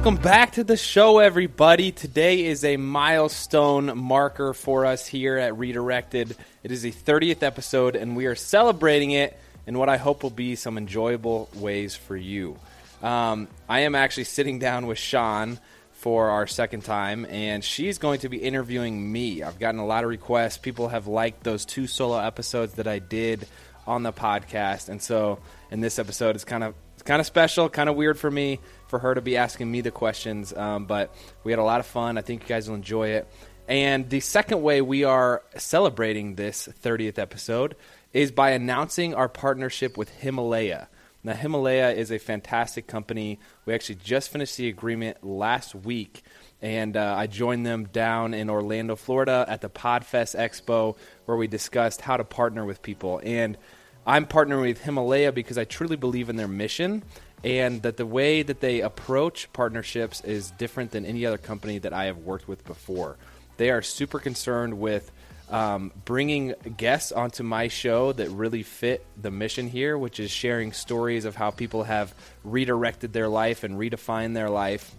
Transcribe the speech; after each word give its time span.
Welcome 0.00 0.22
back 0.22 0.52
to 0.52 0.64
the 0.64 0.78
show, 0.78 1.18
everybody. 1.18 1.92
Today 1.92 2.46
is 2.46 2.64
a 2.64 2.78
milestone 2.78 3.98
marker 3.98 4.54
for 4.54 4.86
us 4.86 5.06
here 5.06 5.36
at 5.36 5.58
Redirected. 5.58 6.34
It 6.62 6.72
is 6.72 6.80
the 6.80 6.90
30th 6.90 7.42
episode, 7.42 7.96
and 7.96 8.16
we 8.16 8.24
are 8.24 8.34
celebrating 8.34 9.10
it 9.10 9.38
in 9.66 9.76
what 9.76 9.90
I 9.90 9.98
hope 9.98 10.22
will 10.22 10.30
be 10.30 10.56
some 10.56 10.78
enjoyable 10.78 11.50
ways 11.54 11.96
for 11.96 12.16
you. 12.16 12.56
Um, 13.02 13.46
I 13.68 13.80
am 13.80 13.94
actually 13.94 14.24
sitting 14.24 14.58
down 14.58 14.86
with 14.86 14.96
Shawn 14.96 15.60
for 15.92 16.30
our 16.30 16.46
second 16.46 16.82
time, 16.82 17.26
and 17.26 17.62
she's 17.62 17.98
going 17.98 18.20
to 18.20 18.30
be 18.30 18.38
interviewing 18.38 19.12
me. 19.12 19.42
I've 19.42 19.58
gotten 19.58 19.80
a 19.80 19.86
lot 19.86 20.04
of 20.04 20.08
requests. 20.08 20.56
People 20.56 20.88
have 20.88 21.08
liked 21.08 21.44
those 21.44 21.66
two 21.66 21.86
solo 21.86 22.18
episodes 22.18 22.72
that 22.76 22.88
I 22.88 23.00
did 23.00 23.46
on 23.86 24.02
the 24.02 24.14
podcast, 24.14 24.88
and 24.88 25.02
so 25.02 25.40
in 25.70 25.80
this 25.80 25.98
episode, 25.98 26.36
it's 26.36 26.44
kind 26.44 26.64
of 26.64 26.74
kind 27.10 27.18
of 27.18 27.26
special, 27.26 27.68
kind 27.68 27.88
of 27.88 27.96
weird 27.96 28.16
for 28.16 28.30
me 28.30 28.60
for 28.86 29.00
her 29.00 29.16
to 29.16 29.20
be 29.20 29.36
asking 29.36 29.68
me 29.68 29.80
the 29.80 29.90
questions. 29.90 30.56
Um, 30.56 30.84
but 30.84 31.12
we 31.42 31.50
had 31.50 31.58
a 31.58 31.64
lot 31.64 31.80
of 31.80 31.86
fun. 31.86 32.16
I 32.16 32.20
think 32.20 32.42
you 32.42 32.48
guys 32.48 32.68
will 32.68 32.76
enjoy 32.76 33.08
it. 33.08 33.28
And 33.66 34.08
the 34.08 34.20
second 34.20 34.62
way 34.62 34.80
we 34.80 35.02
are 35.02 35.42
celebrating 35.56 36.36
this 36.36 36.68
30th 36.84 37.18
episode 37.18 37.74
is 38.12 38.30
by 38.30 38.50
announcing 38.50 39.12
our 39.16 39.28
partnership 39.28 39.96
with 39.96 40.08
Himalaya. 40.08 40.88
Now, 41.24 41.32
Himalaya 41.32 41.90
is 41.90 42.12
a 42.12 42.18
fantastic 42.18 42.86
company. 42.86 43.40
We 43.66 43.74
actually 43.74 43.96
just 43.96 44.30
finished 44.30 44.56
the 44.56 44.68
agreement 44.68 45.24
last 45.24 45.74
week, 45.74 46.22
and 46.62 46.96
uh, 46.96 47.16
I 47.18 47.26
joined 47.26 47.66
them 47.66 47.86
down 47.86 48.34
in 48.34 48.48
Orlando, 48.48 48.94
Florida 48.94 49.44
at 49.48 49.62
the 49.62 49.68
Podfest 49.68 50.38
Expo, 50.38 50.96
where 51.24 51.36
we 51.36 51.48
discussed 51.48 52.02
how 52.02 52.16
to 52.16 52.24
partner 52.24 52.64
with 52.64 52.82
people. 52.82 53.20
And 53.24 53.58
I'm 54.06 54.26
partnering 54.26 54.62
with 54.62 54.82
Himalaya 54.82 55.32
because 55.32 55.58
I 55.58 55.64
truly 55.64 55.96
believe 55.96 56.28
in 56.30 56.36
their 56.36 56.48
mission 56.48 57.02
and 57.42 57.82
that 57.82 57.96
the 57.96 58.06
way 58.06 58.42
that 58.42 58.60
they 58.60 58.80
approach 58.80 59.52
partnerships 59.52 60.20
is 60.22 60.50
different 60.52 60.90
than 60.90 61.06
any 61.06 61.24
other 61.24 61.38
company 61.38 61.78
that 61.78 61.92
I 61.92 62.04
have 62.04 62.18
worked 62.18 62.48
with 62.48 62.64
before. 62.64 63.16
They 63.56 63.70
are 63.70 63.82
super 63.82 64.18
concerned 64.18 64.78
with 64.78 65.10
um, 65.50 65.92
bringing 66.04 66.54
guests 66.76 67.12
onto 67.12 67.42
my 67.42 67.68
show 67.68 68.12
that 68.12 68.28
really 68.30 68.62
fit 68.62 69.04
the 69.20 69.30
mission 69.30 69.68
here, 69.68 69.98
which 69.98 70.20
is 70.20 70.30
sharing 70.30 70.72
stories 70.72 71.24
of 71.24 71.34
how 71.34 71.50
people 71.50 71.84
have 71.84 72.14
redirected 72.44 73.12
their 73.12 73.28
life 73.28 73.64
and 73.64 73.78
redefined 73.78 74.34
their 74.34 74.50
life. 74.50 74.94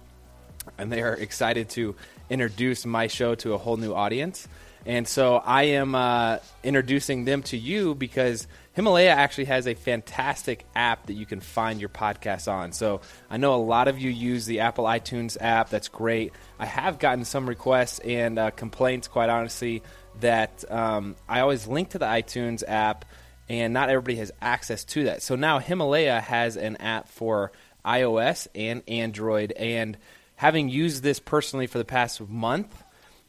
And 0.77 0.91
they 0.91 1.01
are 1.01 1.13
excited 1.13 1.69
to 1.71 1.95
introduce 2.29 2.85
my 2.85 3.07
show 3.07 3.35
to 3.35 3.53
a 3.53 3.57
whole 3.57 3.77
new 3.77 3.93
audience. 3.93 4.47
And 4.85 5.07
so 5.07 5.35
I 5.37 5.63
am 5.63 5.95
uh, 5.95 6.39
introducing 6.63 7.25
them 7.25 7.43
to 7.43 7.57
you 7.57 7.95
because 7.95 8.47
Himalaya 8.73 9.09
actually 9.09 9.45
has 9.45 9.67
a 9.67 9.73
fantastic 9.73 10.65
app 10.75 11.07
that 11.07 11.13
you 11.13 11.25
can 11.25 11.41
find 11.41 11.79
your 11.79 11.89
podcast 11.89 12.51
on. 12.51 12.71
So 12.71 13.01
I 13.29 13.37
know 13.37 13.53
a 13.53 13.57
lot 13.57 13.87
of 13.87 13.99
you 13.99 14.09
use 14.09 14.45
the 14.45 14.61
Apple 14.61 14.85
iTunes 14.85 15.37
app. 15.41 15.69
That's 15.69 15.89
great. 15.89 16.31
I 16.57 16.65
have 16.65 16.97
gotten 16.97 17.25
some 17.25 17.47
requests 17.47 17.99
and 17.99 18.39
uh, 18.39 18.51
complaints, 18.51 19.09
quite 19.09 19.29
honestly, 19.29 19.83
that 20.21 20.63
um, 20.71 21.15
I 21.27 21.41
always 21.41 21.67
link 21.67 21.89
to 21.89 21.99
the 21.99 22.05
iTunes 22.05 22.63
app 22.65 23.05
and 23.49 23.73
not 23.73 23.89
everybody 23.89 24.15
has 24.17 24.31
access 24.41 24.85
to 24.85 25.05
that. 25.05 25.21
So 25.21 25.35
now 25.35 25.59
Himalaya 25.59 26.21
has 26.21 26.55
an 26.55 26.77
app 26.77 27.09
for 27.09 27.51
iOS 27.85 28.47
and 28.55 28.83
Android. 28.87 29.51
And 29.51 29.97
having 30.37 30.69
used 30.69 31.03
this 31.03 31.19
personally 31.19 31.67
for 31.67 31.77
the 31.77 31.85
past 31.85 32.21
month, 32.21 32.83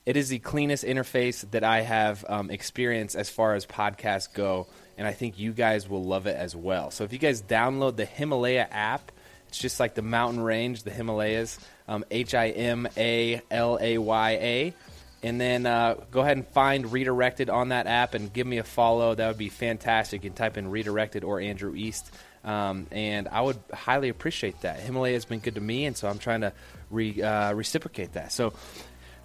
it 0.07 0.17
is 0.17 0.29
the 0.29 0.39
cleanest 0.39 0.85
interface 0.85 1.48
that 1.51 1.65
I 1.65 1.81
have 1.81 2.25
um, 2.29 2.51
experienced 2.51 3.17
as 3.17 3.31
far 3.31 3.55
as 3.55 3.67
podcasts 3.67 4.33
go, 4.33 4.69
and 4.98 5.07
I 5.07 5.12
think 5.12 5.39
you 5.39 5.53
guys 5.53 5.89
will 5.89 6.05
love 6.05 6.27
it 6.27 6.37
as 6.37 6.55
well. 6.55 6.91
So 6.91 7.05
if 7.05 7.12
you 7.12 7.19
guys 7.19 7.43
download 7.43 7.97
the 7.97 8.05
Himalaya 8.05 8.69
app, 8.71 9.12
it's 9.48 9.59
just 9.59 9.81
like 9.81 9.95
the 9.95 10.03
mountain 10.03 10.41
range, 10.41 10.83
the 10.83 10.91
Himalayas, 10.91 11.59
um, 11.87 12.05
H 12.11 12.35
I 12.35 12.48
M 12.48 12.89
A 12.97 13.41
L 13.51 13.79
A 13.81 13.98
Y 13.98 14.31
A. 14.31 14.75
And 15.23 15.41
then 15.41 15.67
uh, 15.67 15.95
go 16.11 16.20
ahead 16.20 16.36
and 16.36 16.47
find 16.48 16.91
Redirected 16.91 17.48
on 17.48 17.69
that 17.69 17.86
app 17.86 18.14
and 18.14 18.33
give 18.33 18.47
me 18.47 18.58
a 18.58 18.64
follow. 18.64 19.14
That 19.14 19.29
would 19.29 19.39
be 19.39 19.51
fantastic. 19.51 20.25
You 20.25 20.31
can 20.31 20.36
type 20.36 20.57
in 20.57 20.69
Redirected 20.69 21.23
or 21.23 21.39
Andrew 21.41 21.75
East. 21.77 22.11
Um, 22.45 22.89
and 22.91 23.29
I 23.29 23.41
would 23.41 23.58
highly 23.73 24.08
appreciate 24.08 24.63
that. 24.63 24.81
Himalaya 24.81 25.14
has 25.14 25.25
been 25.25 25.39
good 25.39 25.55
to 25.55 25.61
me, 25.61 25.85
and 25.85 25.97
so 25.97 26.08
I'm 26.08 26.19
trying 26.19 26.41
to 26.41 26.52
re, 26.91 27.23
uh, 27.23 27.52
reciprocate 27.52 28.14
that. 28.14 28.33
So 28.33 28.52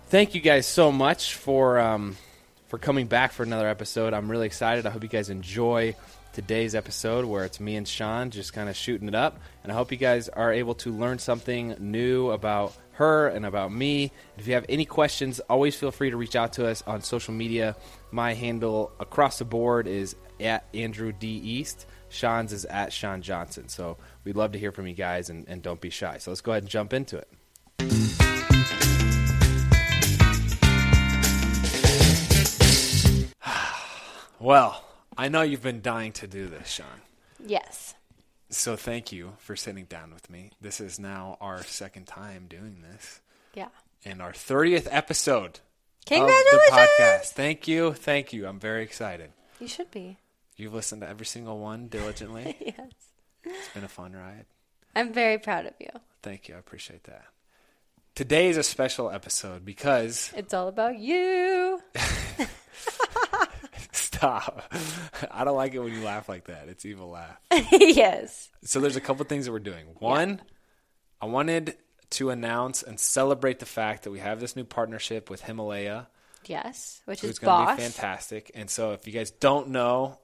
thank 0.10 0.36
you 0.36 0.42
guys 0.42 0.68
so 0.68 0.92
much 0.92 1.34
for 1.34 1.80
um, 1.80 2.16
for 2.68 2.78
coming 2.78 3.08
back 3.08 3.32
for 3.32 3.44
another 3.44 3.68
episode. 3.68 4.14
I'm 4.14 4.30
really 4.30 4.46
excited. 4.46 4.86
I 4.86 4.90
hope 4.90 5.04
you 5.04 5.10
guys 5.10 5.30
enjoy 5.30 5.96
today's 6.34 6.76
episode 6.76 7.26
where 7.26 7.46
it's 7.46 7.60
me 7.60 7.76
and 7.76 7.88
Shawn 7.88 8.30
just 8.30 8.54
kind 8.54 8.70
of 8.70 8.76
shooting 8.76 9.08
it 9.08 9.16
up. 9.16 9.40
And 9.64 9.72
I 9.72 9.76
hope 9.76 9.92
you 9.92 9.98
guys 9.98 10.30
are 10.30 10.54
able 10.54 10.76
to 10.76 10.92
learn 10.92 11.20
something 11.20 11.76
new 11.80 12.30
about 12.32 12.76
her 12.92 13.28
and 13.28 13.46
about 13.46 13.72
me. 13.72 14.12
If 14.38 14.48
you 14.48 14.54
have 14.54 14.66
any 14.70 14.86
questions, 14.86 15.40
always 15.50 15.76
feel 15.76 15.92
free 15.92 16.10
to 16.10 16.18
reach 16.18 16.36
out 16.36 16.54
to 16.54 16.68
us 16.68 16.84
on 16.86 17.02
social 17.02 17.34
media. 17.34 17.76
My 18.12 18.34
handle 18.34 18.92
across 19.00 19.40
the 19.40 19.46
board 19.46 19.88
is 19.88 20.16
at 20.40 20.66
Andrew 20.74 21.12
D. 21.12 21.28
East. 21.28 21.86
Shawn's 22.10 22.54
is 22.54 22.66
at 22.66 22.94
Shawn 22.94 23.22
Johnson. 23.22 23.68
So 23.70 23.98
we'd 24.24 24.36
love 24.36 24.52
to 24.54 24.60
hear 24.60 24.72
from 24.72 24.88
you 24.88 24.94
guys 24.94 25.30
and, 25.30 25.48
and 25.48 25.62
don't 25.62 25.82
be 25.82 25.90
shy. 25.90 26.18
So 26.20 26.32
let's 26.32 26.42
go 26.42 26.52
ahead 26.52 26.64
and 26.64 26.70
jump 26.70 26.94
into 26.94 27.18
it. 27.18 28.27
Well, 34.40 34.84
I 35.18 35.30
know 35.30 35.42
you've 35.42 35.64
been 35.64 35.82
dying 35.82 36.12
to 36.14 36.28
do 36.28 36.48
this, 36.48 36.70
Shawn. 36.70 37.02
Yes. 37.44 37.96
So 38.50 38.76
thank 38.76 39.12
you 39.12 39.34
for 39.40 39.56
sitting 39.56 39.86
down 39.86 40.14
with 40.14 40.30
me. 40.30 40.52
This 40.62 40.80
is 40.80 41.00
now 41.00 41.38
our 41.42 41.64
second 41.64 42.06
time 42.08 42.46
doing 42.48 42.82
this 42.82 43.20
Yeah. 43.54 43.68
and 44.06 44.22
our 44.22 44.32
30th 44.32 44.88
episode 44.90 45.60
Congratulations! 46.06 46.54
of 46.54 46.74
the 46.74 46.82
podcast. 47.04 47.26
Thank 47.34 47.68
you. 47.68 47.94
Thank 47.94 48.32
you. 48.32 48.48
I'm 48.48 48.60
very 48.60 48.84
excited. 48.84 49.32
You 49.60 49.68
should 49.68 49.92
be. 49.92 50.18
You've 50.56 50.74
listened 50.74 51.02
to 51.02 51.10
every 51.10 51.26
single 51.26 51.60
one 51.60 51.88
diligently. 51.88 52.56
yes. 52.78 52.92
it's 53.44 53.70
been 53.74 53.84
a 53.84 53.90
fun 53.90 54.14
ride. 54.14 54.46
I'm 54.96 55.12
very 55.14 55.38
proud 55.40 55.66
of 55.66 55.74
you. 55.80 55.90
Thank 56.24 56.48
you. 56.48 56.56
I 56.56 56.60
appreciate 56.60 57.04
that. 57.04 57.26
Today 58.16 58.48
is 58.50 58.58
a 58.58 58.64
special 58.64 59.12
episode 59.12 59.66
because 59.66 60.32
It's 60.36 60.54
all 60.54 60.68
about 60.70 60.98
you. 60.98 61.82
stop. 64.18 64.74
I 65.32 65.44
don't 65.44 65.56
like 65.56 65.74
it 65.74 65.80
when 65.80 65.94
you 65.94 66.04
laugh 66.04 66.28
like 66.30 66.46
that. 66.46 66.68
It's 66.70 66.86
evil 66.86 67.10
laugh. 67.10 67.40
yes. 67.72 68.50
So 68.64 68.80
there's 68.80 68.96
a 68.96 69.02
couple 69.02 69.26
things 69.26 69.46
that 69.46 69.52
we're 69.52 69.60
doing. 69.60 69.86
One, 70.00 70.42
I 71.22 71.26
wanted 71.28 71.78
to 72.12 72.30
announce 72.30 72.84
and 72.84 73.00
celebrate 73.00 73.60
the 73.60 73.66
fact 73.66 74.04
that 74.04 74.12
we 74.12 74.20
have 74.20 74.40
this 74.40 74.56
new 74.56 74.64
partnership 74.64 75.30
with 75.30 75.42
Himalaya, 75.42 76.08
Yes. 76.48 77.02
Which 77.06 77.24
is 77.24 77.40
going 77.40 77.68
to 77.68 77.76
be 77.76 77.82
fantastic. 77.82 78.52
And 78.56 78.70
so 78.70 78.92
if 78.92 79.06
you 79.08 79.14
guys 79.14 79.32
don't 79.32 79.70
know 79.70 80.18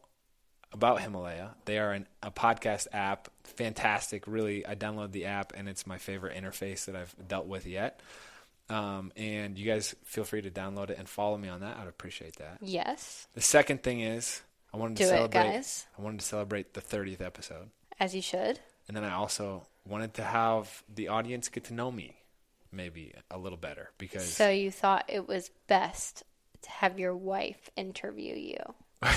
about 0.72 1.02
Himalaya, 1.02 1.52
they 1.66 1.78
are 1.78 1.92
an, 1.92 2.08
a 2.22 2.32
podcast 2.32 2.88
app. 2.94 3.30
Fantastic. 3.44 4.24
Really, 4.26 4.66
I 4.66 4.76
downloaded 4.76 5.12
the 5.12 5.26
app 5.26 5.54
and 5.56 5.68
it's 5.68 5.86
my 5.86 5.98
favorite 5.98 6.36
interface 6.38 6.86
that 6.86 6.96
I've 6.96 7.14
dealt 7.28 7.48
with 7.48 7.66
yet. 7.68 8.00
Um, 8.70 9.12
and 9.16 9.58
you 9.58 9.66
guys 9.70 9.94
feel 10.06 10.24
free 10.24 10.42
to 10.42 10.50
download 10.50 10.90
it 10.90 10.98
and 10.98 11.08
follow 11.08 11.38
me 11.38 11.50
on 11.50 11.60
that. 11.62 11.78
I'd 11.78 11.88
appreciate 11.88 12.38
that. 12.38 12.58
Yes. 12.62 13.28
The 13.34 13.42
second 13.42 13.84
thing 13.84 14.00
is 14.00 14.42
I 14.74 14.78
wanted 14.78 14.98
to 14.98 15.04
Do 15.04 15.10
it, 15.10 15.16
celebrate. 15.18 15.44
guys. 15.44 15.86
I 15.98 16.02
wanted 16.02 16.22
to 16.22 16.26
celebrate 16.26 16.74
the 16.74 16.82
30th 16.82 17.22
episode. 17.22 17.70
As 18.00 18.16
you 18.16 18.22
should. 18.22 18.60
And 18.88 18.96
then 18.98 19.04
I 19.04 19.14
also 19.14 19.68
wanted 19.86 20.14
to 20.16 20.24
have 20.24 20.84
the 20.94 21.10
audience 21.10 21.50
get 21.50 21.66
to 21.66 21.74
know 21.74 21.92
me 21.92 22.16
maybe 22.72 23.14
a 23.30 23.38
little 23.38 23.58
better 23.58 23.92
because 24.00 24.26
So 24.34 24.50
you 24.50 24.72
thought 24.72 25.06
it 25.08 25.28
was 25.28 25.52
best 25.68 26.24
to 26.64 26.70
have 26.70 26.98
your 26.98 27.16
wife 27.16 27.70
interview 27.76 28.34
you. 28.36 28.58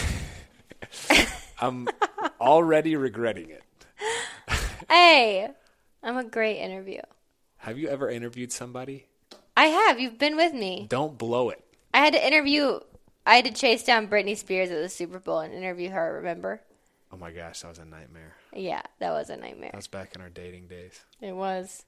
I'm 1.61 1.89
already 2.41 2.97
regretting 2.97 3.51
it. 3.51 3.63
Hey, 4.91 5.49
I'm 6.03 6.17
a 6.19 6.25
great 6.25 6.59
interview. 6.59 7.01
Have 7.59 7.79
you 7.79 7.89
ever 7.89 8.11
interviewed 8.11 8.53
somebody? 8.53 9.07
I 9.57 9.67
have. 9.67 9.99
You've 9.99 10.19
been 10.19 10.37
with 10.37 10.53
me. 10.53 10.87
Don't 10.89 11.17
blow 11.17 11.51
it. 11.51 11.63
I 11.95 11.99
had 11.99 12.13
to 12.13 12.27
interview. 12.27 12.81
I 13.25 13.37
had 13.37 13.45
to 13.47 13.53
chase 13.53 13.83
down 13.85 14.09
Britney 14.09 14.37
Spears 14.37 14.71
at 14.71 14.81
the 14.83 14.89
Super 14.89 15.19
Bowl 15.19 15.41
and 15.41 15.53
interview 15.55 15.91
her. 15.91 16.15
Remember? 16.15 16.61
Oh 17.13 17.17
my 17.17 17.31
gosh, 17.31 17.61
that 17.61 17.69
was 17.69 17.79
a 17.79 17.85
nightmare. 17.85 18.35
Yeah, 18.53 18.83
that 18.99 19.13
was 19.13 19.31
a 19.31 19.37
nightmare. 19.37 19.71
That 19.73 19.79
was 19.79 19.87
back 19.87 20.15
in 20.15 20.21
our 20.21 20.29
dating 20.29 20.67
days. 20.69 21.01
It 21.21 21.33
was. 21.35 21.85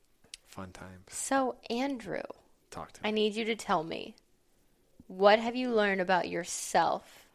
Fun 0.46 0.72
times. 0.72 1.02
So 1.08 1.56
Andrew, 1.68 2.22
Talk 2.70 2.92
to 2.92 3.02
me. 3.02 3.08
I 3.08 3.12
need 3.12 3.34
you 3.34 3.44
to 3.44 3.54
tell 3.56 3.84
me 3.84 4.14
what 5.06 5.38
have 5.38 5.56
you 5.56 5.70
learned 5.70 6.00
about 6.00 6.28
yourself 6.28 7.26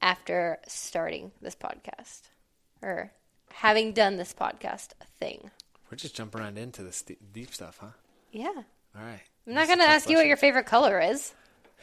after 0.00 0.58
starting 0.66 1.32
this 1.40 1.54
podcast 1.54 2.22
or 2.80 3.12
having 3.52 3.92
done 3.92 4.16
this 4.16 4.32
podcast 4.34 4.88
thing? 5.18 5.50
We're 5.90 5.96
just 5.96 6.14
jumping 6.16 6.40
around 6.40 6.58
into 6.58 6.82
the 6.82 6.92
st- 6.92 7.32
deep 7.32 7.52
stuff, 7.52 7.78
huh? 7.80 7.88
Yeah. 8.30 8.62
All 8.96 9.02
right. 9.04 9.20
I'm 9.46 9.54
not 9.54 9.66
going 9.66 9.78
to 9.78 9.84
ask 9.84 10.08
you 10.08 10.16
what 10.16 10.26
your 10.26 10.36
favorite 10.36 10.66
color 10.66 11.00
is. 11.00 11.32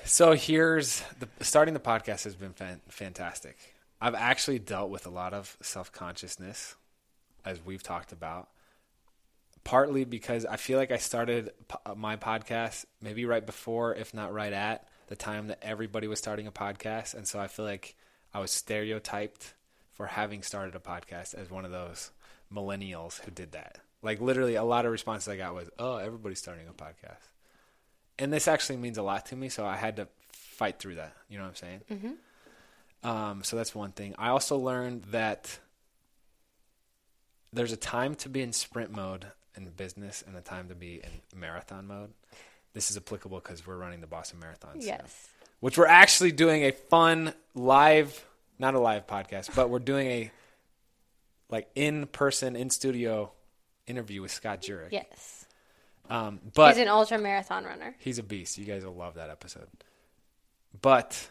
So 0.06 0.32
here's 0.34 1.04
the 1.20 1.28
starting 1.44 1.74
the 1.74 1.80
podcast 1.80 2.24
has 2.24 2.36
been 2.36 2.54
fan- 2.54 2.82
fantastic. 2.88 3.58
I've 4.00 4.16
actually 4.16 4.60
dealt 4.60 4.90
with 4.90 5.06
a 5.06 5.10
lot 5.10 5.34
of 5.34 5.58
self 5.62 5.92
consciousness, 5.92 6.76
as 7.44 7.60
we've 7.66 7.84
talked 7.84 8.12
about. 8.14 8.48
partly 9.66 10.06
because 10.06 10.46
I 10.46 10.56
feel 10.56 10.78
like 10.80 10.92
I 10.92 10.98
started 10.98 11.52
po- 11.68 11.82
uh, 11.86 11.96
my 11.96 12.16
podcast 12.16 12.86
maybe 13.02 13.26
right 13.26 13.46
before, 13.46 13.94
if 13.94 14.14
not 14.14 14.34
right 14.34 14.54
at, 14.54 14.88
the 15.08 15.16
time 15.18 15.48
that 15.48 15.60
everybody 15.62 16.08
was 16.08 16.18
starting 16.20 16.48
a 16.48 16.52
podcast. 16.52 17.14
And 17.14 17.28
so 17.28 17.40
I 17.40 17.48
feel 17.48 17.66
like 17.66 17.96
I 18.34 18.40
was 18.40 18.52
stereotyped 18.52 19.54
for 19.94 20.06
having 20.08 20.44
started 20.44 20.76
a 20.76 20.80
podcast 20.80 21.36
as 21.36 21.52
one 21.52 21.66
of 21.66 21.72
those 21.72 22.12
millennials 22.54 23.20
who 23.22 23.32
did 23.32 23.52
that. 23.52 23.80
Like 24.02 24.22
literally 24.22 24.56
a 24.56 24.64
lot 24.64 24.86
of 24.86 24.92
responses 24.92 25.28
I 25.28 25.38
got 25.38 25.54
was, 25.54 25.70
"Oh, 25.78 25.98
everybody's 25.98 26.40
starting 26.40 26.68
a 26.68 26.74
podcast." 26.74 27.28
And 28.18 28.34
this 28.34 28.48
actually 28.48 28.78
means 28.78 28.98
a 28.98 29.02
lot 29.04 29.28
to 29.28 29.36
me, 29.36 29.50
so 29.50 29.66
I 29.66 29.76
had 29.78 29.96
to 29.98 30.08
fight 30.32 30.80
through 30.80 30.96
that. 30.96 31.16
You 31.30 31.38
know 31.38 31.44
what 31.44 31.50
I'm 31.50 31.56
saying? 31.56 31.82
Mm-hmm. 31.92 33.10
Um, 33.10 33.44
so 33.44 33.56
that's 33.56 33.74
one 33.74 33.92
thing. 33.92 34.14
I 34.18 34.30
also 34.30 34.58
learned 34.58 35.06
that 35.12 35.60
there's 37.54 37.72
a 37.72 37.78
time 37.78 38.16
to 38.16 38.30
be 38.30 38.42
in 38.42 38.52
sprint 38.52 38.92
mode 38.92 39.26
in 39.56 39.66
business 39.72 40.24
and 40.26 40.36
a 40.36 40.42
time 40.42 40.68
to 40.70 40.76
be 40.76 40.96
in 40.96 41.40
marathon 41.40 41.88
mode. 41.88 42.12
This 42.74 42.92
is 42.92 42.98
applicable 42.98 43.40
because 43.40 43.66
we're 43.66 43.78
running 43.78 44.02
the 44.02 44.08
Boston 44.08 44.40
Marathon. 44.40 44.76
Yes. 44.80 45.30
which 45.60 45.78
we're 45.78 45.88
actually 45.88 46.32
doing 46.32 46.64
a 46.64 46.72
fun 46.72 47.34
live, 47.56 48.26
not 48.60 48.76
a 48.76 48.80
live 48.80 49.08
podcast, 49.08 49.56
but 49.56 49.70
we're 49.70 49.80
doing 49.80 50.08
a 50.08 50.32
like 51.50 51.70
in 51.76 52.06
person, 52.08 52.56
in 52.56 52.70
studio 52.70 53.32
interview 53.90 54.22
with 54.22 54.32
Scott 54.32 54.62
Jurek. 54.62 54.90
Yes. 54.92 55.46
Um, 56.10 56.40
but 56.56 56.70
He's 56.76 56.82
an 56.82 56.88
ultra 56.88 57.18
marathon 57.20 57.66
runner. 57.66 57.96
he's 58.00 58.18
a 58.18 58.24
beast. 58.24 58.58
You 58.58 58.66
guys 58.66 58.84
will 58.86 58.96
love 58.96 59.16
that 59.16 59.30
episode. 59.30 59.68
But 60.82 61.30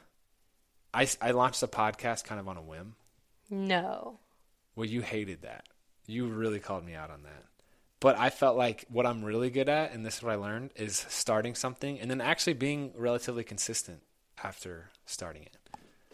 I, 0.94 1.08
I 1.20 1.32
launched 1.32 1.60
the 1.60 1.68
podcast 1.68 2.24
kind 2.24 2.40
of 2.40 2.48
on 2.48 2.56
a 2.56 2.62
whim. 2.62 2.94
No. 3.50 4.18
Well, 4.76 4.86
you 4.86 5.00
hated 5.00 5.42
that. 5.42 5.64
You 6.06 6.26
really 6.26 6.60
called 6.60 6.84
me 6.84 6.94
out 6.94 7.10
on 7.10 7.22
that. 7.24 7.44
But 8.00 8.16
I 8.18 8.30
felt 8.30 8.56
like 8.56 8.84
what 8.88 9.06
I'm 9.06 9.24
really 9.24 9.50
good 9.50 9.68
at, 9.68 9.92
and 9.92 10.06
this 10.06 10.18
is 10.18 10.22
what 10.22 10.32
I 10.32 10.36
learned, 10.36 10.70
is 10.76 11.04
starting 11.08 11.54
something 11.56 11.98
and 11.98 12.08
then 12.10 12.20
actually 12.20 12.52
being 12.52 12.92
relatively 12.96 13.42
consistent 13.42 14.02
after 14.42 14.90
starting 15.06 15.42
it. 15.42 15.56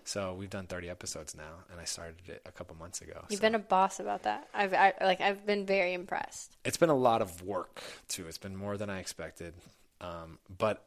So 0.04 0.34
we've 0.34 0.50
done 0.50 0.66
30 0.66 0.90
episodes 0.90 1.34
now, 1.34 1.64
and 1.70 1.80
I 1.80 1.84
started 1.84 2.28
it 2.28 2.42
a 2.44 2.52
couple 2.52 2.76
months 2.76 3.00
ago. 3.00 3.24
You've 3.30 3.38
so 3.38 3.46
been 3.46 3.54
a 3.54 3.58
boss 3.58 4.00
about 4.00 4.24
that. 4.24 4.48
I've 4.54 4.74
I, 4.74 4.92
like 5.00 5.20
I've 5.20 5.46
been 5.46 5.64
very 5.64 5.94
impressed. 5.94 6.56
it's 6.64 6.76
been 6.76 6.90
a 6.90 6.96
lot 6.96 7.22
of 7.22 7.42
work 7.42 7.82
too. 8.08 8.26
It's 8.26 8.38
been 8.38 8.56
more 8.56 8.76
than 8.76 8.90
I 8.90 8.98
expected. 9.00 9.54
Um, 10.00 10.38
but 10.58 10.84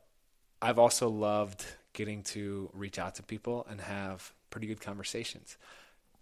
I've 0.61 0.77
also 0.79 1.09
loved 1.09 1.65
getting 1.93 2.21
to 2.23 2.69
reach 2.73 2.99
out 2.99 3.15
to 3.15 3.23
people 3.23 3.65
and 3.69 3.81
have 3.81 4.31
pretty 4.51 4.67
good 4.67 4.81
conversations. 4.81 5.57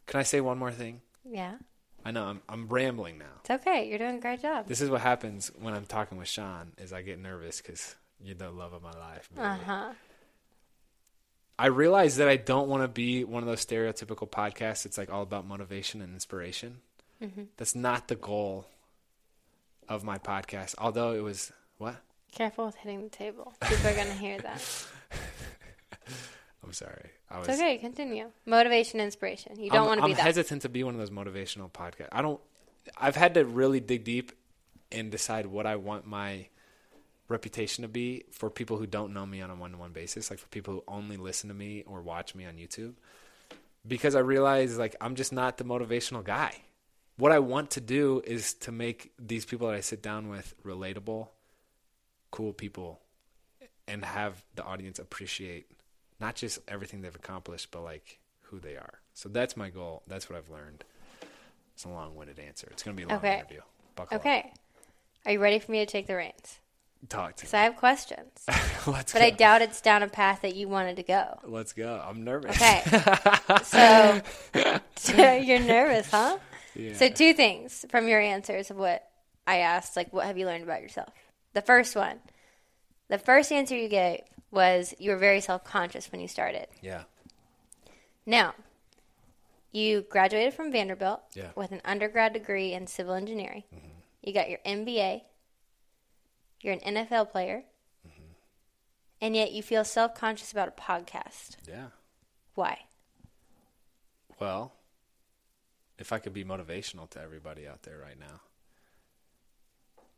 Can 0.08 0.20
I 0.20 0.24
say 0.24 0.40
one 0.40 0.58
more 0.58 0.72
thing? 0.72 1.02
Yeah. 1.30 1.56
I 2.06 2.12
know 2.12 2.26
I'm, 2.26 2.42
I'm 2.48 2.68
rambling 2.68 3.18
now. 3.18 3.26
It's 3.42 3.50
okay. 3.50 3.90
You're 3.90 3.98
doing 3.98 4.18
a 4.18 4.20
great 4.20 4.42
job. 4.42 4.68
This 4.68 4.80
is 4.80 4.90
what 4.90 5.02
happens 5.02 5.52
when 5.60 5.74
I'm 5.74 5.86
talking 5.86 6.18
with 6.18 6.28
Shawn. 6.28 6.72
Is 6.78 6.94
I 6.94 7.02
get 7.02 7.20
nervous 7.20 7.62
because 7.62 7.96
you're 8.24 8.36
the 8.36 8.52
love 8.52 8.74
of 8.74 8.84
my 8.84 8.92
life. 8.92 9.28
Uh 9.38 9.58
huh. 9.58 9.92
I 11.58 11.68
realize 11.68 12.18
that 12.18 12.28
I 12.28 12.36
don't 12.36 12.68
want 12.68 12.84
to 12.84 12.88
be 12.88 13.24
one 13.24 13.42
of 13.42 13.48
those 13.48 13.66
stereotypical 13.66 14.30
podcasts. 14.30 14.86
It's 14.86 14.98
like 14.98 15.12
all 15.12 15.22
about 15.22 15.48
motivation 15.48 16.02
and 16.02 16.14
inspiration. 16.14 16.80
Mm-hmm. 17.22 17.44
That's 17.58 17.76
not 17.76 18.08
the 18.08 18.16
goal 18.16 18.68
of 19.88 20.04
my 20.04 20.18
podcast. 20.18 20.76
Although 20.78 21.14
it 21.14 21.22
was 21.22 21.54
what? 21.78 21.96
Careful 22.32 22.66
with 22.66 22.76
hitting 22.76 23.04
the 23.04 23.10
table. 23.10 23.54
People 23.62 23.88
are 23.88 23.96
gonna 23.96 24.14
hear 24.14 24.38
that. 24.40 24.88
I'm 26.64 26.74
sorry. 26.74 27.12
I 27.30 27.40
was. 27.40 27.48
It's 27.48 27.60
okay. 27.60 27.78
Continue. 27.78 28.32
Motivation, 28.46 29.00
inspiration. 29.00 29.58
You 29.58 29.70
don't 29.70 29.82
I'm, 29.82 29.88
want 29.88 30.00
to 30.02 30.06
be 30.08 30.12
I'm 30.12 30.18
that. 30.18 30.24
hesitant 30.24 30.64
to 30.64 30.70
be 30.70 30.84
one 30.84 30.94
of 30.94 31.00
those 31.00 31.12
motivational 31.12 31.72
podcasts. 31.72 32.10
I 32.12 32.22
don't. 32.22 32.42
I've 32.98 33.16
had 33.16 33.36
to 33.36 33.46
really 33.46 33.80
dig 33.80 34.04
deep 34.04 34.34
and 34.92 35.10
decide 35.10 35.46
what 35.46 35.66
I 35.66 35.78
want 35.78 36.06
my 36.06 36.48
reputation 37.28 37.82
to 37.82 37.88
be 37.88 38.24
for 38.32 38.50
people 38.50 38.78
who 38.78 38.86
don't 38.86 39.14
know 39.14 39.26
me 39.26 39.42
on 39.42 39.50
a 39.50 39.56
one-to-one 39.56 39.92
basis, 39.92 40.30
like 40.30 40.40
for 40.40 40.48
people 40.48 40.74
who 40.74 40.84
only 40.88 41.18
listen 41.18 41.50
to 41.50 41.56
me 41.56 41.84
or 41.88 42.02
watch 42.02 42.36
me 42.36 42.46
on 42.46 42.56
YouTube. 42.56 42.94
Because 43.88 44.16
I 44.16 44.20
realize 44.20 44.78
like 44.78 44.96
I'm 45.02 45.16
just 45.16 45.34
not 45.34 45.58
the 45.58 45.64
motivational 45.64 46.24
guy. 46.24 46.56
What 47.18 47.32
I 47.32 47.40
want 47.40 47.72
to 47.72 47.82
do 47.82 48.22
is 48.26 48.54
to 48.56 48.72
make 48.72 49.14
these 49.20 49.46
people 49.46 49.68
that 49.68 49.76
I 49.76 49.82
sit 49.82 50.02
down 50.02 50.30
with 50.30 50.54
relatable, 50.64 51.30
cool 52.32 52.54
people 52.54 53.00
and 53.88 54.04
have 54.04 54.44
the 54.56 54.64
audience 54.64 55.00
appreciate 55.00 55.68
not 56.20 56.36
just 56.36 56.60
everything 56.68 57.02
they've 57.02 57.16
accomplished, 57.16 57.72
but 57.72 57.84
like 57.84 58.20
who 58.42 58.60
they 58.60 58.76
are. 58.76 59.00
So 59.14 59.30
that's 59.30 59.56
my 59.56 59.70
goal. 59.70 60.04
That's 60.08 60.30
what 60.30 60.38
I've 60.38 60.50
learned. 60.50 60.84
It's 61.74 61.86
a 61.86 61.90
long-winded 61.90 62.40
answer. 62.40 62.68
It's 62.72 62.84
going 62.84 62.96
to 62.96 63.02
be 63.02 63.06
a 63.06 63.10
long 63.10 63.18
Okay. 63.18 63.40
interview. 63.40 63.62
Buckle 63.96 64.18
okay. 64.18 64.52
Are 65.26 65.32
you 65.32 65.40
ready 65.40 65.60
for 65.60 65.72
me 65.72 65.80
to 65.80 65.86
take 65.86 66.08
the 66.08 66.16
reins? 66.16 66.60
Talk 67.10 67.36
to 67.38 67.46
So 67.48 67.58
I 67.58 67.64
have 67.64 67.76
questions. 67.76 68.46
Let's 68.88 69.14
but 69.14 69.20
go. 69.20 69.26
I 69.26 69.30
doubt 69.30 69.62
it's 69.62 69.82
down 69.82 70.02
a 70.04 70.08
path 70.08 70.42
that 70.42 70.56
you 70.56 70.68
wanted 70.68 70.96
to 70.98 71.04
go. 71.04 71.40
Let's 71.44 71.74
go. 71.74 72.02
I'm 72.08 72.24
nervous. 72.24 72.56
Okay. 72.56 72.82
so 74.96 75.34
you're 75.34 75.60
nervous, 75.60 76.10
huh? 76.10 76.38
Yeah. 76.76 76.94
So 76.96 77.10
two 77.10 77.34
things 77.34 77.86
from 77.90 78.08
your 78.08 78.20
answers 78.20 78.72
of 78.72 78.78
what 78.78 79.08
I 79.48 79.58
asked, 79.60 79.96
like 79.96 80.12
what 80.14 80.26
have 80.26 80.38
you 80.38 80.46
learned 80.46 80.64
about 80.64 80.82
yourself? 80.82 81.10
The 81.54 81.62
first 81.62 81.96
one, 81.96 82.20
the 83.08 83.18
first 83.18 83.52
answer 83.52 83.76
you 83.78 83.88
gave 83.88 84.22
was 84.52 84.94
you 85.00 85.12
were 85.12 85.18
very 85.18 85.42
self 85.42 85.64
conscious 85.64 86.12
when 86.12 86.22
you 86.22 86.28
started. 86.28 86.68
yeah. 86.82 87.04
Now, 88.28 88.56
you 89.72 90.02
graduated 90.10 90.54
from 90.56 90.72
Vanderbilt 90.72 91.22
Yeah. 91.36 91.44
Mm-hmm. 91.44 91.60
with 91.60 91.72
an 91.72 91.82
undergrad 91.86 92.34
degree 92.34 92.74
in 92.74 92.88
civil 92.88 93.14
engineering. 93.14 93.64
You 94.24 94.34
got 94.34 94.50
your 94.50 94.58
MBA. 94.66 95.22
You're 96.66 96.74
an 96.74 96.96
NFL 96.96 97.30
player. 97.30 97.64
Mm-hmm. 98.08 98.24
And 99.22 99.36
yet 99.36 99.52
you 99.52 99.62
feel 99.62 99.84
self 99.84 100.16
conscious 100.16 100.52
about 100.52 100.68
a 100.68 100.72
podcast. 100.72 101.58
Yeah. 101.70 101.90
Why? 102.56 102.80
Well, 104.40 104.74
if 106.00 106.12
I 106.12 106.18
could 106.18 106.34
be 106.34 106.44
motivational 106.44 107.08
to 107.12 107.22
everybody 107.22 107.68
out 107.68 107.84
there 107.84 108.00
right 108.00 108.20
now, 108.20 108.42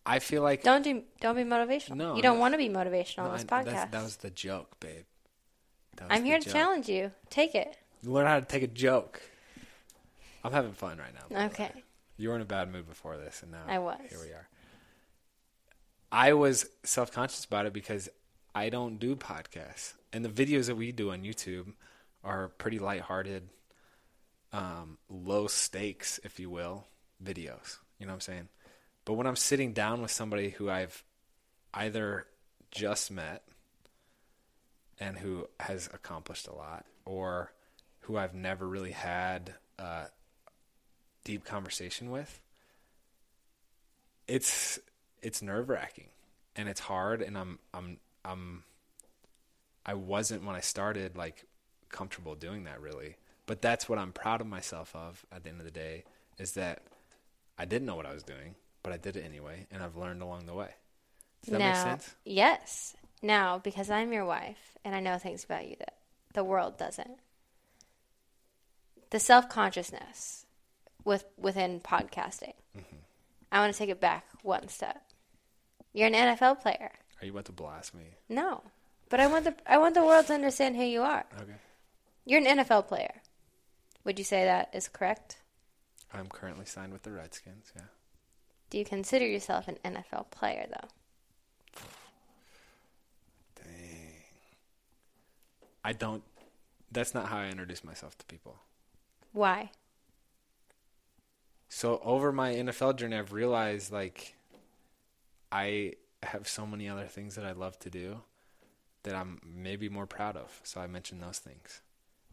I 0.05 0.19
feel 0.19 0.41
like 0.41 0.63
Don't 0.63 0.83
do 0.83 1.03
don't 1.19 1.35
be 1.35 1.43
motivational. 1.43 1.97
No, 1.97 2.15
you 2.15 2.21
don't 2.21 2.39
want 2.39 2.53
to 2.53 2.57
be 2.57 2.69
motivational 2.69 3.17
No, 3.17 3.23
on 3.25 3.33
this 3.33 3.43
podcast. 3.43 3.91
that 3.91 4.03
was 4.03 4.15
the 4.15 4.29
joke, 4.29 4.79
babe. 4.79 5.03
I'm 6.09 6.23
here 6.23 6.39
to 6.39 6.45
joke. 6.45 6.53
challenge 6.53 6.87
you. 6.87 7.11
Take 7.29 7.55
it. 7.55 7.77
Learn 8.03 8.25
how 8.25 8.39
to 8.39 8.45
take 8.45 8.63
a 8.63 8.67
joke. 8.67 9.21
I'm 10.45 10.53
having 10.53 10.71
fun 10.71 10.97
right 10.97 11.13
now. 11.13 11.21
by 11.23 11.27
the 11.27 11.35
way. 11.35 11.45
Okay. 11.47 11.83
You 12.15 12.29
were 12.29 12.35
in 12.35 12.41
a 12.41 12.45
bad 12.45 12.71
mood 12.71 12.87
before 12.87 13.17
this, 13.17 13.43
and 13.43 13.51
now 13.51 13.63
I 13.67 13.79
was. 13.79 13.99
Here 14.09 14.19
we 14.23 14.31
are. 14.31 14.47
I 16.11 16.33
was 16.33 16.67
self 16.83 17.11
conscious 17.11 17.45
about 17.45 17.65
it 17.65 17.73
because 17.73 18.09
I 18.55 18.69
don't 18.69 18.99
do 18.99 19.15
podcasts, 19.15 19.93
and 20.13 20.23
the 20.23 20.29
videos 20.29 20.67
that 20.67 20.77
we 20.77 20.91
do 20.91 21.11
on 21.11 21.23
YouTube 21.23 21.73
are 22.23 22.49
pretty 22.49 22.79
lighthearted, 22.79 23.49
um, 24.53 24.97
low 25.09 25.47
stakes, 25.47 26.19
if 26.23 26.39
you 26.39 26.49
will, 26.49 26.87
videos. 27.23 27.77
You 27.99 28.05
know 28.05 28.13
what 28.13 28.15
I'm 28.15 28.21
saying? 28.21 28.47
But 29.05 29.13
when 29.13 29.27
I'm 29.27 29.35
sitting 29.35 29.73
down 29.73 30.01
with 30.01 30.11
somebody 30.11 30.49
who 30.49 30.69
I've 30.69 31.03
either 31.73 32.25
just 32.71 33.11
met 33.11 33.43
and 34.99 35.17
who 35.17 35.47
has 35.59 35.87
accomplished 35.93 36.47
a 36.47 36.55
lot, 36.55 36.85
or 37.05 37.53
who 38.01 38.17
I've 38.17 38.33
never 38.33 38.67
really 38.67 38.91
had 38.91 39.53
a 39.77 40.05
deep 41.23 41.45
conversation 41.45 42.09
with, 42.09 42.41
it's 44.27 44.79
it's 45.27 45.41
nerve 45.41 45.67
wracking 45.67 46.07
and 46.55 46.69
it's 46.69 46.79
hard 46.79 47.21
and 47.21 47.37
I'm 47.37 47.59
I'm 47.73 47.97
I'm 48.23 48.63
I 49.85 49.93
wasn't 49.93 50.45
when 50.45 50.55
I 50.55 50.61
started 50.61 51.17
like 51.17 51.43
comfortable 51.89 52.33
doing 52.35 52.63
that 52.63 52.79
really. 52.81 53.17
But 53.45 53.61
that's 53.61 53.89
what 53.89 53.99
I'm 53.99 54.13
proud 54.13 54.39
of 54.39 54.47
myself 54.47 54.95
of 54.95 55.25
at 55.31 55.43
the 55.43 55.49
end 55.49 55.59
of 55.59 55.65
the 55.65 55.71
day 55.71 56.05
is 56.39 56.53
that 56.53 56.81
I 57.57 57.65
didn't 57.65 57.85
know 57.85 57.95
what 57.95 58.05
I 58.05 58.13
was 58.13 58.23
doing, 58.23 58.55
but 58.83 58.93
I 58.93 58.97
did 58.97 59.17
it 59.17 59.25
anyway 59.25 59.67
and 59.69 59.83
I've 59.83 59.97
learned 59.97 60.21
along 60.21 60.45
the 60.45 60.53
way. 60.53 60.69
Does 61.43 61.51
that 61.51 61.59
now, 61.59 61.73
make 61.73 61.83
sense? 61.83 62.15
Yes. 62.23 62.95
Now, 63.21 63.59
because 63.59 63.89
I'm 63.89 64.13
your 64.13 64.25
wife 64.25 64.77
and 64.85 64.95
I 64.95 65.01
know 65.01 65.17
things 65.17 65.43
about 65.43 65.67
you 65.67 65.75
that 65.79 65.95
the 66.33 66.43
world 66.45 66.77
doesn't. 66.77 67.19
The 69.09 69.19
self 69.19 69.49
consciousness 69.49 70.45
with 71.03 71.25
within 71.37 71.81
podcasting. 71.81 72.53
Mm-hmm. 72.77 72.97
I 73.51 73.59
want 73.59 73.73
to 73.73 73.77
take 73.77 73.89
it 73.89 73.99
back 73.99 74.25
one 74.41 74.69
step. 74.69 75.01
You're 75.97 76.05
an 76.05 76.13
NFL 76.13 76.61
player. 76.61 76.91
Are 77.19 77.25
you 77.25 77.31
about 77.31 77.45
to 77.45 77.51
blast 77.51 77.95
me? 77.95 78.03
No. 78.29 78.61
But 79.09 79.19
I 79.19 79.25
want 79.25 79.45
the 79.45 79.55
I 79.65 79.79
want 79.79 79.95
the 79.95 80.05
world 80.05 80.27
to 80.27 80.33
understand 80.35 80.75
who 80.75 80.83
you 80.83 81.01
are. 81.01 81.25
Okay. 81.41 81.55
You're 82.23 82.39
an 82.39 82.59
NFL 82.59 82.87
player. 82.87 83.15
Would 84.03 84.19
you 84.19 84.23
say 84.23 84.45
that 84.45 84.69
is 84.73 84.87
correct? 84.87 85.37
I'm 86.13 86.27
currently 86.27 86.65
signed 86.65 86.93
with 86.93 87.01
the 87.01 87.11
Redskins, 87.13 87.71
yeah. 87.75 87.85
Do 88.69 88.77
you 88.77 88.85
consider 88.85 89.25
yourself 89.25 89.67
an 89.67 89.77
NFL 89.83 90.29
player 90.29 90.67
though? 90.69 91.81
Dang. 93.55 94.13
I 95.83 95.93
don't 95.93 96.21
that's 96.91 97.15
not 97.15 97.29
how 97.29 97.39
I 97.39 97.47
introduce 97.47 97.83
myself 97.83 98.15
to 98.19 98.25
people. 98.25 98.59
Why? 99.33 99.71
So 101.69 101.99
over 102.03 102.31
my 102.31 102.53
NFL 102.53 102.97
journey, 102.97 103.17
I've 103.17 103.33
realized 103.33 103.91
like 103.91 104.35
I 105.51 105.93
have 106.23 106.47
so 106.47 106.65
many 106.65 106.89
other 106.89 107.05
things 107.05 107.35
that 107.35 107.45
I 107.45 107.51
love 107.51 107.77
to 107.79 107.89
do 107.89 108.21
that 109.03 109.15
I'm 109.15 109.39
maybe 109.45 109.89
more 109.89 110.05
proud 110.05 110.35
of. 110.35 110.59
So 110.63 110.81
I 110.81 110.87
mentioned 110.87 111.21
those 111.21 111.39
things. 111.39 111.81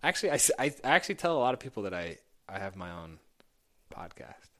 Actually, 0.02 0.32
I, 0.32 0.38
I 0.58 0.72
actually 0.84 1.14
tell 1.14 1.36
a 1.36 1.38
lot 1.38 1.54
of 1.54 1.60
people 1.60 1.84
that 1.84 1.94
I, 1.94 2.18
I 2.48 2.58
have 2.58 2.76
my 2.76 2.90
own 2.90 3.18
podcast. 3.94 4.50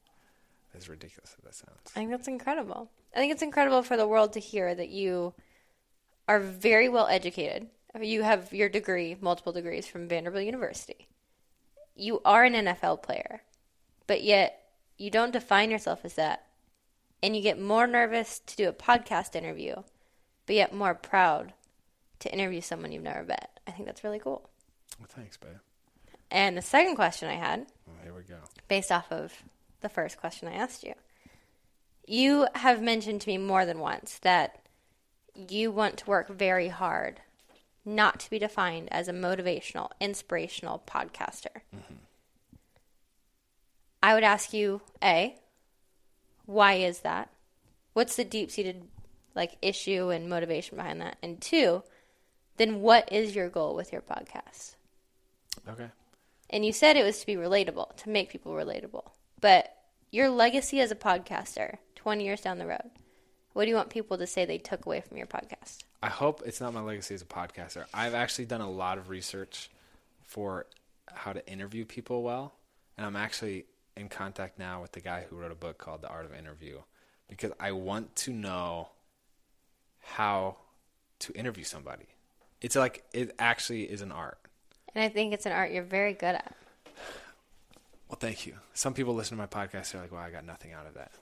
As 0.77 0.89
ridiculous 0.89 1.37
as 1.39 1.45
that 1.45 1.55
sounds. 1.55 1.93
I 1.95 2.01
think 2.01 2.11
that's 2.11 2.27
incredible. 2.27 2.91
I 3.15 3.19
think 3.19 3.33
it's 3.33 3.43
incredible 3.43 3.83
for 3.83 3.97
the 3.97 4.09
world 4.09 4.33
to 4.33 4.41
hear 4.41 4.75
that 4.75 4.89
you 4.89 5.33
are 6.27 6.41
very 6.41 6.89
well 6.89 7.07
educated. 7.07 7.69
You 8.01 8.23
have 8.25 8.53
your 8.53 8.69
degree, 8.69 9.17
multiple 9.21 9.53
degrees 9.53 9.87
from 9.87 10.09
Vanderbilt 10.09 10.45
University. 10.45 11.07
You 11.95 12.21
are 12.25 12.43
an 12.43 12.55
NFL 12.55 13.05
player, 13.05 13.43
but 14.09 14.25
yet 14.25 14.65
you 14.99 15.11
don't 15.11 15.33
define 15.33 15.71
yourself 15.71 16.05
as 16.05 16.15
that. 16.15 16.45
And 17.23 17.35
you 17.35 17.43
get 17.43 17.61
more 17.61 17.87
nervous 17.87 18.41
to 18.41 18.57
do 18.57 18.69
a 18.69 18.73
podcast 18.73 19.35
interview, 19.35 19.77
but 20.47 20.57
yet 20.57 20.75
more 20.75 20.95
proud 20.95 21.55
to 22.21 22.33
interview 22.33 22.61
someone 22.61 22.93
you've 22.93 23.03
never 23.03 23.25
met. 23.25 23.59
I 23.67 23.71
think 23.71 23.87
that's 23.87 24.05
really 24.05 24.19
cool. 24.19 24.49
Well, 24.99 25.09
thanks, 25.09 25.37
babe. 25.37 25.57
And 26.31 26.57
the 26.57 26.63
second 26.63 26.97
question 26.97 27.29
I 27.29 27.35
had 27.35 27.67
Well, 27.87 27.97
here 28.03 28.15
we 28.15 28.23
go. 28.23 28.37
based 28.69 28.93
off 28.93 29.11
of 29.11 29.33
the 29.81 29.89
first 29.89 30.19
question 30.19 30.49
I 30.49 30.55
asked 30.55 30.85
you. 30.85 30.95
You 32.07 32.47
have 32.55 32.83
mentioned 32.83 33.23
to 33.23 33.29
me 33.29 33.39
more 33.39 33.65
than 33.65 33.79
once 33.79 34.19
that 34.19 34.59
you 35.35 35.71
want 35.71 35.97
to 35.99 36.07
work 36.07 36.29
very 36.29 36.69
hard 36.69 37.21
not 37.85 38.21
to 38.21 38.31
be 38.31 38.39
defined 38.39 38.89
as 38.91 39.09
a 39.09 39.13
motivational, 39.13 39.91
inspirational 40.01 40.83
podcaster. 40.87 41.61
Mm-hmm. 41.75 41.95
I 44.03 44.15
would 44.15 44.23
ask 44.23 44.53
you, 44.53 44.83
A, 45.03 45.37
why 46.47 46.75
is 46.75 47.01
that? 47.01 47.31
What's 47.93 48.17
the 48.17 48.25
deep 48.25 48.51
seated 48.51 48.85
like 49.35 49.57
issue 49.63 50.11
and 50.11 50.29
motivation 50.29 50.77
behind 50.77 51.01
that? 51.01 51.17
And 51.23 51.41
two, 51.41 51.83
then 52.57 52.81
what 52.81 53.11
is 53.13 53.35
your 53.35 53.49
goal 53.49 53.75
with 53.75 53.93
your 53.93 54.03
podcast? 54.03 54.77
Okay. 55.69 55.89
And 56.51 56.65
you 56.65 56.73
said 56.73 56.97
it 56.97 57.05
was 57.05 57.21
to 57.21 57.27
be 57.27 57.37
relatable, 57.37 57.97
to 57.97 58.11
make 58.11 58.31
people 58.31 58.53
relatable. 58.53 59.11
But 59.41 59.77
your 60.11 60.29
legacy 60.29 60.81
as 60.81 60.91
a 60.91 60.97
podcaster, 60.97 61.79
20 61.97 62.25
years 62.25 62.41
down 62.41 62.59
the 62.59 62.67
road, 62.67 62.91
what 63.53 63.65
do 63.65 63.71
you 63.71 63.77
want 63.77 63.91
people 63.91 64.19
to 64.19 64.27
say 64.27 64.45
they 64.45 64.59
took 64.59 64.85
away 64.87 65.01
from 65.01 65.17
your 65.17 65.27
podcast? 65.27 65.79
I 66.03 66.09
hope 66.09 66.43
it's 66.45 66.61
not 66.61 66.75
my 66.75 66.81
legacy 66.81 67.15
as 67.15 67.23
a 67.23 67.27
podcaster. 67.27 67.85
I've 67.95 68.15
actually 68.15 68.45
done 68.47 68.61
a 68.61 68.71
lot 68.71 68.99
of 68.99 69.09
research 69.09 69.71
for 70.23 70.67
how 71.07 71.33
to 71.33 71.47
interview 71.49 71.85
people 71.85 72.23
well, 72.23 72.55
and 72.99 73.07
I'm 73.07 73.17
actually 73.17 73.67
in 73.97 74.09
contact 74.09 74.59
now 74.59 74.83
with 74.83 74.93
the 74.93 75.01
guy 75.01 75.27
who 75.29 75.37
wrote 75.37 75.53
a 75.53 75.57
book 75.57 75.79
called 75.79 76.03
The 76.03 76.09
Art 76.09 76.25
of 76.25 76.35
Interview 76.35 76.81
because 77.29 77.53
I 77.59 77.73
want 77.73 78.15
to 78.17 78.33
know 78.33 78.89
how 80.01 80.57
to 81.21 81.33
interview 81.33 81.65
somebody. 81.65 82.07
It's 82.61 82.77
like 82.77 83.05
it 83.13 83.35
actually 83.39 83.85
is 83.85 84.03
an 84.03 84.13
art. 84.13 84.39
And 84.95 85.03
I 85.05 85.09
think 85.09 85.33
it's 85.33 85.47
an 85.47 85.53
art 85.53 85.71
you're 85.71 85.83
very 85.83 86.13
good 86.13 86.35
at. 86.35 86.55
Well, 88.09 88.19
thank 88.19 88.47
you. 88.47 88.55
Some 88.75 88.95
people 88.95 89.15
listen 89.15 89.37
to 89.37 89.43
my 89.43 89.47
podcast. 89.47 89.93
They're 89.93 90.01
like, 90.01 90.13
"Well, 90.13 90.21
I 90.21 90.31
got 90.31 90.45
nothing 90.45 90.73
out 90.73 90.87
of 90.87 90.95
that." 90.95 91.13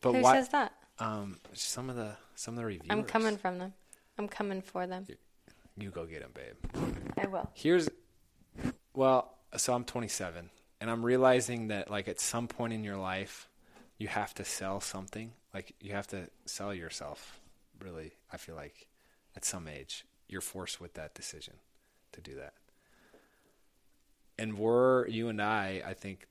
But 0.00 0.14
Who 0.14 0.22
why? 0.22 0.34
says 0.34 0.48
that? 0.50 0.72
Um, 0.98 1.38
some 1.52 1.88
of 1.88 1.96
the 1.96 2.16
some 2.34 2.54
of 2.54 2.58
the 2.58 2.66
reviewers. 2.66 2.90
I'm 2.90 3.04
coming 3.04 3.36
from 3.36 3.58
them. 3.58 3.72
I'm 4.18 4.28
coming 4.28 4.60
for 4.60 4.86
them. 4.86 5.06
You 5.78 5.90
go 5.90 6.06
get 6.06 6.20
them, 6.22 6.32
babe. 6.34 6.94
I 7.18 7.26
will. 7.26 7.50
Here's, 7.52 7.88
well, 8.94 9.34
so 9.56 9.74
I'm 9.74 9.84
27, 9.84 10.48
and 10.80 10.90
I'm 10.90 11.04
realizing 11.04 11.68
that 11.68 11.90
like 11.90 12.08
at 12.08 12.20
some 12.20 12.48
point 12.48 12.72
in 12.72 12.84
your 12.84 12.96
life, 12.96 13.48
you 13.98 14.08
have 14.08 14.34
to 14.34 14.44
sell 14.44 14.80
something. 14.80 15.32
Like 15.54 15.74
you 15.80 15.92
have 15.92 16.06
to 16.08 16.28
sell 16.44 16.74
yourself. 16.74 17.40
Really, 17.80 18.12
I 18.32 18.36
feel 18.36 18.54
like 18.54 18.88
at 19.36 19.44
some 19.44 19.68
age 19.68 20.04
you're 20.28 20.40
forced 20.40 20.80
with 20.80 20.94
that 20.94 21.14
decision 21.14 21.54
to 22.12 22.20
do 22.20 22.34
that. 22.36 22.54
And 24.38 24.58
we're 24.58 25.06
you 25.08 25.28
and 25.28 25.40
I, 25.40 25.82
I 25.86 25.94
think, 25.94 26.26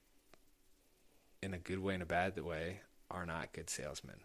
in 1.42 1.54
a 1.54 1.58
good 1.58 1.80
way 1.80 1.94
and 1.94 2.04
a 2.04 2.08
bad 2.08 2.40
way, 2.40 2.82
are 3.10 3.25
not 3.25 3.54
good 3.54 3.70
salesmen. 3.70 4.18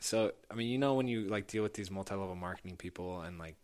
So 0.00 0.32
I 0.50 0.54
mean, 0.54 0.68
you 0.68 0.78
know, 0.78 0.94
when 0.94 1.08
you 1.08 1.28
like 1.28 1.46
deal 1.46 1.62
with 1.62 1.74
these 1.74 1.90
multi-level 1.90 2.34
marketing 2.34 2.76
people, 2.76 3.22
and 3.22 3.38
like 3.38 3.56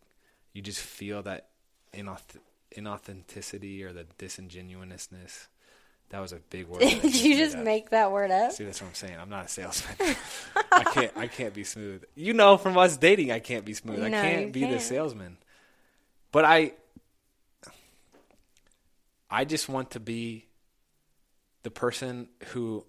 you 0.53 0.61
just 0.61 0.81
feel 0.81 1.21
that 1.23 1.49
inauth- 1.93 2.39
inauthenticity 2.75 3.83
or 3.83 3.93
the 3.93 4.05
disingenuousness. 4.17 5.47
That 6.11 6.19
was 6.19 6.33
a 6.33 6.39
big 6.49 6.67
word. 6.67 6.81
Did 6.81 7.15
you 7.15 7.37
just 7.37 7.57
make 7.57 7.89
that 7.91 8.11
word 8.11 8.31
up? 8.31 8.51
See, 8.51 8.65
that's 8.65 8.81
what 8.81 8.89
I'm 8.89 8.93
saying. 8.93 9.17
I'm 9.19 9.29
not 9.29 9.45
a 9.45 9.47
salesman. 9.47 9.95
I 10.71 10.83
can't. 10.83 11.17
I 11.17 11.27
can't 11.27 11.53
be 11.53 11.63
smooth. 11.63 12.03
You 12.15 12.33
know, 12.33 12.57
from 12.57 12.77
us 12.77 12.97
dating, 12.97 13.31
I 13.31 13.39
can't 13.39 13.65
be 13.65 13.73
smooth. 13.73 14.03
I 14.03 14.09
can't 14.09 14.51
be 14.51 14.61
the 14.61 14.67
can't. 14.67 14.81
salesman. 14.81 15.37
But 16.31 16.45
I, 16.45 16.73
I 19.29 19.45
just 19.45 19.67
want 19.67 19.91
to 19.91 19.99
be 19.99 20.47
the 21.63 21.71
person 21.71 22.27
who 22.47 22.85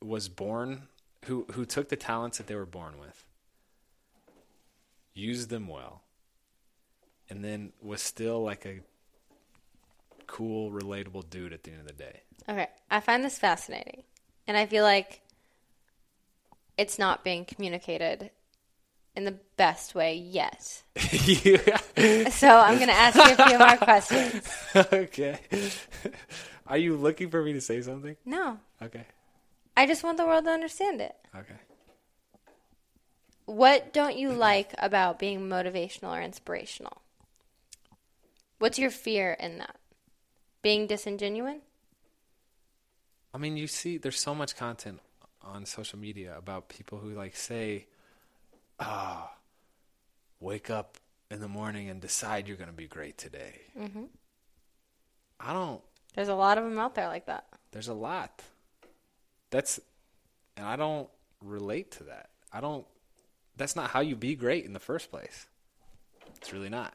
was 0.00 0.28
born, 0.28 0.82
who 1.24 1.46
who 1.52 1.64
took 1.64 1.88
the 1.88 1.96
talents 1.96 2.38
that 2.38 2.46
they 2.46 2.54
were 2.54 2.66
born 2.66 2.98
with, 3.00 3.24
used 5.14 5.48
them 5.48 5.66
well, 5.66 6.02
and 7.28 7.44
then 7.44 7.72
was 7.82 8.02
still 8.02 8.42
like 8.42 8.66
a 8.66 8.80
cool, 10.34 10.72
relatable 10.72 11.30
dude 11.30 11.52
at 11.52 11.62
the 11.62 11.70
end 11.70 11.80
of 11.82 11.86
the 11.86 11.92
day. 11.92 12.20
Okay. 12.48 12.66
I 12.90 12.98
find 12.98 13.22
this 13.24 13.38
fascinating. 13.38 14.02
And 14.48 14.56
I 14.56 14.66
feel 14.66 14.82
like 14.82 15.20
it's 16.76 16.98
not 16.98 17.22
being 17.22 17.44
communicated 17.44 18.30
in 19.14 19.24
the 19.24 19.36
best 19.56 19.94
way 19.94 20.16
yet. 20.16 20.82
yeah. 21.24 21.78
So 22.30 22.48
I'm 22.48 22.76
going 22.78 22.88
to 22.88 22.94
ask 22.94 23.16
you 23.16 23.36
a 23.38 23.48
few 23.48 23.58
more 23.58 23.76
questions. 23.76 24.48
okay. 24.92 25.38
Are 26.66 26.78
you 26.78 26.96
looking 26.96 27.30
for 27.30 27.40
me 27.40 27.52
to 27.52 27.60
say 27.60 27.80
something? 27.80 28.16
No, 28.24 28.58
Okay. 28.82 29.04
I 29.76 29.86
just 29.86 30.02
want 30.02 30.16
the 30.18 30.26
world 30.26 30.44
to 30.46 30.50
understand 30.50 31.00
it. 31.00 31.14
Okay. 31.36 31.54
What 33.46 33.92
don't 33.92 34.16
you 34.16 34.30
like 34.32 34.74
about 34.78 35.20
being 35.20 35.48
motivational 35.48 36.10
or 36.16 36.20
inspirational? 36.20 37.02
What's 38.58 38.80
your 38.80 38.90
fear 38.90 39.36
in 39.38 39.58
that? 39.58 39.76
Being 40.64 40.86
disingenuous? 40.86 41.60
I 43.34 43.38
mean, 43.38 43.58
you 43.58 43.66
see, 43.66 43.98
there's 43.98 44.18
so 44.18 44.34
much 44.34 44.56
content 44.56 45.00
on 45.42 45.66
social 45.66 45.98
media 45.98 46.34
about 46.38 46.70
people 46.70 46.96
who 46.98 47.10
like 47.10 47.36
say, 47.36 47.86
"Ah, 48.80 49.30
wake 50.40 50.70
up 50.70 50.96
in 51.30 51.40
the 51.40 51.48
morning 51.48 51.90
and 51.90 52.00
decide 52.00 52.48
you're 52.48 52.56
going 52.56 52.70
to 52.70 52.74
be 52.74 52.86
great 52.86 53.18
today." 53.18 53.60
Mm-hmm. 53.78 54.04
I 55.38 55.52
don't. 55.52 55.82
There's 56.14 56.28
a 56.28 56.34
lot 56.34 56.56
of 56.56 56.64
them 56.64 56.78
out 56.78 56.94
there 56.94 57.08
like 57.08 57.26
that. 57.26 57.44
There's 57.72 57.88
a 57.88 57.94
lot. 57.94 58.42
That's, 59.50 59.78
and 60.56 60.66
I 60.66 60.76
don't 60.76 61.10
relate 61.42 61.90
to 61.98 62.04
that. 62.04 62.30
I 62.50 62.62
don't. 62.62 62.86
That's 63.58 63.76
not 63.76 63.90
how 63.90 64.00
you 64.00 64.16
be 64.16 64.34
great 64.34 64.64
in 64.64 64.72
the 64.72 64.80
first 64.80 65.10
place. 65.10 65.46
It's 66.36 66.54
really 66.54 66.70
not. 66.70 66.94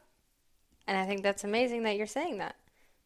And 0.88 0.98
I 0.98 1.06
think 1.06 1.22
that's 1.22 1.44
amazing 1.44 1.84
that 1.84 1.96
you're 1.96 2.08
saying 2.08 2.38
that. 2.38 2.56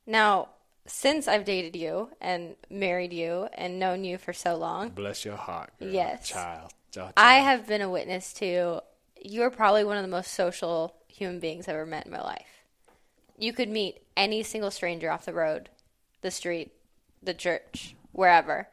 Now, 0.07 0.49
since 0.87 1.29
I've 1.29 1.45
dated 1.45 1.77
you 1.77 2.11
and 2.21 2.57
married 2.71 3.13
you 3.13 3.49
and 3.55 3.79
known 3.79 4.05
you 4.05 4.19
for 4.19 4.33
so 4.33 4.57
long, 4.57 4.91
Bless 4.91 5.25
your 5.25 5.37
heart, 5.37 5.73
girl. 5.79 5.89
Yes. 5.89 6.29
child. 6.29 6.73
child. 6.91 7.13
I 7.17 7.37
have 7.37 7.67
been 7.67 7.81
a 7.81 7.91
witness 7.91 8.33
to 8.35 8.81
you're 9.21 9.51
probably 9.51 9.85
one 9.85 9.97
of 9.97 10.03
the 10.03 10.09
most 10.09 10.33
social 10.33 10.95
human 11.09 11.41
beings 11.41 11.67
I've 11.67 11.77
ever 11.77 11.87
met 11.87 12.07
in 12.07 12.13
my 12.13 12.21
life. 12.21 12.47
You 13.39 13.53
could 13.53 13.71
meet 13.71 14.03
any 14.17 14.43
single 14.43 14.71
stranger 14.71 15.11
off 15.11 15.25
the 15.25 15.33
road, 15.33 15.71
the 16.21 16.31
street, 16.31 16.73
the 17.23 17.35
church, 17.35 17.97
wherever, 18.13 18.69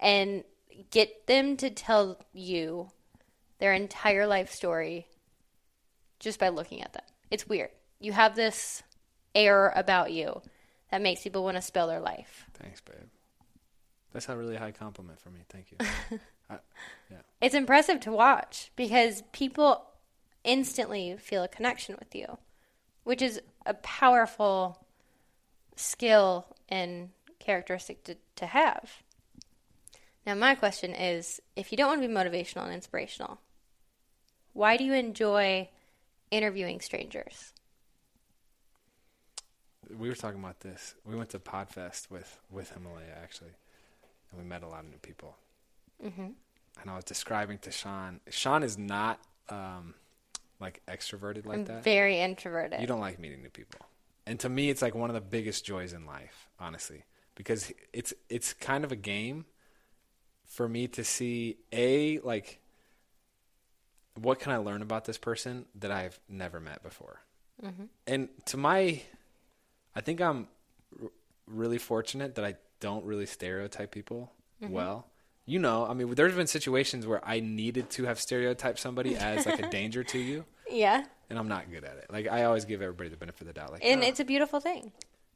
and 0.00 0.42
get 0.90 1.26
them 1.26 1.56
to 1.58 1.70
tell 1.70 2.18
you 2.32 2.90
their 3.58 3.72
entire 3.72 4.26
life 4.26 4.50
story 4.50 5.06
just 6.18 6.40
by 6.40 6.48
looking 6.48 6.82
at 6.82 6.92
them. 6.92 7.04
It's 7.30 7.48
weird. 7.48 7.70
You 8.00 8.12
have 8.12 8.34
this 8.34 8.82
air 9.34 9.72
about 9.76 10.12
you 10.12 10.42
that 10.92 11.00
makes 11.00 11.22
people 11.22 11.42
want 11.42 11.56
to 11.56 11.62
spell 11.62 11.86
their 11.86 12.00
life. 12.00 12.44
Thanks, 12.52 12.82
babe. 12.82 13.08
That's 14.12 14.28
a 14.28 14.36
really 14.36 14.56
high 14.56 14.72
compliment 14.72 15.18
for 15.18 15.30
me. 15.30 15.40
Thank 15.48 15.72
you. 15.72 15.78
I, 16.50 16.58
it's 17.40 17.54
impressive 17.54 17.98
to 18.00 18.12
watch 18.12 18.70
because 18.76 19.22
people 19.32 19.86
instantly 20.44 21.16
feel 21.18 21.44
a 21.44 21.48
connection 21.48 21.96
with 21.98 22.14
you, 22.14 22.36
which 23.04 23.22
is 23.22 23.40
a 23.64 23.72
powerful 23.72 24.84
skill 25.76 26.46
and 26.68 27.08
characteristic 27.38 28.04
to, 28.04 28.16
to 28.36 28.44
have. 28.44 29.02
Now, 30.26 30.34
my 30.34 30.54
question 30.54 30.94
is 30.94 31.40
if 31.56 31.72
you 31.72 31.78
don't 31.78 31.88
want 31.88 32.02
to 32.02 32.08
be 32.08 32.12
motivational 32.12 32.64
and 32.64 32.74
inspirational, 32.74 33.38
why 34.52 34.76
do 34.76 34.84
you 34.84 34.92
enjoy 34.92 35.70
interviewing 36.30 36.82
strangers? 36.82 37.54
We 39.98 40.08
were 40.08 40.14
talking 40.14 40.40
about 40.40 40.60
this. 40.60 40.94
We 41.04 41.16
went 41.16 41.30
to 41.30 41.38
Podfest 41.38 42.10
with 42.10 42.38
with 42.50 42.70
Himalaya 42.72 43.16
actually, 43.22 43.52
and 44.30 44.40
we 44.40 44.46
met 44.46 44.62
a 44.62 44.68
lot 44.68 44.84
of 44.84 44.90
new 44.90 44.98
people. 44.98 45.36
Mm-hmm. 46.04 46.30
and 46.80 46.90
I 46.90 46.96
was 46.96 47.04
describing 47.04 47.58
to 47.58 47.70
Shawn. 47.70 48.18
Shawn 48.28 48.64
is 48.64 48.76
not 48.76 49.20
um, 49.48 49.94
like 50.58 50.82
extroverted 50.88 51.46
like 51.46 51.58
I'm 51.58 51.64
that. 51.66 51.84
very 51.84 52.18
introverted. 52.20 52.80
You 52.80 52.88
don't 52.88 52.98
like 53.00 53.20
meeting 53.20 53.40
new 53.40 53.50
people. 53.50 53.86
And 54.26 54.40
to 54.40 54.48
me, 54.48 54.68
it's 54.68 54.82
like 54.82 54.94
one 54.94 55.10
of 55.10 55.14
the 55.14 55.20
biggest 55.20 55.64
joys 55.64 55.92
in 55.92 56.06
life, 56.06 56.48
honestly, 56.58 57.04
because 57.36 57.72
it's 57.92 58.12
it's 58.28 58.52
kind 58.52 58.84
of 58.84 58.90
a 58.90 58.96
game 58.96 59.44
for 60.44 60.68
me 60.68 60.88
to 60.88 61.04
see 61.04 61.56
a 61.72 62.18
like 62.20 62.58
what 64.20 64.38
can 64.40 64.52
I 64.52 64.58
learn 64.58 64.82
about 64.82 65.04
this 65.04 65.18
person 65.18 65.64
that 65.76 65.90
I've 65.90 66.18
never 66.28 66.60
met 66.60 66.82
before. 66.82 67.20
And 68.06 68.28
to 68.46 68.56
my, 68.56 69.02
I 69.94 70.00
think 70.00 70.20
I'm 70.20 70.48
r- 71.00 71.10
really 71.46 71.78
fortunate 71.78 72.34
that 72.36 72.44
I 72.44 72.56
don't 72.80 73.04
really 73.04 73.26
stereotype 73.26 73.90
people 73.90 74.32
well. 74.60 75.06
You 75.44 75.58
know, 75.58 75.86
I 75.86 75.92
mean, 75.94 76.14
there's 76.14 76.34
been 76.34 76.46
situations 76.46 77.04
where 77.06 77.20
I 77.26 77.40
needed 77.40 77.90
to 77.90 78.04
have 78.04 78.20
stereotyped 78.20 78.78
somebody 78.78 79.16
as 79.16 79.44
like 79.44 79.58
a 79.58 79.68
danger 79.78 80.04
to 80.04 80.18
you 80.18 80.44
yeah, 80.70 81.04
and 81.28 81.38
I'm 81.38 81.48
not 81.48 81.70
good 81.70 81.84
at 81.84 81.96
it. 81.98 82.06
Like 82.10 82.28
I 82.28 82.44
always 82.44 82.64
give 82.64 82.80
everybody 82.82 83.10
the 83.10 83.16
benefit 83.16 83.42
of 83.42 83.46
the 83.48 83.52
doubt. 83.52 83.72
Like, 83.72 83.84
and 83.84 84.02
"Oh," 84.02 84.06
it's 84.06 84.20
a 84.20 84.24
beautiful 84.24 84.60
thing. 84.60 84.92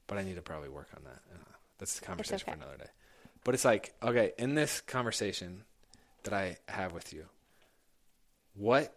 but 0.07 0.19
I 0.19 0.23
need 0.23 0.37
to 0.37 0.43
probably 0.43 0.69
work 0.69 0.89
on 0.97 1.03
that. 1.05 1.21
Uh, 1.35 1.39
That's 1.79 1.99
a 1.99 2.03
conversation 2.03 2.49
okay. 2.49 2.59
for 2.59 2.65
another 2.65 2.79
day. 2.79 2.91
But 3.45 3.55
it's 3.55 3.65
like, 3.65 3.95
okay, 4.03 4.33
in 4.39 4.55
this 4.55 4.81
conversation 4.81 5.65
that 6.25 6.33
I 6.33 6.57
have 6.69 6.93
with 6.93 7.13
you, 7.13 7.27
what 8.55 8.93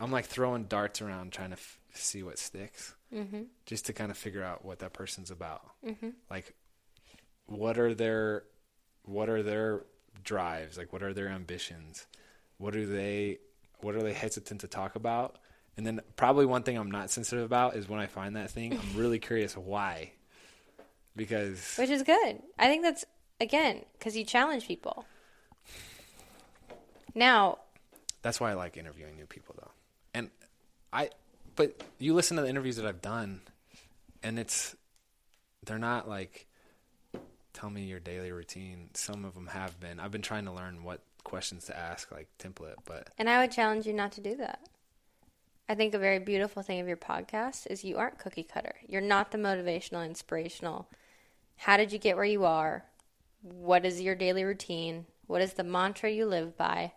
I'm 0.00 0.10
like 0.12 0.26
throwing 0.26 0.64
darts 0.64 1.00
around 1.00 1.32
trying 1.32 1.50
to 1.50 1.56
f- 1.56 1.78
see 1.94 2.22
what 2.22 2.38
sticks, 2.38 2.94
Mm-hmm. 3.14 3.42
just 3.66 3.86
to 3.86 3.92
kind 3.92 4.10
of 4.10 4.16
figure 4.16 4.42
out 4.42 4.64
what 4.64 4.78
that 4.78 4.92
person's 4.94 5.30
about. 5.30 5.62
Like, 6.30 6.54
what 7.46 7.78
are 7.78 7.94
their, 7.94 8.44
what 9.04 9.28
are 9.28 9.42
their 9.42 9.82
drives? 10.24 10.78
Like, 10.78 10.92
what 10.92 11.02
are 11.02 11.12
their 11.12 11.28
ambitions? 11.28 12.06
What 12.56 12.74
are 12.74 12.86
they, 12.86 13.38
what 13.80 13.94
are 13.94 14.02
they 14.02 14.14
hesitant 14.14 14.62
to 14.62 14.66
talk 14.66 14.96
about? 14.96 15.36
And 15.76 15.86
then 15.86 16.00
probably 16.16 16.46
one 16.46 16.62
thing 16.62 16.76
I'm 16.76 16.90
not 16.90 17.10
sensitive 17.10 17.44
about 17.44 17.76
is 17.76 17.88
when 17.88 18.00
I 18.00 18.06
find 18.06 18.36
that 18.36 18.50
thing, 18.50 18.72
I'm 18.78 18.96
really 18.96 19.18
curious 19.28 19.56
why. 19.56 20.12
Because 21.14 21.76
Which 21.76 21.90
is 21.90 22.02
good. 22.02 22.42
I 22.58 22.68
think 22.68 22.82
that's 22.82 23.04
again 23.40 23.84
because 23.98 24.16
you 24.16 24.24
challenge 24.24 24.66
people. 24.66 25.04
Now, 27.14 27.58
that's 28.22 28.40
why 28.40 28.50
I 28.50 28.54
like 28.54 28.76
interviewing 28.78 29.16
new 29.16 29.26
people 29.26 29.54
though. 29.58 29.70
And 30.14 30.30
I 30.92 31.10
but 31.56 31.82
you 31.98 32.14
listen 32.14 32.36
to 32.36 32.42
the 32.42 32.48
interviews 32.48 32.76
that 32.76 32.86
I've 32.86 33.02
done 33.02 33.40
and 34.22 34.38
it's 34.38 34.76
they're 35.64 35.78
not 35.78 36.08
like 36.08 36.46
tell 37.52 37.70
me 37.70 37.82
your 37.84 38.00
daily 38.00 38.32
routine. 38.32 38.88
Some 38.94 39.24
of 39.24 39.34
them 39.34 39.48
have 39.48 39.78
been. 39.78 40.00
I've 40.00 40.10
been 40.10 40.22
trying 40.22 40.46
to 40.46 40.52
learn 40.52 40.84
what 40.84 41.00
questions 41.24 41.66
to 41.66 41.78
ask 41.78 42.10
like 42.10 42.28
template, 42.38 42.76
but 42.84 43.08
and 43.18 43.28
I 43.28 43.40
would 43.40 43.52
challenge 43.52 43.86
you 43.86 43.92
not 43.92 44.12
to 44.12 44.20
do 44.20 44.36
that. 44.36 44.60
I 45.68 45.74
think 45.74 45.94
a 45.94 45.98
very 45.98 46.18
beautiful 46.18 46.62
thing 46.62 46.80
of 46.80 46.88
your 46.88 46.96
podcast 46.96 47.66
is 47.70 47.84
you 47.84 47.96
aren't 47.96 48.18
cookie 48.18 48.42
cutter. 48.42 48.74
You're 48.88 49.00
not 49.00 49.30
the 49.30 49.38
motivational, 49.38 50.04
inspirational. 50.04 50.88
How 51.56 51.76
did 51.76 51.92
you 51.92 51.98
get 51.98 52.16
where 52.16 52.24
you 52.24 52.44
are? 52.44 52.84
What 53.42 53.86
is 53.86 54.00
your 54.00 54.14
daily 54.14 54.44
routine? 54.44 55.06
What 55.26 55.40
is 55.40 55.54
the 55.54 55.64
mantra 55.64 56.10
you 56.10 56.26
live 56.26 56.56
by? 56.56 56.92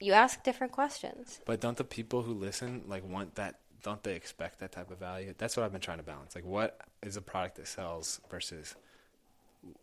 You 0.00 0.12
ask 0.12 0.42
different 0.42 0.72
questions. 0.72 1.40
but 1.44 1.60
don't 1.60 1.76
the 1.76 1.84
people 1.84 2.22
who 2.22 2.32
listen 2.32 2.82
like 2.86 3.06
want 3.06 3.34
that 3.36 3.56
don't 3.82 4.02
they 4.02 4.14
expect 4.14 4.60
that 4.60 4.72
type 4.72 4.90
of 4.90 4.98
value? 4.98 5.34
That's 5.36 5.56
what 5.56 5.64
I've 5.64 5.72
been 5.72 5.80
trying 5.80 5.98
to 5.98 6.04
balance. 6.04 6.34
Like 6.34 6.44
what 6.44 6.80
is 7.02 7.16
a 7.16 7.22
product 7.22 7.56
that 7.56 7.68
sells 7.68 8.20
versus 8.30 8.74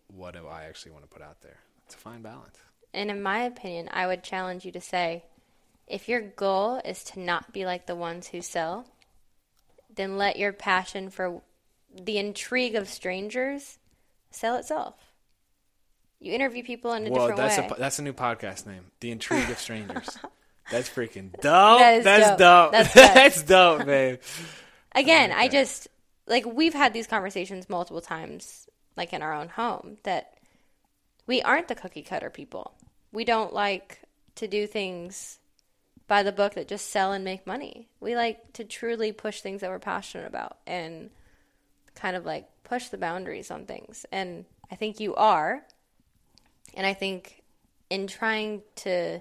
what 0.08 0.34
do 0.34 0.48
I 0.48 0.66
actually 0.66 0.92
want 0.92 1.04
to 1.04 1.10
put 1.10 1.22
out 1.22 1.42
there? 1.42 1.58
It's 1.86 1.96
a 1.96 1.98
fine 1.98 2.22
balance. 2.22 2.58
And 2.94 3.10
in 3.10 3.22
my 3.22 3.39
opinion, 3.39 3.89
I 3.91 4.08
would 4.08 4.24
challenge 4.24 4.65
you 4.65 4.72
to 4.72 4.82
say 4.82 5.24
if 5.88 6.10
your 6.10 6.22
goal 6.22 6.82
is 6.84 7.04
to 7.06 7.20
not 7.20 7.54
be 7.54 7.65
like 7.65 7.86
the 7.86 7.96
ones 7.96 8.28
who 8.28 8.41
sell, 8.41 8.86
then 9.94 10.18
let 10.18 10.38
your 10.38 10.54
passion 10.54 11.10
for 11.10 11.41
the 11.94 12.18
intrigue 12.18 12.76
of 12.76 12.89
strangers 12.89 13.78
sell 14.32 14.56
itself. 14.56 14.96
You 16.19 16.34
interview 16.34 16.63
people 16.63 16.93
in 16.93 17.06
a 17.08 17.10
Well, 17.10 17.27
different 17.27 17.38
that's 17.49 17.58
way. 17.71 17.75
a 17.77 17.80
that's 17.80 17.99
a 17.99 18.01
new 18.01 18.13
podcast 18.13 18.65
name, 18.65 18.86
The 18.99 19.12
Intrigue 19.12 19.49
of 19.49 19.60
Strangers. 19.60 20.17
that's 20.71 20.89
freaking 20.89 21.32
dope. 21.34 21.80
That 21.80 22.03
that's 22.03 22.30
dope. 22.30 22.38
dope. 22.39 22.71
That's 22.71 22.93
That's, 23.13 23.43
dope, 23.43 23.86
babe. 23.86 24.19
Again, 24.93 25.32
I 25.32 25.47
just 25.47 25.88
like 26.25 26.45
we've 26.45 26.73
had 26.73 26.93
these 26.93 27.08
conversations 27.08 27.69
multiple 27.69 28.01
times, 28.01 28.67
like 28.95 29.13
in 29.13 29.21
our 29.21 29.34
own 29.34 29.49
home, 29.49 29.97
that 30.03 30.34
we 31.27 31.41
aren't 31.41 31.67
the 31.67 31.75
cookie 31.75 32.01
cutter 32.01 32.30
people. 32.32 32.73
We 33.12 33.23
don't 33.23 33.53
like 33.53 34.01
to 34.36 34.47
do 34.47 34.65
things 34.67 35.39
by 36.08 36.23
the 36.23 36.32
book 36.32 36.53
that 36.56 36.67
just 36.67 36.89
sell 36.89 37.12
and 37.12 37.23
make 37.23 37.45
money. 37.45 37.89
We 37.99 38.15
like 38.15 38.53
to 38.53 38.63
truly 38.63 39.12
push 39.12 39.41
things 39.41 39.62
that 39.62 39.69
we're 39.69 39.80
passionate 39.80 40.25
about 40.27 40.58
and 40.65 41.10
kind 41.95 42.15
of 42.15 42.25
like 42.25 42.47
push 42.63 42.88
the 42.88 42.97
boundaries 42.97 43.51
on 43.51 43.65
things. 43.65 44.06
And 44.12 44.45
I 44.71 44.75
think 44.75 44.99
you 44.99 45.13
are. 45.15 45.63
And 46.73 46.86
I 46.86 46.93
think 46.93 47.43
in 47.89 48.08
trying 48.08 48.62
to 48.77 49.19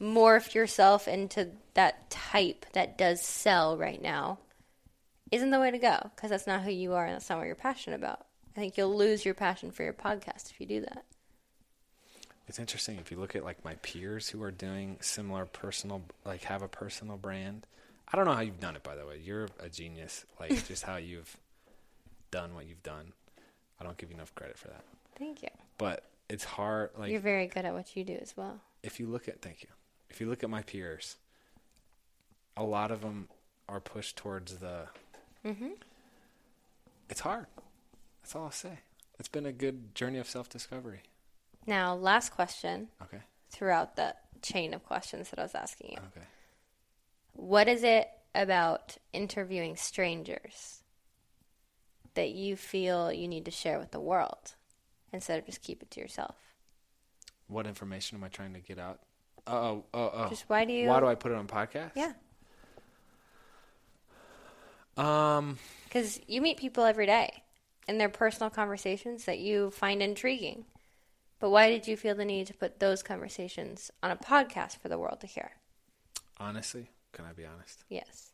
morph 0.00 0.54
yourself 0.54 1.06
into 1.06 1.48
that 1.74 2.10
type 2.10 2.66
that 2.72 2.98
does 2.98 3.22
sell 3.22 3.76
right 3.76 4.02
now 4.02 4.38
isn't 5.30 5.50
the 5.50 5.60
way 5.60 5.70
to 5.70 5.78
go 5.78 6.10
because 6.14 6.30
that's 6.30 6.46
not 6.46 6.62
who 6.62 6.70
you 6.70 6.92
are 6.92 7.06
and 7.06 7.14
that's 7.14 7.30
not 7.30 7.38
what 7.38 7.46
you're 7.46 7.54
passionate 7.54 7.96
about. 7.96 8.26
I 8.56 8.60
think 8.60 8.76
you'll 8.76 8.94
lose 8.94 9.24
your 9.24 9.34
passion 9.34 9.70
for 9.70 9.82
your 9.82 9.94
podcast 9.94 10.50
if 10.50 10.60
you 10.60 10.66
do 10.66 10.80
that. 10.80 11.04
It's 12.48 12.58
interesting 12.58 12.98
if 12.98 13.10
you 13.10 13.18
look 13.18 13.34
at 13.34 13.44
like 13.44 13.64
my 13.64 13.74
peers 13.76 14.28
who 14.28 14.42
are 14.42 14.50
doing 14.50 14.98
similar 15.00 15.46
personal, 15.46 16.02
like 16.26 16.42
have 16.44 16.60
a 16.60 16.68
personal 16.68 17.16
brand. 17.16 17.66
I 18.12 18.16
don't 18.16 18.26
know 18.26 18.34
how 18.34 18.40
you've 18.40 18.60
done 18.60 18.76
it, 18.76 18.82
by 18.82 18.94
the 18.94 19.06
way. 19.06 19.20
You're 19.24 19.48
a 19.58 19.70
genius. 19.70 20.26
Like 20.38 20.66
just 20.68 20.82
how 20.82 20.96
you've 20.96 21.34
done 22.30 22.54
what 22.54 22.66
you've 22.66 22.82
done. 22.82 23.12
I 23.82 23.84
don't 23.84 23.98
give 23.98 24.10
you 24.10 24.14
enough 24.16 24.32
credit 24.36 24.56
for 24.56 24.68
that. 24.68 24.84
Thank 25.18 25.42
you. 25.42 25.48
But 25.76 26.04
it's 26.28 26.44
hard. 26.44 26.90
Like 26.96 27.10
you're 27.10 27.20
very 27.20 27.48
good 27.48 27.64
at 27.64 27.74
what 27.74 27.96
you 27.96 28.04
do 28.04 28.16
as 28.22 28.36
well. 28.36 28.60
if 28.84 29.00
you 29.00 29.06
look 29.08 29.26
at 29.28 29.42
thank 29.42 29.62
you 29.62 29.68
if 30.08 30.20
you 30.20 30.28
look 30.30 30.42
at 30.44 30.50
my 30.50 30.62
peers 30.62 31.16
a 32.56 32.62
lot 32.64 32.90
of 32.90 33.00
them 33.00 33.28
are 33.68 33.80
pushed 33.80 34.16
towards 34.16 34.56
the 34.58 34.86
Mm-hmm. 35.44 35.70
it's 37.10 37.20
hard 37.20 37.46
that's 38.22 38.36
all 38.36 38.44
i'll 38.44 38.50
say 38.52 38.78
it's 39.18 39.28
been 39.28 39.46
a 39.46 39.52
good 39.52 39.94
journey 39.94 40.18
of 40.18 40.28
self-discovery 40.28 41.00
Now, 41.66 41.94
last 41.96 42.30
question 42.30 42.88
okay 43.02 43.22
throughout 43.50 43.96
the 43.96 44.14
chain 44.42 44.72
of 44.74 44.84
questions 44.84 45.30
that 45.30 45.38
I 45.38 45.42
was 45.42 45.54
asking 45.54 45.90
you. 45.92 45.98
okay 45.98 46.26
What 47.34 47.68
is 47.68 47.82
it 47.82 48.08
about 48.34 48.96
interviewing 49.12 49.76
strangers 49.76 50.81
that 52.14 52.30
you 52.30 52.56
feel 52.56 53.12
you 53.12 53.26
need 53.28 53.44
to 53.44 53.50
share 53.50 53.78
with 53.78 53.90
the 53.90 54.00
world 54.00 54.54
instead 55.12 55.38
of 55.38 55.46
just 55.46 55.62
keep 55.62 55.82
it 55.82 55.90
to 55.92 56.00
yourself? 56.00 56.36
what 57.48 57.66
information 57.66 58.16
am 58.16 58.24
i 58.24 58.28
trying 58.28 58.54
to 58.54 58.60
get 58.60 58.78
out 58.78 59.00
oh 59.46 59.84
oh 59.92 60.10
oh 60.14 60.26
Just 60.30 60.44
why 60.48 60.64
do 60.64 60.72
you? 60.72 60.88
why 60.88 61.00
do 61.00 61.06
i 61.06 61.14
put 61.14 61.32
it 61.32 61.36
on 61.36 61.46
podcast 61.46 61.90
Yeah, 61.94 62.12
um 64.96 65.58
because 65.84 66.20
you 66.26 66.40
meet 66.40 66.56
people 66.56 66.84
every 66.84 67.06
day, 67.06 67.42
and 67.88 68.00
their 68.00 68.08
personal 68.08 68.48
conversations 68.50 69.24
that 69.26 69.38
you 69.38 69.70
find 69.70 70.02
intriguing. 70.02 70.64
But 71.40 71.50
why 71.50 71.68
did 71.70 71.86
you 71.88 71.96
feel 71.98 72.14
the 72.14 72.24
need 72.24 72.46
to 72.46 72.54
put 72.54 72.78
those 72.80 73.02
conversations 73.02 73.90
on 74.02 74.10
a 74.10 74.16
podcast 74.16 74.78
for 74.78 74.88
the 74.88 74.98
world 74.98 75.20
to 75.20 75.26
hear? 75.26 75.50
honestly 76.38 76.88
can 77.12 77.24
i 77.26 77.32
be 77.32 77.44
honest 77.44 77.84
Yes. 77.90 78.32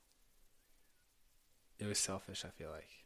it 1.80 1.86
was 1.86 1.98
selfish 1.98 2.44
i 2.44 2.48
feel 2.50 2.70
like 2.70 2.97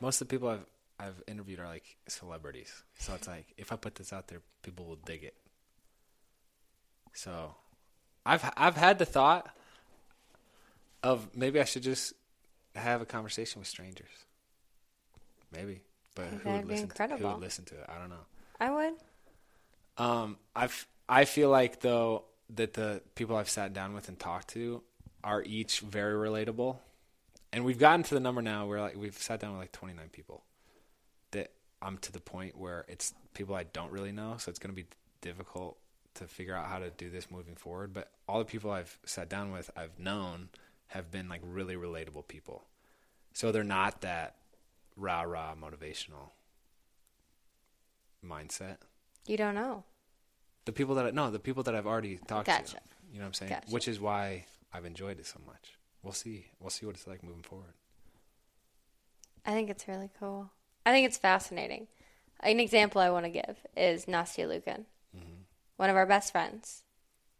most 0.00 0.20
of 0.20 0.28
the 0.28 0.34
people 0.34 0.48
i've 0.48 0.66
i've 0.98 1.22
interviewed 1.26 1.58
are 1.60 1.66
like 1.66 1.96
celebrities. 2.08 2.82
So 2.98 3.14
it's 3.14 3.26
like 3.28 3.46
if 3.56 3.72
i 3.72 3.76
put 3.76 3.94
this 3.96 4.12
out 4.12 4.28
there 4.28 4.40
people 4.62 4.84
will 4.86 4.96
dig 5.04 5.24
it. 5.24 5.34
So 7.12 7.54
i've 8.26 8.48
i've 8.56 8.76
had 8.76 8.98
the 8.98 9.04
thought 9.04 9.48
of 11.02 11.28
maybe 11.36 11.60
i 11.60 11.64
should 11.64 11.82
just 11.82 12.14
have 12.74 13.00
a 13.02 13.06
conversation 13.06 13.60
with 13.60 13.68
strangers. 13.68 14.08
Maybe. 15.52 15.80
But 16.16 16.26
who 16.26 16.50
would 16.50 16.66
listen 16.66 16.88
to, 16.88 17.06
who 17.16 17.26
would 17.28 17.40
listen 17.40 17.64
to 17.66 17.74
it? 17.74 17.86
I 17.88 17.98
don't 17.98 18.08
know. 18.10 18.24
I 18.60 18.70
would. 18.70 18.94
um, 19.98 20.36
I've 20.56 20.86
I 21.08 21.24
feel 21.24 21.50
like 21.50 21.80
though 21.80 22.24
that 22.50 22.74
the 22.74 23.02
people 23.14 23.36
I've 23.36 23.48
sat 23.50 23.72
down 23.72 23.94
with 23.94 24.08
and 24.08 24.18
talked 24.18 24.48
to 24.50 24.82
are 25.22 25.42
each 25.42 25.80
very 25.80 26.14
relatable, 26.14 26.76
and 27.54 27.64
we've 27.64 27.78
gotten 27.78 28.02
to 28.02 28.14
the 28.14 28.20
number 28.20 28.42
now 28.42 28.66
where 28.66 28.80
like 28.80 28.96
we've 28.96 29.16
sat 29.16 29.40
down 29.40 29.52
with 29.52 29.60
like 29.60 29.72
29 29.72 30.08
people 30.10 30.42
that 31.30 31.52
I'm 31.80 31.98
to 31.98 32.12
the 32.12 32.20
point 32.20 32.58
where 32.58 32.84
it's 32.88 33.14
people 33.32 33.54
I 33.54 33.62
don't 33.62 33.92
really 33.92 34.12
know, 34.12 34.36
so 34.38 34.50
it's 34.50 34.58
going 34.58 34.74
to 34.74 34.82
be 34.82 34.88
difficult 35.20 35.78
to 36.14 36.26
figure 36.26 36.54
out 36.54 36.66
how 36.66 36.80
to 36.80 36.90
do 36.90 37.10
this 37.10 37.30
moving 37.30 37.54
forward. 37.54 37.92
But 37.92 38.10
all 38.28 38.40
the 38.40 38.44
people 38.44 38.72
I've 38.72 38.98
sat 39.04 39.28
down 39.28 39.52
with, 39.52 39.70
I've 39.76 39.98
known 39.98 40.48
have 40.88 41.10
been 41.12 41.28
like 41.28 41.40
really 41.44 41.76
relatable 41.76 42.26
people, 42.26 42.64
so 43.32 43.52
they're 43.52 43.62
not 43.62 44.00
that 44.00 44.34
rah 44.96 45.22
rah 45.22 45.54
motivational 45.54 46.30
mindset. 48.24 48.78
You 49.26 49.36
don't 49.36 49.54
know. 49.54 49.84
The 50.64 50.72
people 50.72 50.96
that 50.96 51.06
I, 51.06 51.10
no, 51.10 51.30
the 51.30 51.38
people 51.38 51.62
that 51.64 51.74
I've 51.74 51.86
already 51.86 52.18
talked 52.26 52.46
Gotcha. 52.46 52.76
to. 52.76 52.80
You 53.12 53.18
know 53.18 53.24
what 53.24 53.28
I'm 53.28 53.34
saying? 53.34 53.50
Gotcha. 53.50 53.70
Which 53.70 53.86
is 53.86 54.00
why 54.00 54.46
I've 54.72 54.84
enjoyed 54.84 55.20
it 55.20 55.26
so 55.26 55.38
much. 55.46 55.74
We'll 56.04 56.12
see. 56.12 56.46
We'll 56.60 56.70
see 56.70 56.84
what 56.84 56.94
it's 56.94 57.06
like 57.06 57.24
moving 57.24 57.42
forward. 57.42 57.72
I 59.46 59.52
think 59.52 59.70
it's 59.70 59.88
really 59.88 60.10
cool. 60.20 60.50
I 60.84 60.92
think 60.92 61.06
it's 61.06 61.18
fascinating. 61.18 61.88
An 62.40 62.60
example 62.60 63.00
I 63.00 63.10
want 63.10 63.24
to 63.24 63.30
give 63.30 63.56
is 63.74 64.04
Nastia 64.04 64.46
Liukin, 64.46 64.84
mm-hmm. 65.16 65.42
one 65.76 65.90
of 65.90 65.96
our 65.96 66.06
best 66.06 66.30
friends, 66.30 66.82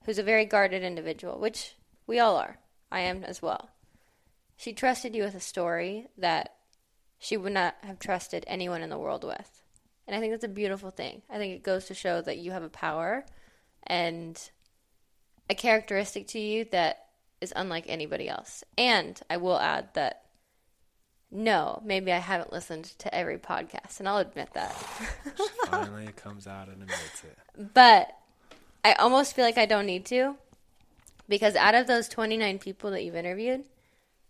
who's 0.04 0.18
a 0.18 0.22
very 0.22 0.46
guarded 0.46 0.82
individual, 0.82 1.38
which 1.38 1.74
we 2.06 2.18
all 2.18 2.36
are. 2.36 2.58
I 2.90 3.00
am 3.00 3.22
as 3.22 3.42
well. 3.42 3.70
She 4.56 4.72
trusted 4.72 5.14
you 5.14 5.24
with 5.24 5.34
a 5.34 5.40
story 5.40 6.08
that 6.16 6.54
she 7.18 7.36
would 7.36 7.52
not 7.52 7.74
have 7.82 7.98
trusted 7.98 8.44
anyone 8.46 8.82
in 8.82 8.88
the 8.88 8.98
world 8.98 9.24
with. 9.24 9.62
And 10.06 10.16
I 10.16 10.20
think 10.20 10.32
that's 10.32 10.44
a 10.44 10.48
beautiful 10.48 10.90
thing. 10.90 11.22
I 11.28 11.36
think 11.36 11.54
it 11.54 11.62
goes 11.62 11.86
to 11.86 11.94
show 11.94 12.22
that 12.22 12.38
you 12.38 12.52
have 12.52 12.62
a 12.62 12.68
power 12.68 13.26
and 13.86 14.38
a 15.50 15.54
characteristic 15.54 16.28
to 16.28 16.38
you 16.38 16.64
that 16.72 17.03
is 17.44 17.52
unlike 17.54 17.84
anybody 17.86 18.28
else. 18.28 18.64
And 18.76 19.20
I 19.30 19.36
will 19.36 19.58
add 19.60 19.94
that 19.94 20.22
no, 21.30 21.82
maybe 21.84 22.12
I 22.12 22.18
haven't 22.18 22.52
listened 22.52 22.84
to 22.98 23.12
every 23.12 23.38
podcast, 23.38 23.98
and 23.98 24.08
I'll 24.08 24.18
admit 24.18 24.50
that. 24.54 24.72
Finally, 25.66 26.04
it 26.04 26.16
comes 26.16 26.46
out 26.46 26.68
and 26.68 26.82
admits 26.82 27.24
it. 27.24 27.74
but 27.74 28.16
I 28.84 28.92
almost 28.94 29.34
feel 29.34 29.44
like 29.44 29.58
I 29.58 29.66
don't 29.66 29.86
need 29.86 30.04
to 30.06 30.36
because 31.28 31.56
out 31.56 31.74
of 31.74 31.86
those 31.86 32.08
29 32.08 32.58
people 32.60 32.90
that 32.92 33.02
you've 33.02 33.16
interviewed, 33.16 33.64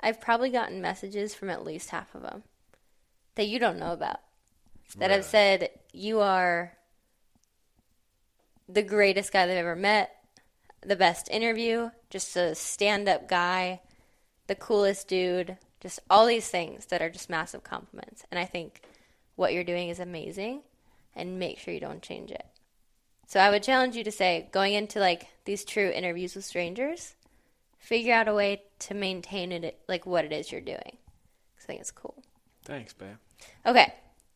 I've 0.01 0.21
probably 0.21 0.51
gotten 0.51 0.81
messages 0.81 1.35
from 1.35 1.51
at 1.51 1.65
least 1.65 1.91
half 1.91 2.15
of 2.15 2.23
them 2.23 2.43
that 3.35 3.49
you 3.49 3.59
don't 3.59 3.79
know 3.79 3.93
about. 3.93 4.21
That 4.99 5.11
have 5.11 5.25
said, 5.25 5.71
You 5.93 6.21
are 6.21 6.73
the 8.69 8.83
greatest 8.83 9.33
guy 9.33 9.47
they've 9.47 9.57
ever 9.57 9.77
met, 9.77 10.15
the 10.87 10.97
best 10.97 11.29
interview, 11.31 11.91
just 12.11 12.37
a 12.37 12.55
stand 12.55 13.09
up 13.09 13.29
guy, 13.29 13.81
the 14.47 14.55
coolest 14.55 15.09
dude, 15.09 15.57
just 15.81 16.01
all 16.11 16.27
these 16.27 16.49
things 16.49 16.87
that 16.87 17.03
are 17.03 17.11
just 17.11 17.29
massive 17.31 17.63
compliments. 17.65 18.25
And 18.31 18.39
I 18.39 18.45
think 18.45 18.83
what 19.37 19.53
you're 19.53 19.65
doing 19.65 19.89
is 19.89 19.99
amazing 20.01 20.63
and 21.15 21.39
make 21.39 21.59
sure 21.59 21.75
you 21.75 21.81
don't 21.81 22.03
change 22.03 22.31
it. 22.31 22.45
So 23.27 23.41
I 23.41 23.51
would 23.51 23.63
challenge 23.63 23.97
you 23.97 24.05
to 24.05 24.13
say, 24.13 24.49
going 24.53 24.75
into 24.75 25.01
like 25.01 25.27
these 25.45 25.65
true 25.65 25.89
interviews 25.91 26.35
with 26.35 26.45
strangers, 26.45 27.15
figure 27.79 28.15
out 28.15 28.29
a 28.29 28.35
way 28.35 28.63
to 28.81 28.95
maintain 28.95 29.51
it 29.53 29.79
like 29.89 30.07
what 30.07 30.25
it 30.25 30.33
is 30.33 30.53
you're 30.53 30.61
doing. 30.61 30.97
I 31.59 31.63
think 31.67 31.81
it's 31.81 31.91
cool. 31.91 32.23
Thanks, 32.65 32.93
babe. 32.93 33.17
Okay, 33.67 33.93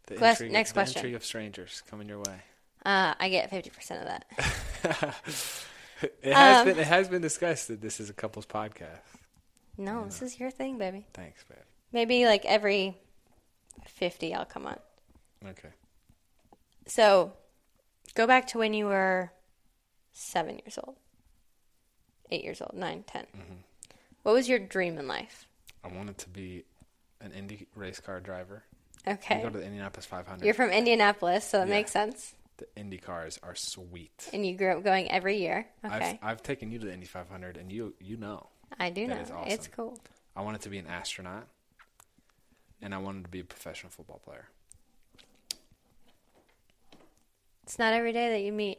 The 0.07 0.17
Quest- 0.17 0.41
intrigue, 0.41 0.53
next 0.53 0.71
the 0.71 0.75
question. 0.75 0.99
intrigue 1.01 1.15
of 1.15 1.25
strangers 1.25 1.83
coming 1.91 2.09
your 2.09 2.19
way. 2.19 2.41
uh, 2.87 3.15
I 3.19 3.29
get 3.29 3.51
fifty 3.51 3.71
percent 3.71 4.03
of 4.03 4.07
that. 4.09 5.15
It 6.23 6.35
has 6.35 6.61
Um, 6.61 6.67
been 6.67 6.79
it 6.79 6.87
has 6.87 7.09
been 7.09 7.23
discussed 7.23 7.69
that 7.69 7.81
this 7.81 7.99
is 8.01 8.09
a 8.11 8.13
couples 8.15 8.47
podcast. 8.47 9.01
No, 9.77 10.05
this 10.05 10.23
is 10.23 10.39
your 10.41 10.51
thing, 10.51 10.79
baby. 10.79 11.07
Thanks, 11.15 11.45
babe. 11.45 11.59
Maybe 11.93 12.25
like 12.27 12.45
every 12.45 12.97
fifty, 13.87 14.35
I'll 14.35 14.45
come 14.45 14.67
on. 14.67 14.79
Okay. 15.47 15.71
So, 16.87 17.33
go 18.15 18.27
back 18.27 18.47
to 18.49 18.59
when 18.59 18.75
you 18.75 18.87
were 18.87 19.31
seven 20.13 20.59
years 20.59 20.79
old, 20.83 20.97
eight 22.31 22.45
years 22.45 22.61
old, 22.61 22.75
nine, 22.75 23.05
ten. 23.07 23.27
What 24.23 24.33
was 24.33 24.49
your 24.49 24.59
dream 24.59 24.99
in 24.99 25.07
life? 25.09 25.47
I 25.85 25.89
wanted 25.89 26.19
to 26.19 26.29
be 26.29 26.65
an 27.21 27.33
Indy 27.33 27.67
race 27.75 28.01
car 28.01 28.21
driver. 28.21 28.65
Okay, 29.07 29.41
go 29.43 29.49
to 29.49 29.59
the 29.59 29.65
Indianapolis 29.65 30.07
500. 30.07 30.45
you're 30.45 30.55
from 30.55 30.71
Indianapolis, 30.71 31.45
so 31.49 31.59
that 31.59 31.69
Yeah. 31.69 31.75
makes 31.75 31.91
sense. 31.93 32.35
The 32.59 32.67
Indy 32.77 32.99
cars 32.99 33.39
are 33.43 33.55
sweet. 33.55 34.29
And 34.33 34.45
you 34.45 34.57
grew 34.57 34.73
up 34.73 34.85
going 34.85 35.11
every 35.11 35.39
year. 35.39 35.67
Okay, 35.85 36.19
I've 36.23 36.31
I've 36.31 36.43
taken 36.43 36.71
you 36.71 36.79
to 36.79 36.87
the 36.87 36.93
Indy 36.93 37.07
500, 37.07 37.57
and 37.57 37.73
you 37.73 37.95
you 38.01 38.17
know 38.17 38.49
I 38.79 38.91
do 38.91 39.07
know. 39.07 39.17
is 39.17 39.31
It's 39.31 39.33
awesome. 39.33 39.73
cool. 39.75 39.99
I 40.37 40.43
wanted 40.43 40.61
to 40.63 40.69
be 40.69 40.79
an 40.79 40.87
astronaut, 40.87 41.47
and 42.83 42.95
I 42.95 42.99
wanted 42.99 43.25
to 43.25 43.31
be 43.31 43.41
a 43.41 43.45
professional 43.45 43.91
football 43.91 44.21
player. 44.25 44.49
It's 47.63 47.79
not 47.79 47.93
every 47.93 48.13
day 48.13 48.31
that 48.31 48.41
you 48.41 48.53
meet 48.53 48.79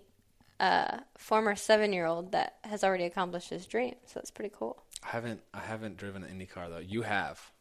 a 0.60 1.02
former 1.18 1.56
seven-year-old 1.56 2.32
that 2.32 2.58
has 2.63 2.84
already 2.84 3.06
accomplished 3.06 3.50
his 3.50 3.65
dream. 3.65 3.96
So 4.06 4.13
that's 4.15 4.32
pretty 4.32 4.54
cool. 4.58 4.84
I 5.04 5.10
haven't 5.10 5.42
I 5.54 5.60
haven't 5.60 5.98
driven 5.98 6.24
an 6.24 6.30
Indy 6.30 6.46
car 6.46 6.70
though. 6.70 6.80
You 6.80 7.04
have. 7.04 7.52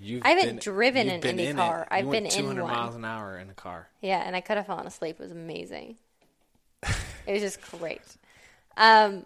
You've 0.00 0.22
I 0.24 0.30
haven't 0.30 0.46
been- 0.46 0.56
driven 0.58 1.08
an 1.08 1.20
been 1.20 1.30
Indy 1.30 1.46
in 1.46 1.56
car. 1.56 1.82
It. 1.82 1.88
I've 1.90 2.04
You 2.04 2.10
been 2.10 2.24
went 2.24 2.36
in 2.36 2.42
200 2.42 2.62
one. 2.62 2.72
miles 2.72 2.94
an 2.94 3.04
hour 3.04 3.38
in 3.38 3.48
a 3.50 3.54
car. 3.54 3.88
Yeah, 4.00 4.18
and 4.24 4.36
I 4.36 4.40
could 4.40 4.56
have 4.58 4.66
fallen 4.66 4.86
asleep. 4.86 5.16
It 5.18 5.22
was 5.22 5.32
amazing. 5.32 5.96
it 6.82 7.32
was 7.32 7.40
just 7.40 7.60
great. 7.62 8.02
Um, 8.76 9.24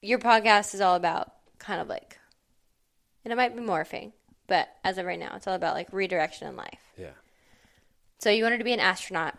your 0.00 0.18
podcast 0.18 0.74
is 0.74 0.80
all 0.80 0.96
about 0.96 1.32
kind 1.58 1.80
of 1.80 1.88
like, 1.88 2.18
and 3.24 3.32
it 3.32 3.36
might 3.36 3.54
be 3.54 3.62
morphing, 3.62 4.12
but 4.48 4.68
as 4.82 4.98
of 4.98 5.06
right 5.06 5.18
now, 5.18 5.32
it's 5.36 5.46
all 5.46 5.54
about 5.54 5.74
like 5.74 5.92
redirection 5.92 6.48
in 6.48 6.56
life. 6.56 6.80
Yeah. 6.98 7.10
So 8.18 8.30
you 8.30 8.42
wanted 8.42 8.58
to 8.58 8.64
be 8.64 8.72
an 8.72 8.80
astronaut, 8.80 9.34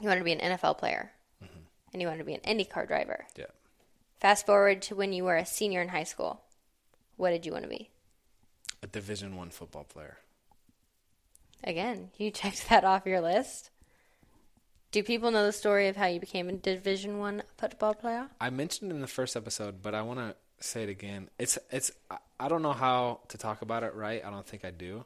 you 0.00 0.06
wanted 0.08 0.20
to 0.20 0.24
be 0.24 0.32
an 0.32 0.40
NFL 0.56 0.78
player, 0.78 1.10
Mm-hmm. 1.42 1.58
and 1.92 2.02
you 2.02 2.06
wanted 2.06 2.18
to 2.18 2.24
be 2.24 2.34
an 2.34 2.40
IndyCar 2.40 2.86
driver. 2.86 3.26
Yeah. 3.36 3.46
Fast 4.20 4.46
forward 4.46 4.82
to 4.82 4.94
when 4.94 5.12
you 5.12 5.24
were 5.24 5.36
a 5.36 5.46
senior 5.46 5.80
in 5.82 5.88
high 5.88 6.04
school. 6.04 6.40
What 7.16 7.30
did 7.30 7.44
you 7.46 7.52
want 7.52 7.64
to 7.64 7.68
be? 7.70 7.90
A 8.82 8.86
Division 8.86 9.36
One 9.36 9.50
football 9.50 9.84
player. 9.84 10.18
Again, 11.64 12.10
you 12.16 12.30
checked 12.30 12.68
that 12.68 12.84
off 12.84 13.06
your 13.06 13.20
list. 13.20 13.70
Do 14.92 15.02
people 15.04 15.30
know 15.30 15.46
the 15.46 15.52
story 15.52 15.86
of 15.86 15.96
how 15.96 16.06
you 16.06 16.18
became 16.18 16.48
a 16.48 16.52
Division 16.52 17.18
One 17.18 17.42
football 17.58 17.94
player? 17.94 18.28
I 18.40 18.50
mentioned 18.50 18.90
it 18.90 18.94
in 18.94 19.00
the 19.00 19.06
first 19.06 19.36
episode, 19.36 19.82
but 19.82 19.94
I 19.94 20.02
want 20.02 20.18
to 20.18 20.34
say 20.58 20.82
it 20.82 20.88
again. 20.88 21.28
It's 21.38 21.58
it's 21.70 21.92
I 22.38 22.48
don't 22.48 22.62
know 22.62 22.72
how 22.72 23.20
to 23.28 23.38
talk 23.38 23.62
about 23.62 23.82
it 23.82 23.94
right. 23.94 24.24
I 24.24 24.30
don't 24.30 24.46
think 24.46 24.64
I 24.64 24.70
do. 24.70 25.04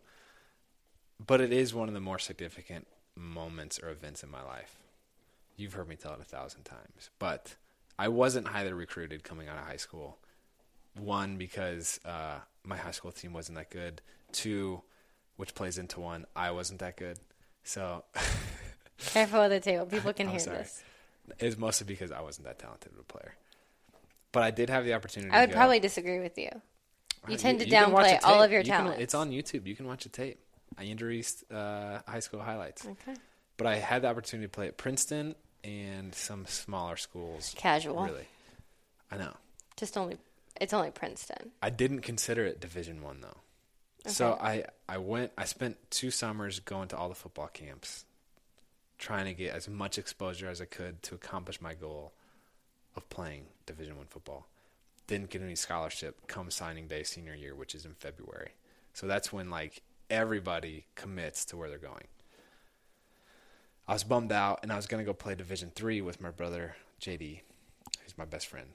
But 1.25 1.41
it 1.41 1.53
is 1.53 1.75
one 1.75 1.89
of 1.89 1.95
the 1.95 2.01
more 2.01 2.19
significant 2.19 2.87
moments 3.15 3.79
or 3.79 3.91
events 3.91 4.23
in 4.23 4.31
my 4.31 4.43
life. 4.43 4.77
You've 5.57 5.75
heard 5.75 5.89
me 5.89 5.97
tell 5.97 6.13
it 6.13 6.21
a 6.21 6.25
thousand 6.25 6.65
times, 6.65 7.11
but 7.19 7.55
I 7.99 8.09
wasn't 8.09 8.49
highly 8.49 8.73
recruited 8.73 9.23
coming 9.23 9.49
out 9.49 9.57
of 9.57 9.65
high 9.65 9.77
school. 9.77 10.19
One 10.99 11.37
because 11.37 11.99
uh, 12.05 12.37
my 12.65 12.77
high 12.77 12.93
school 12.93 13.13
team 13.13 13.33
wasn't 13.33 13.59
that 13.59 13.71
good. 13.71 14.01
Two, 14.33 14.83
which 15.37 15.55
plays 15.55 15.79
into 15.79 16.01
one, 16.01 16.25
I 16.37 16.51
wasn't 16.53 16.81
that 16.81 16.97
good. 16.97 17.19
So 17.65 18.05
Careful 18.99 19.41
with 19.41 19.51
the 19.51 19.61
table. 19.61 19.87
People 19.87 20.13
can 20.13 20.27
I'm 20.27 20.33
hear 20.33 20.41
sorry. 20.41 20.59
this. 20.59 20.83
It's 21.39 21.57
mostly 21.59 21.87
because 21.87 22.13
I 22.13 22.21
wasn't 22.21 22.47
that 22.47 22.59
talented 22.59 22.93
of 22.93 22.99
a 22.99 23.03
player. 23.03 23.35
But 24.33 24.43
I 24.43 24.51
did 24.51 24.69
have 24.71 24.85
the 24.85 24.95
opportunity. 24.95 25.33
I 25.33 25.41
would 25.41 25.47
to 25.47 25.53
go. 25.53 25.59
probably 25.59 25.81
disagree 25.81 26.21
with 26.21 26.37
you. 26.39 26.51
You 27.29 27.35
Uh, 27.35 27.39
tend 27.39 27.61
to 27.61 27.67
can 27.67 27.93
watch 27.93 28.07
downplay 28.07 28.19
all 28.25 28.43
of 28.43 28.51
your 28.53 28.61
You 28.61 28.71
can- 28.71 28.87
it's 29.01 29.15
on 29.15 29.31
YouTube. 29.31 29.67
You 29.67 29.75
can 29.75 29.87
watch 29.87 30.05
a 30.07 30.09
tape. 30.11 30.39
I 30.77 30.85
injuries 30.85 31.45
uh, 31.51 32.01
high 32.07 32.21
school 32.21 32.41
highlights. 32.41 32.85
Okay. 32.85 33.15
But 33.57 33.67
I 33.69 33.77
had 33.77 34.03
the 34.03 34.09
opportunity 34.09 34.47
to 34.47 34.51
play 34.51 34.67
at 34.67 34.77
Princeton 34.77 35.37
and 35.63 36.15
some 36.15 36.45
smaller 36.47 36.97
schools. 36.97 37.55
Casual. 37.57 38.05
Really, 38.05 38.27
I 39.11 39.17
know. 39.17 39.33
Just 39.77 39.97
only 39.97 40.19
it's 40.61 40.73
only 40.73 40.91
Princeton. 40.91 41.51
I 41.63 41.71
didn't 41.71 42.03
consider 42.03 42.45
it 42.45 42.61
Division 42.61 43.03
One 43.03 43.21
though. 43.21 43.39
So 44.07 44.39
I 44.41 44.65
I 44.89 44.99
went. 44.99 45.33
I 45.37 45.45
spent 45.45 45.79
two 45.91 46.11
summers 46.11 46.61
going 46.61 46.89
to 46.89 46.97
all 46.97 47.09
the 47.09 47.15
football 47.15 47.49
camps, 47.49 48.05
trying 48.99 49.25
to 49.27 49.35
get 49.35 49.55
as 49.55 49.69
much 49.69 49.99
exposure 49.99 50.49
as 50.49 50.61
I 50.61 50.67
could 50.67 51.03
to 51.05 51.15
accomplish 51.15 51.61
my 51.61 51.75
goal 51.75 52.13
of 52.97 53.09
playing 53.09 53.47
Division 53.67 53.97
One 53.97 54.07
football. 54.07 54.47
Didn't 55.07 55.31
get 55.31 55.43
any 55.43 55.57
scholarship 55.57 56.27
come 56.27 56.51
signing 56.51 56.87
day 56.87 57.03
senior 57.03 57.35
year, 57.35 57.55
which 57.55 57.75
is 57.75 57.85
in 57.85 57.95
February. 57.95 58.53
So 58.93 59.07
that's 59.07 59.33
when 59.33 59.51
like 59.51 59.83
everybody 60.11 60.87
commits 60.95 61.47
to 61.47 61.57
where 61.57 61.69
they're 61.69 61.79
going. 61.79 62.09
I 63.87 63.95
was 63.95 64.05
bummed 64.05 64.33
out, 64.33 64.61
and 64.63 64.73
I 64.73 64.77
was 64.77 64.87
gonna 64.87 65.05
go 65.05 65.15
play 65.15 65.35
Division 65.35 65.73
Three 65.75 66.01
with 66.03 66.21
my 66.21 66.31
brother 66.31 66.77
JD, 67.01 67.41
who's 68.03 68.19
my 68.19 68.25
best 68.27 68.47
friend. 68.47 68.69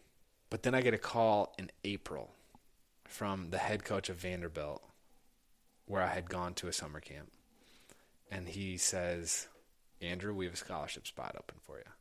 But 0.49 0.63
then 0.63 0.73
I 0.73 0.81
get 0.81 0.93
a 0.93 0.97
call 0.97 1.53
in 1.57 1.69
April 1.83 2.33
from 3.05 3.49
the 3.51 3.57
head 3.57 3.83
coach 3.83 4.09
of 4.09 4.17
Vanderbilt, 4.17 4.83
where 5.85 6.01
I 6.01 6.07
had 6.07 6.29
gone 6.29 6.53
to 6.55 6.67
a 6.67 6.73
summer 6.73 6.99
camp, 6.99 7.31
and 8.31 8.47
he 8.47 8.77
says, 8.77 9.47
"Andrew, 10.01 10.33
we 10.33 10.45
have 10.45 10.53
a 10.53 10.57
scholarship 10.57 11.07
spot 11.07 11.35
open 11.38 11.59
for 11.59 11.77
you," 11.77 11.91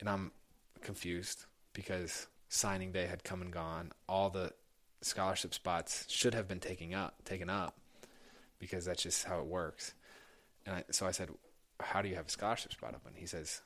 and 0.00 0.08
I'm 0.08 0.32
confused 0.80 1.46
because 1.72 2.28
signing 2.48 2.92
day 2.92 3.06
had 3.06 3.24
come 3.24 3.42
and 3.42 3.52
gone. 3.52 3.92
All 4.08 4.30
the 4.30 4.52
scholarship 5.00 5.54
spots 5.54 6.04
should 6.08 6.34
have 6.34 6.48
been 6.48 6.60
taken 6.60 6.94
up, 6.94 7.24
taken 7.24 7.50
up, 7.50 7.78
because 8.58 8.84
that's 8.84 9.02
just 9.02 9.24
how 9.24 9.40
it 9.40 9.46
works. 9.46 9.94
And 10.64 10.76
I, 10.76 10.84
so 10.90 11.06
I 11.06 11.12
said, 11.12 11.30
"How 11.80 12.02
do 12.02 12.08
you 12.08 12.16
have 12.16 12.26
a 12.26 12.30
scholarship 12.30 12.72
spot 12.72 12.94
open?" 12.94 13.14
He 13.14 13.26
says, 13.26 13.62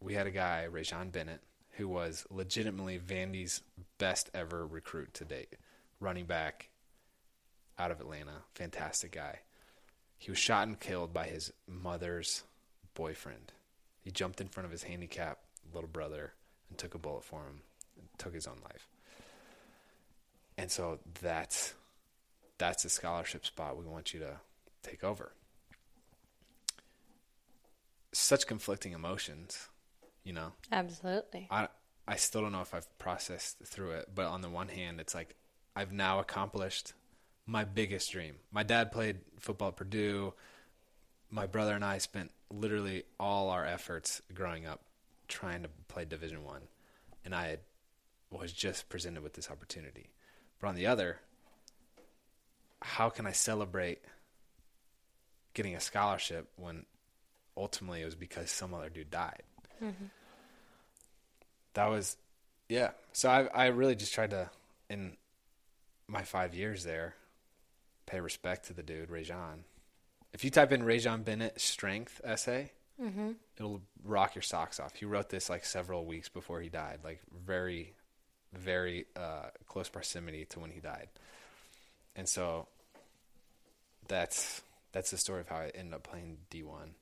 "We 0.00 0.14
had 0.14 0.26
a 0.26 0.32
guy, 0.32 0.64
Rajon 0.64 1.10
Bennett, 1.10 1.42
who 1.78 1.88
was 1.88 2.26
legitimately 2.28 2.98
Vandy's 2.98 3.62
best 3.98 4.28
ever 4.34 4.66
recruit 4.66 5.14
to 5.14 5.24
date, 5.24 5.54
running 6.00 6.26
back 6.26 6.70
out 7.78 7.92
of 7.92 8.00
Atlanta, 8.00 8.42
fantastic 8.52 9.12
guy. 9.12 9.38
He 10.18 10.32
was 10.32 10.38
shot 10.38 10.66
and 10.66 10.78
killed 10.78 11.14
by 11.14 11.26
his 11.26 11.52
mother's 11.68 12.42
boyfriend. 12.94 13.52
He 14.00 14.10
jumped 14.10 14.40
in 14.40 14.48
front 14.48 14.64
of 14.64 14.72
his 14.72 14.82
handicapped 14.82 15.44
little 15.72 15.88
brother 15.88 16.32
and 16.68 16.76
took 16.76 16.96
a 16.96 16.98
bullet 16.98 17.22
for 17.22 17.42
him 17.42 17.60
and 17.96 18.08
took 18.18 18.34
his 18.34 18.48
own 18.48 18.58
life. 18.64 18.88
And 20.56 20.72
so 20.72 20.98
that's 21.22 21.74
that's 22.58 22.82
the 22.82 22.88
scholarship 22.88 23.46
spot 23.46 23.78
we 23.78 23.84
want 23.84 24.12
you 24.12 24.18
to 24.18 24.40
take 24.82 25.04
over. 25.04 25.30
Such 28.10 28.48
conflicting 28.48 28.94
emotions, 28.94 29.68
you 30.28 30.34
know. 30.34 30.52
Absolutely. 30.70 31.48
I 31.50 31.68
I 32.06 32.16
still 32.16 32.42
don't 32.42 32.52
know 32.52 32.60
if 32.60 32.74
I've 32.74 32.98
processed 32.98 33.56
through 33.64 33.92
it, 33.92 34.10
but 34.14 34.26
on 34.26 34.42
the 34.42 34.50
one 34.50 34.68
hand, 34.68 35.00
it's 35.00 35.14
like 35.14 35.34
I've 35.74 35.90
now 35.90 36.20
accomplished 36.20 36.92
my 37.46 37.64
biggest 37.64 38.12
dream. 38.12 38.36
My 38.52 38.62
dad 38.62 38.92
played 38.92 39.20
football 39.40 39.68
at 39.68 39.76
Purdue. 39.76 40.34
My 41.30 41.46
brother 41.46 41.74
and 41.74 41.84
I 41.84 41.98
spent 41.98 42.30
literally 42.50 43.04
all 43.18 43.48
our 43.48 43.64
efforts 43.64 44.22
growing 44.34 44.66
up 44.66 44.82
trying 45.28 45.62
to 45.62 45.70
play 45.88 46.04
Division 46.04 46.44
One, 46.44 46.62
and 47.24 47.34
I 47.34 47.58
was 48.30 48.52
just 48.52 48.90
presented 48.90 49.22
with 49.22 49.32
this 49.32 49.50
opportunity. 49.50 50.10
But 50.60 50.68
on 50.68 50.74
the 50.74 50.86
other, 50.86 51.20
how 52.82 53.08
can 53.08 53.26
I 53.26 53.32
celebrate 53.32 54.00
getting 55.54 55.74
a 55.74 55.80
scholarship 55.80 56.50
when 56.56 56.84
ultimately 57.56 58.02
it 58.02 58.04
was 58.04 58.14
because 58.14 58.50
some 58.50 58.74
other 58.74 58.90
dude 58.90 59.10
died? 59.10 59.42
Mm-hmm. 59.82 60.04
That 61.74 61.86
was, 61.86 62.16
yeah. 62.68 62.90
So 63.12 63.28
I 63.28 63.46
I 63.46 63.66
really 63.66 63.94
just 63.96 64.14
tried 64.14 64.30
to 64.30 64.50
in 64.88 65.16
my 66.06 66.22
five 66.22 66.54
years 66.54 66.84
there 66.84 67.14
pay 68.06 68.20
respect 68.20 68.66
to 68.66 68.72
the 68.72 68.82
dude 68.82 69.10
Rajon. 69.10 69.64
If 70.32 70.44
you 70.44 70.50
type 70.50 70.72
in 70.72 70.82
Rajon 70.82 71.22
Bennett 71.22 71.60
strength 71.60 72.20
essay, 72.24 72.72
it'll 73.56 73.80
rock 74.04 74.34
your 74.34 74.42
socks 74.42 74.80
off. 74.80 74.94
He 74.94 75.04
wrote 75.04 75.28
this 75.30 75.48
like 75.48 75.64
several 75.64 76.04
weeks 76.04 76.28
before 76.28 76.60
he 76.60 76.68
died, 76.68 77.00
like 77.04 77.20
very, 77.46 77.94
very 78.52 79.06
uh, 79.14 79.46
close 79.66 79.88
proximity 79.88 80.46
to 80.46 80.60
when 80.60 80.70
he 80.70 80.80
died. 80.80 81.08
And 82.16 82.28
so 82.28 82.66
that's 84.08 84.62
that's 84.92 85.10
the 85.10 85.18
story 85.18 85.40
of 85.40 85.48
how 85.48 85.56
I 85.56 85.70
ended 85.74 85.94
up 85.94 86.02
playing 86.02 86.38
D 86.50 86.62
one, 86.62 86.94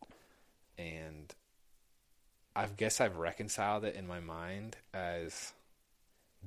and 0.77 1.33
I 2.57 2.67
guess 2.75 3.03
I've 3.03 3.19
reconciled 3.19 3.85
it 3.85 3.95
in 3.97 4.07
my 4.07 4.19
mind 4.19 4.77
as 4.95 5.53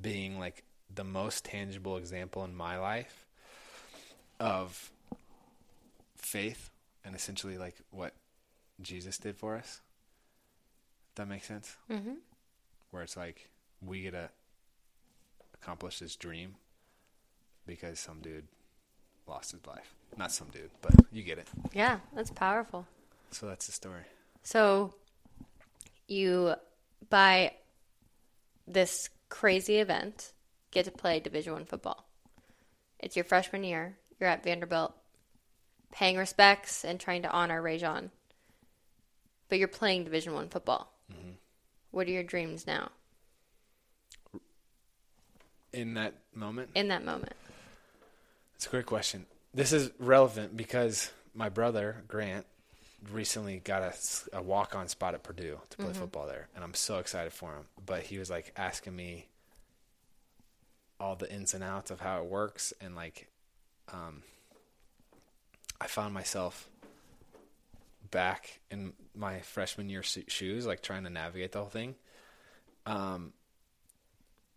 being 0.02 0.40
like 0.40 0.64
the 0.94 1.04
most 1.04 1.46
tangible 1.46 1.98
example 1.98 2.44
in 2.44 2.56
my 2.56 2.80
life 2.80 3.28
of 4.40 4.90
faith 6.18 6.72
and 7.06 7.16
essentially 7.16 7.60
like 7.60 7.76
what 7.92 8.14
Jesus 8.82 9.20
did 9.20 9.38
for 9.38 9.56
us. 9.56 9.82
That 11.14 11.28
makes 11.28 11.46
sense. 11.46 11.78
Mm-hmm. 11.92 12.14
Where 12.90 13.04
it's 13.04 13.16
like 13.16 13.52
we 13.86 14.02
get 14.02 14.12
to 14.12 14.30
accomplish 15.54 16.00
this 16.00 16.16
dream 16.16 16.56
because 17.68 18.00
some 18.00 18.20
dude 18.20 18.48
lost 19.28 19.52
his 19.52 19.68
life. 19.68 19.94
Not 20.18 20.32
some 20.32 20.48
dude, 20.48 20.72
but 20.82 20.96
you 21.12 21.22
get 21.22 21.38
it. 21.38 21.48
Yeah, 21.72 22.00
that's 22.16 22.32
powerful. 22.32 22.88
So 23.30 23.46
that's 23.46 23.68
the 23.68 23.74
story. 23.74 24.06
So 24.42 24.96
you 26.10 26.56
by 27.10 27.54
this 28.68 29.10
crazy 29.30 29.78
event 29.78 30.34
get 30.72 30.86
to 30.86 30.92
play 30.92 31.20
Division 31.20 31.54
One 31.54 31.66
football. 31.66 32.06
It's 33.00 33.16
your 33.16 33.26
freshman 33.26 33.64
year. 33.64 33.98
You're 34.20 34.30
at 34.30 34.44
Vanderbilt, 34.44 34.94
paying 35.92 36.18
respects 36.18 36.84
and 36.84 37.00
trying 37.00 37.24
to 37.24 37.32
honor 37.32 37.62
Rajon. 37.62 38.12
But 39.48 39.60
you're 39.60 39.68
playing 39.68 40.04
Division 40.04 40.34
One 40.34 40.50
football. 40.50 40.92
Mm-hmm. 41.12 41.32
What 41.92 42.08
are 42.08 42.12
your 42.12 42.24
dreams 42.24 42.68
now 42.68 42.92
In 45.74 45.96
that 45.96 46.14
moment, 46.36 46.70
in 46.76 46.90
that 46.90 47.04
moment? 47.04 47.34
It's 48.56 48.68
a 48.68 48.70
great 48.70 48.86
question. 48.86 49.26
This 49.54 49.74
is 49.74 49.90
relevant 49.98 50.56
because 50.56 51.12
my 51.34 51.50
brother 51.50 52.04
Grant 52.08 52.46
recently 53.12 53.60
got 53.60 53.82
a, 53.82 54.38
a 54.38 54.42
walk 54.42 54.76
on 54.76 54.88
spot 54.88 55.14
at 55.14 55.24
Purdue 55.24 55.60
to 55.70 55.78
play 55.78 55.94
football 55.94 56.28
there, 56.28 56.48
and 56.56 56.64
I'm 56.64 56.74
so 56.74 57.00
excited 57.00 57.34
for 57.34 57.52
him. 57.54 57.66
But 57.86 58.04
he 58.04 58.18
was 58.18 58.30
like 58.30 58.54
asking 58.58 58.96
me 58.96 59.28
all 61.00 61.16
the 61.16 61.32
ins 61.32 61.54
and 61.54 61.64
outs 61.64 61.92
of 61.92 62.02
how 62.02 62.20
it 62.20 62.26
works, 62.26 62.74
and 62.82 62.96
like, 62.96 63.30
um, 63.92 64.24
I 65.80 65.88
found 65.88 66.14
myself 66.14 66.70
back 68.12 68.60
in 68.72 68.94
my 69.16 69.40
freshman 69.42 69.90
year 69.90 70.04
shoes, 70.04 70.66
like 70.66 70.82
trying 70.82 71.04
to 71.04 71.10
navigate 71.10 71.52
the 71.52 71.60
whole 71.60 71.70
thing. 71.70 71.96
Um, 72.86 73.34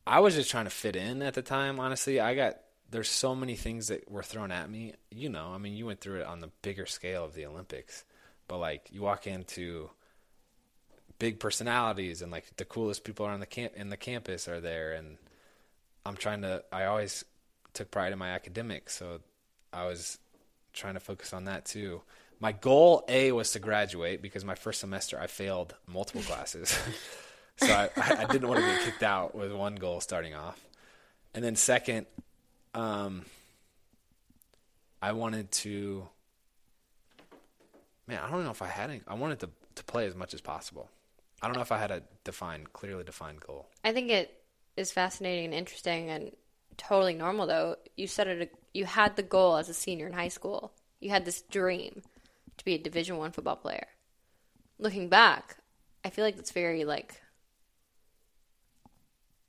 I 0.07 0.21
was 0.21 0.35
just 0.35 0.51
trying 0.51 0.65
to 0.65 0.71
fit 0.71 0.97
in 0.97 1.23
at 1.23 1.35
the 1.35 1.43
time. 1.43 1.79
Honestly, 1.79 2.19
I 2.19 2.35
got 2.35 2.59
there's 2.91 3.09
so 3.09 3.35
many 3.35 3.57
things 3.57 3.89
that 3.89 4.11
were 4.11 4.23
thrown 4.23 4.51
at 4.51 4.71
me. 4.71 4.95
You 5.11 5.29
know, 5.29 5.53
I 5.55 5.59
mean, 5.59 5.75
you 5.75 5.87
went 5.87 6.01
through 6.01 6.21
it 6.21 6.27
on 6.27 6.41
the 6.41 6.51
bigger 6.61 6.87
scale 6.87 7.25
of 7.25 7.35
the 7.35 7.47
Olympics, 7.47 8.05
but 8.53 8.59
like 8.59 8.91
you 8.93 9.01
walk 9.01 9.27
into 9.27 9.88
big 11.19 11.41
personalities 11.41 12.21
and 12.21 12.31
like 12.31 12.55
the 12.59 12.67
coolest 12.67 13.03
people 13.03 13.25
on 13.25 13.41
the 13.41 13.47
camp 13.47 13.73
in 13.77 13.88
the 13.88 13.97
campus 13.97 14.47
are 14.47 14.61
there, 14.61 14.93
and 14.93 15.17
I'm 16.05 16.17
trying 16.17 16.43
to. 16.43 16.62
I 16.71 16.85
always 16.85 17.25
took 17.73 17.91
pride 17.91 18.12
in 18.12 18.19
my 18.19 18.29
academics, 18.29 18.95
so 18.95 19.21
I 19.73 19.87
was 19.87 20.19
trying 20.75 20.95
to 20.95 21.01
focus 21.01 21.33
on 21.33 21.47
that 21.47 21.65
too. 21.65 22.03
My 22.41 22.53
goal 22.53 23.07
A 23.09 23.33
was 23.33 23.53
to 23.53 23.59
graduate 23.59 24.21
because 24.21 24.45
my 24.45 24.55
first 24.55 24.81
semester 24.81 25.19
I 25.19 25.29
failed 25.29 25.75
multiple 25.87 26.21
classes. 26.21 26.79
so 27.57 27.73
I, 27.73 27.88
I 27.97 28.27
didn't 28.27 28.49
want 28.49 28.61
to 28.61 28.67
get 28.67 28.85
kicked 28.85 29.03
out 29.03 29.35
with 29.35 29.51
one 29.51 29.77
goal 29.77 30.03
starting 30.03 30.35
off. 30.35 30.61
And 31.33 31.43
then 31.43 31.57
second, 31.57 32.05
um, 32.75 33.25
I 35.01 35.12
wanted 35.12 35.51
to, 35.53 36.07
man, 38.12 38.22
I 38.22 38.31
don't 38.31 38.44
know 38.44 38.51
if 38.51 38.62
I 38.62 38.66
had 38.66 38.90
any, 38.90 39.01
I 39.09 39.14
wanted 39.14 39.40
to, 39.40 39.48
to 39.77 39.85
play 39.85 40.07
as 40.07 40.14
much 40.14 40.35
as 40.35 40.40
possible. 40.40 40.88
I 41.40 41.46
don't 41.46 41.57
know 41.57 41.62
if 41.62 41.72
I 41.72 41.79
had 41.79 41.90
a 41.90 42.03
defined, 42.25 42.72
clearly 42.72 43.05
defined 43.05 43.40
goal. 43.40 43.68
I 43.83 43.92
think 43.92 44.11
it 44.11 44.42
is 44.77 44.92
fascinating 44.92 45.46
and 45.46 45.55
interesting 45.55 46.11
and 46.11 46.33
totally 46.77 47.14
normal 47.14 47.46
though. 47.46 47.77
You 47.96 48.07
said 48.07 48.29
it 48.29 48.55
you 48.75 48.85
had 48.85 49.16
the 49.16 49.22
goal 49.22 49.57
as 49.57 49.68
a 49.68 49.75
senior 49.75 50.07
in 50.07 50.12
high 50.12 50.29
school. 50.29 50.72
You 51.01 51.11
had 51.11 51.25
this 51.25 51.42
dream 51.42 52.03
to 52.59 52.64
be 52.64 52.75
a 52.75 52.79
division 52.79 53.16
1 53.16 53.33
football 53.33 53.57
player. 53.57 53.87
Looking 54.79 55.09
back, 55.09 55.57
I 56.05 56.11
feel 56.11 56.25
like 56.25 56.38
it's 56.38 56.53
very 56.53 56.85
like 56.85 57.20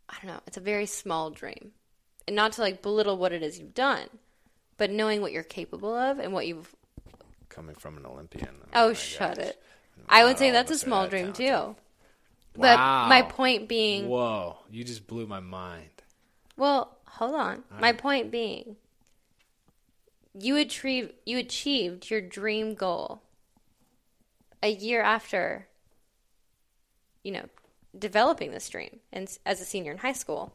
I 0.09 0.15
don't 0.21 0.33
know, 0.33 0.41
it's 0.47 0.57
a 0.57 0.61
very 0.61 0.85
small 0.85 1.29
dream. 1.29 1.71
And 2.27 2.35
not 2.35 2.53
to 2.53 2.61
like 2.61 2.81
belittle 2.81 3.17
what 3.17 3.33
it 3.33 3.43
is 3.43 3.59
you've 3.59 3.73
done, 3.73 4.07
but 4.77 4.89
knowing 4.89 5.21
what 5.21 5.31
you're 5.31 5.43
capable 5.43 5.93
of 5.93 6.19
and 6.19 6.33
what 6.33 6.47
you've 6.47 6.73
Coming 7.53 7.75
from 7.75 7.97
an 7.97 8.05
Olympian. 8.05 8.49
Oh, 8.73 8.85
oh, 8.85 8.87
my 8.89 8.93
shut 8.93 9.37
gosh. 9.37 9.45
it. 9.47 9.63
I 10.09 10.23
would 10.25 10.37
say 10.37 10.49
that's 10.51 10.71
a 10.71 10.77
small 10.77 11.03
that 11.03 11.11
dream 11.11 11.33
talented. 11.33 11.75
too. 11.75 11.75
But 12.59 12.77
Wow. 12.79 13.07
my 13.07 13.21
point 13.21 13.67
being 13.67 14.09
Whoa, 14.09 14.57
you 14.69 14.83
just 14.83 15.07
blew 15.07 15.27
my 15.27 15.39
mind. 15.39 15.89
Well, 16.57 16.97
hold 17.05 17.35
on. 17.35 17.63
My 17.79 17.93
point 17.93 18.31
being, 18.31 18.75
you 20.39 20.57
achieved 20.57 21.13
you 21.25 21.37
achieved 21.37 22.09
your 22.09 22.21
dream 22.21 22.73
goal 22.73 23.21
a 24.61 24.69
year 24.71 25.01
after, 25.01 25.67
you 27.23 27.31
know, 27.31 27.45
developing 27.97 28.51
this 28.51 28.67
dream, 28.69 28.99
and 29.11 29.37
as 29.45 29.61
a 29.61 29.65
senior 29.65 29.91
in 29.91 29.99
high 29.99 30.13
school, 30.13 30.53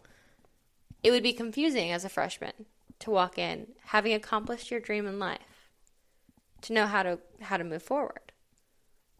it 1.02 1.10
would 1.12 1.22
be 1.22 1.32
confusing 1.32 1.92
as 1.92 2.04
a 2.04 2.08
freshman 2.08 2.66
to 3.00 3.10
walk 3.10 3.38
in 3.38 3.68
having 3.86 4.12
accomplished 4.14 4.70
your 4.70 4.80
dream 4.80 5.06
in 5.06 5.18
life, 5.20 5.57
to 6.62 6.72
know 6.72 6.86
how 6.86 7.02
to 7.02 7.18
how 7.40 7.56
to 7.56 7.64
move 7.64 7.82
forward. 7.82 8.32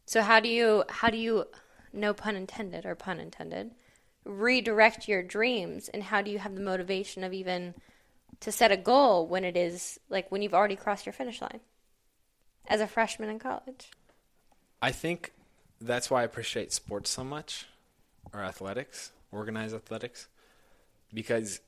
So 0.06 0.22
how 0.22 0.40
do 0.40 0.48
you 0.48 0.84
how 0.88 1.10
do 1.10 1.18
you, 1.18 1.44
no 1.92 2.14
pun 2.14 2.36
intended 2.36 2.86
or 2.86 2.94
pun 2.94 3.20
intended, 3.20 3.72
redirect 4.24 5.08
your 5.08 5.22
dreams 5.22 5.88
and 5.88 6.02
how 6.02 6.22
do 6.22 6.30
you 6.30 6.38
have 6.38 6.54
the 6.54 6.60
motivation 6.60 7.24
of 7.24 7.32
even 7.32 7.74
to 8.40 8.52
set 8.52 8.70
a 8.70 8.76
goal 8.76 9.26
when 9.26 9.44
it 9.44 9.56
is 9.56 9.98
like 10.08 10.30
when 10.30 10.42
you've 10.42 10.54
already 10.54 10.76
crossed 10.76 11.06
your 11.06 11.12
finish 11.12 11.40
line 11.40 11.60
as 12.68 12.80
a 12.80 12.86
freshman 12.86 13.28
in 13.28 13.38
college 13.38 13.90
I 14.80 14.92
think 14.92 15.32
that's 15.80 16.10
why 16.10 16.22
I 16.22 16.24
appreciate 16.24 16.72
sports 16.72 17.10
so 17.10 17.24
much, 17.24 17.66
or 18.32 18.40
athletics, 18.40 19.12
organized 19.32 19.74
athletics, 19.74 20.28
because 21.12 21.60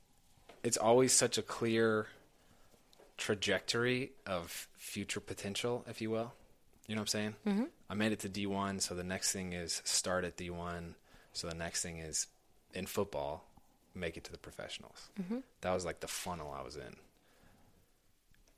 it's 0.63 0.77
always 0.77 1.13
such 1.13 1.39
a 1.39 1.43
clear 1.43 2.07
trajectory 3.21 4.13
of 4.27 4.67
future 4.77 5.21
potential, 5.21 5.85
if 5.87 6.01
you 6.01 6.11
will. 6.11 6.33
You 6.89 6.97
know 6.97 7.03
what 7.03 7.03
I'm 7.03 7.07
saying? 7.07 7.35
Mm-hmm. 7.47 7.65
I 7.89 7.95
made 7.95 8.13
it 8.13 8.21
to 8.21 8.29
D1, 8.29 8.81
so 8.81 8.95
the 8.95 9.05
next 9.05 9.31
thing 9.31 9.53
is 9.53 9.83
start 9.85 10.25
at 10.25 10.37
D1. 10.37 10.95
So 11.33 11.47
the 11.47 11.55
next 11.55 11.83
thing 11.83 11.99
is 11.99 12.27
in 12.75 12.87
football, 12.87 13.45
make 13.95 14.17
it 14.17 14.25
to 14.25 14.33
the 14.33 14.39
professionals. 14.39 15.11
That 15.61 15.75
was 15.75 15.85
like 15.85 16.01
the 16.01 16.09
funnel 16.09 16.57
I 16.59 16.65
was 16.65 16.77
in. 16.77 16.97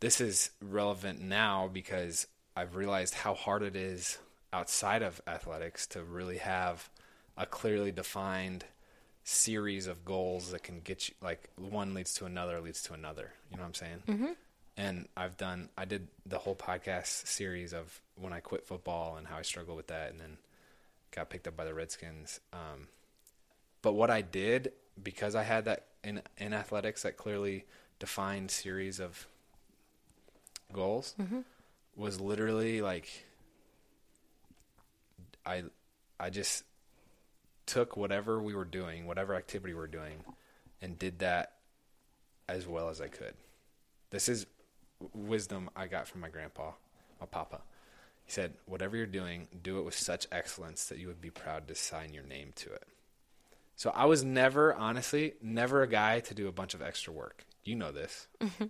This 0.00 0.20
is 0.20 0.50
relevant 0.62 1.20
now 1.20 1.68
because 1.70 2.26
I've 2.56 2.76
realized 2.76 3.14
how 3.14 3.34
hard 3.34 3.62
it 3.62 3.76
is 3.76 4.18
outside 4.52 5.02
of 5.02 5.20
athletics 5.26 5.86
to 5.88 6.02
really 6.02 6.38
have 6.38 6.88
a 7.36 7.46
clearly 7.46 7.92
defined 7.92 8.64
series 9.24 9.86
of 9.86 10.04
goals 10.04 10.50
that 10.50 10.62
can 10.62 10.80
get 10.80 11.08
you 11.08 11.14
like 11.22 11.48
one 11.56 11.94
leads 11.94 12.14
to 12.14 12.24
another 12.24 12.60
leads 12.60 12.82
to 12.82 12.92
another. 12.92 13.32
You 13.50 13.56
know 13.56 13.62
what 13.62 13.68
I'm 13.68 13.74
saying? 13.74 14.02
Mm-hmm. 14.08 14.32
And 14.76 15.08
I've 15.16 15.36
done 15.36 15.68
I 15.76 15.84
did 15.84 16.08
the 16.24 16.38
whole 16.38 16.56
podcast 16.56 17.26
series 17.26 17.72
of 17.72 18.00
when 18.16 18.32
I 18.32 18.40
quit 18.40 18.66
football 18.66 19.16
and 19.16 19.26
how 19.26 19.36
I 19.36 19.42
struggled 19.42 19.76
with 19.76 19.88
that, 19.88 20.10
and 20.10 20.20
then 20.20 20.38
got 21.10 21.30
picked 21.30 21.46
up 21.46 21.56
by 21.56 21.64
the 21.64 21.74
Redskins. 21.74 22.40
Um, 22.52 22.88
but 23.82 23.92
what 23.92 24.10
I 24.10 24.22
did 24.22 24.72
because 25.02 25.34
I 25.34 25.42
had 25.42 25.66
that 25.66 25.86
in 26.04 26.22
in 26.38 26.52
athletics 26.52 27.02
that 27.02 27.16
clearly 27.16 27.64
defined 27.98 28.50
series 28.50 28.98
of 29.00 29.26
goals 30.72 31.14
was 31.96 32.20
literally 32.20 32.80
like 32.80 33.26
I 35.44 35.64
I 36.18 36.30
just 36.30 36.64
took 37.66 37.96
whatever 37.96 38.40
we 38.40 38.54
were 38.54 38.64
doing, 38.64 39.06
whatever 39.06 39.34
activity 39.34 39.74
we're 39.74 39.86
doing, 39.86 40.24
and 40.80 40.98
did 40.98 41.20
that 41.20 41.54
as 42.48 42.66
well 42.66 42.88
as 42.88 43.00
I 43.00 43.08
could. 43.08 43.34
This 44.10 44.28
is 44.28 44.46
wisdom 45.12 45.70
I 45.76 45.86
got 45.86 46.08
from 46.08 46.20
my 46.20 46.28
grandpa, 46.28 46.72
my 47.20 47.26
papa. 47.26 47.60
He 48.24 48.32
said, 48.32 48.54
"Whatever 48.66 48.96
you're 48.96 49.06
doing, 49.06 49.48
do 49.62 49.78
it 49.78 49.82
with 49.82 49.94
such 49.94 50.26
excellence 50.30 50.86
that 50.86 50.98
you 50.98 51.08
would 51.08 51.20
be 51.20 51.30
proud 51.30 51.68
to 51.68 51.74
sign 51.74 52.14
your 52.14 52.24
name 52.24 52.52
to 52.56 52.72
it." 52.72 52.86
So 53.76 53.90
I 53.90 54.04
was 54.04 54.22
never, 54.22 54.74
honestly, 54.74 55.34
never 55.42 55.82
a 55.82 55.88
guy 55.88 56.20
to 56.20 56.34
do 56.34 56.46
a 56.46 56.52
bunch 56.52 56.74
of 56.74 56.82
extra 56.82 57.12
work. 57.12 57.44
You 57.64 57.74
know 57.74 57.90
this. 57.90 58.28
Mm-hmm. 58.40 58.66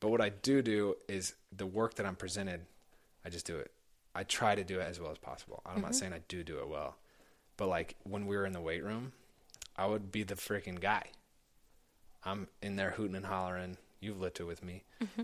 But 0.00 0.10
what 0.10 0.20
I 0.20 0.28
do 0.28 0.62
do 0.62 0.94
is 1.08 1.34
the 1.50 1.66
work 1.66 1.94
that 1.94 2.06
I'm 2.06 2.16
presented, 2.16 2.66
I 3.24 3.30
just 3.30 3.46
do 3.46 3.56
it. 3.56 3.72
I 4.14 4.24
try 4.24 4.54
to 4.54 4.64
do 4.64 4.80
it 4.80 4.86
as 4.88 5.00
well 5.00 5.10
as 5.10 5.18
possible. 5.18 5.62
I'm 5.66 5.80
not 5.80 5.90
mm-hmm. 5.90 5.98
saying 5.98 6.12
I 6.12 6.20
do 6.28 6.44
do 6.44 6.58
it 6.58 6.68
well, 6.68 6.96
but 7.56 7.68
like 7.68 7.96
when 8.04 8.26
we 8.26 8.36
were 8.36 8.46
in 8.46 8.52
the 8.52 8.60
weight 8.60 8.84
room, 8.84 9.12
I 9.76 9.86
would 9.86 10.10
be 10.10 10.22
the 10.22 10.34
freaking 10.34 10.80
guy. 10.80 11.04
I'm 12.24 12.48
in 12.62 12.76
there 12.76 12.90
hooting 12.90 13.16
and 13.16 13.26
hollering. 13.26 13.76
You've 14.00 14.20
lived 14.20 14.40
it 14.40 14.44
with 14.44 14.62
me. 14.62 14.84
Mm-hmm. 15.02 15.22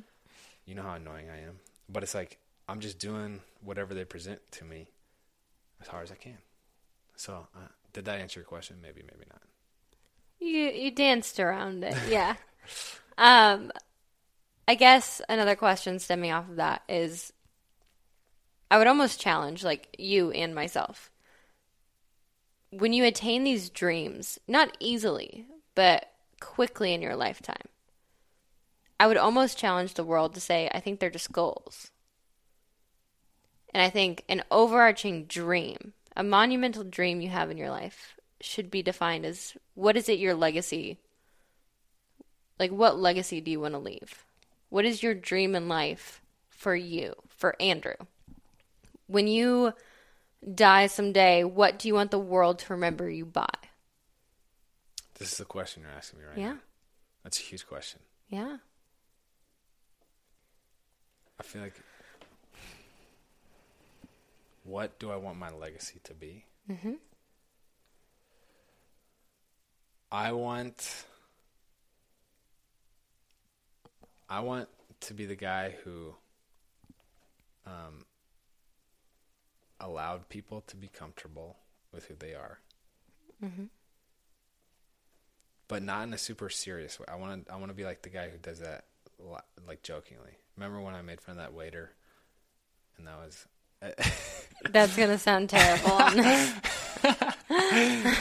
You 0.66 0.74
know 0.74 0.82
how 0.82 0.94
annoying 0.94 1.28
I 1.30 1.40
am. 1.40 1.58
But 1.88 2.02
it's 2.02 2.14
like 2.14 2.38
I'm 2.68 2.80
just 2.80 2.98
doing 2.98 3.40
whatever 3.62 3.94
they 3.94 4.04
present 4.04 4.40
to 4.52 4.64
me 4.64 4.88
as 5.80 5.88
hard 5.88 6.04
as 6.04 6.12
I 6.12 6.16
can. 6.16 6.38
So, 7.16 7.46
uh, 7.54 7.68
did 7.92 8.06
that 8.06 8.20
answer 8.20 8.40
your 8.40 8.46
question? 8.46 8.76
Maybe, 8.82 9.02
maybe 9.02 9.26
not. 9.30 9.42
You 10.40 10.70
you 10.70 10.90
danced 10.90 11.38
around 11.38 11.84
it, 11.84 11.96
yeah. 12.08 12.36
um, 13.18 13.70
I 14.66 14.74
guess 14.74 15.20
another 15.28 15.56
question 15.56 15.98
stemming 15.98 16.32
off 16.32 16.48
of 16.48 16.56
that 16.56 16.82
is, 16.88 17.32
I 18.70 18.78
would 18.78 18.86
almost 18.86 19.20
challenge 19.20 19.62
like 19.62 19.94
you 19.98 20.30
and 20.30 20.54
myself. 20.54 21.10
When 22.70 22.92
you 22.92 23.04
attain 23.04 23.44
these 23.44 23.70
dreams, 23.70 24.38
not 24.48 24.76
easily, 24.80 25.46
but 25.74 26.10
quickly 26.40 26.92
in 26.92 27.02
your 27.02 27.14
lifetime, 27.14 27.68
I 29.04 29.06
would 29.06 29.18
almost 29.18 29.58
challenge 29.58 29.92
the 29.92 30.02
world 30.02 30.32
to 30.32 30.40
say, 30.40 30.70
I 30.72 30.80
think 30.80 30.98
they're 30.98 31.10
just 31.10 31.30
goals. 31.30 31.90
And 33.74 33.82
I 33.82 33.90
think 33.90 34.24
an 34.30 34.42
overarching 34.50 35.26
dream, 35.26 35.92
a 36.16 36.22
monumental 36.22 36.84
dream 36.84 37.20
you 37.20 37.28
have 37.28 37.50
in 37.50 37.58
your 37.58 37.68
life, 37.68 38.18
should 38.40 38.70
be 38.70 38.82
defined 38.82 39.26
as 39.26 39.58
what 39.74 39.98
is 39.98 40.08
it 40.08 40.18
your 40.18 40.32
legacy? 40.32 41.00
Like, 42.58 42.70
what 42.70 42.98
legacy 42.98 43.42
do 43.42 43.50
you 43.50 43.60
want 43.60 43.74
to 43.74 43.78
leave? 43.78 44.24
What 44.70 44.86
is 44.86 45.02
your 45.02 45.12
dream 45.12 45.54
in 45.54 45.68
life 45.68 46.22
for 46.48 46.74
you, 46.74 47.12
for 47.28 47.60
Andrew? 47.60 47.96
When 49.06 49.26
you 49.26 49.74
die 50.54 50.86
someday, 50.86 51.44
what 51.44 51.78
do 51.78 51.88
you 51.88 51.94
want 51.94 52.10
the 52.10 52.18
world 52.18 52.58
to 52.60 52.72
remember 52.72 53.10
you 53.10 53.26
by? 53.26 53.52
This 55.18 55.32
is 55.32 55.36
the 55.36 55.44
question 55.44 55.82
you're 55.82 55.92
asking 55.92 56.20
me 56.20 56.24
right 56.24 56.38
Yeah, 56.38 56.52
now. 56.54 56.58
That's 57.22 57.38
a 57.38 57.42
huge 57.42 57.66
question. 57.66 58.00
yeah. 58.30 58.56
I 61.38 61.42
feel 61.42 61.62
like 61.62 61.74
what 64.64 64.98
do 64.98 65.10
I 65.10 65.16
want 65.16 65.38
my 65.38 65.50
legacy 65.50 66.00
to 66.04 66.14
be? 66.14 66.44
Mm-hmm. 66.70 66.92
I 70.10 70.32
want 70.32 71.04
I 74.28 74.40
want 74.40 74.68
to 75.00 75.14
be 75.14 75.26
the 75.26 75.34
guy 75.34 75.74
who 75.84 76.14
um, 77.66 78.04
allowed 79.80 80.28
people 80.28 80.62
to 80.68 80.76
be 80.76 80.88
comfortable 80.88 81.56
with 81.92 82.06
who 82.06 82.14
they 82.14 82.34
are, 82.34 82.58
but 85.68 85.82
not 85.82 86.06
in 86.06 86.14
a 86.14 86.18
super 86.18 86.48
serious 86.48 86.98
way. 86.98 87.06
I 87.08 87.16
want 87.16 87.46
to 87.46 87.52
I 87.52 87.56
want 87.56 87.68
to 87.70 87.74
be 87.74 87.84
like 87.84 88.02
the 88.02 88.08
guy 88.08 88.28
who 88.30 88.38
does 88.38 88.60
that 88.60 88.84
like 89.66 89.82
jokingly. 89.82 90.38
Remember 90.56 90.80
when 90.80 90.94
I 90.94 91.02
made 91.02 91.20
fun 91.20 91.32
of 91.32 91.38
that 91.38 91.52
waiter, 91.54 91.90
and 92.98 93.06
that 93.06 93.16
was 93.18 93.46
That's 94.70 94.96
going 94.96 95.10
to 95.10 95.18
sound 95.18 95.50
terrible. 95.50 95.98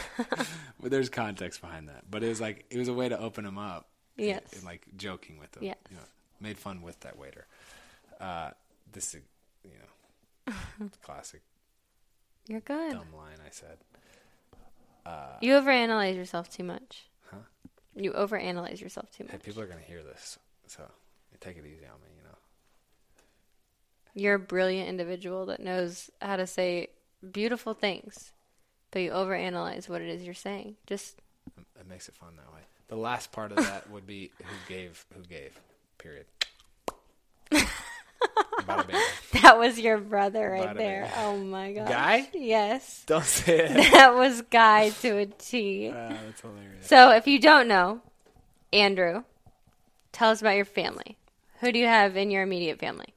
But 0.80 0.91
there's 0.91 1.08
context 1.10 1.62
behind 1.62 1.88
that. 1.88 2.04
But 2.12 2.24
it 2.24 2.28
was 2.30 2.41
like 2.41 2.65
it 2.69 2.78
was 2.78 2.89
a 2.89 2.93
way 2.93 3.08
to 3.08 3.17
open 3.17 3.46
him 3.46 3.58
up. 3.58 3.88
and- 4.17 4.28
Yes. 4.28 4.41
And, 4.54 4.63
like 4.63 4.86
joking 4.98 5.39
with 5.39 5.56
him. 5.56 5.63
Yes. 5.63 5.78
You 5.89 5.96
know, 5.96 6.04
made 6.41 6.58
fun 6.58 6.82
with 6.82 7.00
that 7.02 7.17
waiter. 7.17 7.48
Uh, 8.19 8.52
this 8.91 9.13
is 9.15 9.22
you 9.63 9.72
know 10.50 10.89
classic 11.04 11.41
You're 12.48 12.60
good. 12.60 12.91
dumb 12.91 13.13
line 13.15 13.38
I 13.46 13.50
said. 13.52 13.78
You 15.41 15.54
overanalyze 15.54 16.15
yourself 16.15 16.50
too 16.50 16.63
much. 16.63 17.08
Huh? 17.32 17.38
You 17.96 18.12
overanalyze 18.12 18.80
yourself 18.82 19.10
too 19.12 19.24
Hey, 19.26 19.34
much. 19.34 19.43
people 19.43 19.62
are 19.62 19.67
gonna 19.67 19.82
hear 19.82 20.04
this, 20.04 20.38
so 20.67 20.84
take 21.39 21.58
it 21.58 21.65
easy 21.65 21.86
on 21.86 22.00
me. 22.02 22.10
You're 24.13 24.36
a 24.36 24.39
brilliant 24.39 24.89
individual 24.89 25.47
that 25.47 25.60
knows 25.60 26.10
how 26.21 26.36
to 26.36 26.45
say 26.45 26.89
beautiful 27.32 27.73
things, 27.73 28.32
but 28.91 29.02
you 29.02 29.12
overanalyze 29.12 29.89
what 29.89 30.02
it 30.02 30.10
is 30.10 30.23
you're 30.23 30.34
saying. 30.34 30.76
Just 30.88 31.19
It 31.80 31.88
makes 31.89 32.08
it 32.08 32.15
fun 32.15 32.36
that 32.38 32.54
way. 32.54 32.62
The 32.89 32.95
last 32.97 33.32
part 33.32 33.52
of 33.52 33.58
that 33.58 33.89
would 33.89 34.06
be 34.06 34.32
who 34.38 34.73
gave, 34.73 35.06
who 35.15 35.23
gave, 35.23 35.60
period. 35.97 36.26
That 39.41 39.58
was 39.58 39.78
your 39.80 39.97
brother 39.97 40.49
right 40.49 40.69
Bada 40.69 40.78
there. 40.78 41.02
bing. 41.04 41.12
Oh 41.17 41.38
my 41.38 41.73
god. 41.73 41.89
Guy? 41.89 42.30
Yes. 42.34 43.04
Don't 43.06 43.26
say 43.26 43.60
it. 43.65 43.91
That 43.91 44.13
was 44.15 44.41
Guy 44.43 44.89
to 45.02 45.17
a 45.17 45.26
T. 45.26 45.91
Ah, 45.93 46.13
that's 46.26 46.41
hilarious. 46.41 46.88
So 46.88 47.12
if 47.12 47.28
you 47.28 47.39
don't 47.39 47.67
know, 47.67 48.02
Andrew, 48.71 49.23
tell 50.13 50.30
us 50.32 50.39
about 50.39 50.56
your 50.56 50.65
family. 50.65 51.17
Who 51.60 51.71
do 51.71 51.80
you 51.80 51.88
have 51.88 52.15
in 52.15 52.32
your 52.32 52.43
immediate 52.43 52.80
family? 52.80 53.12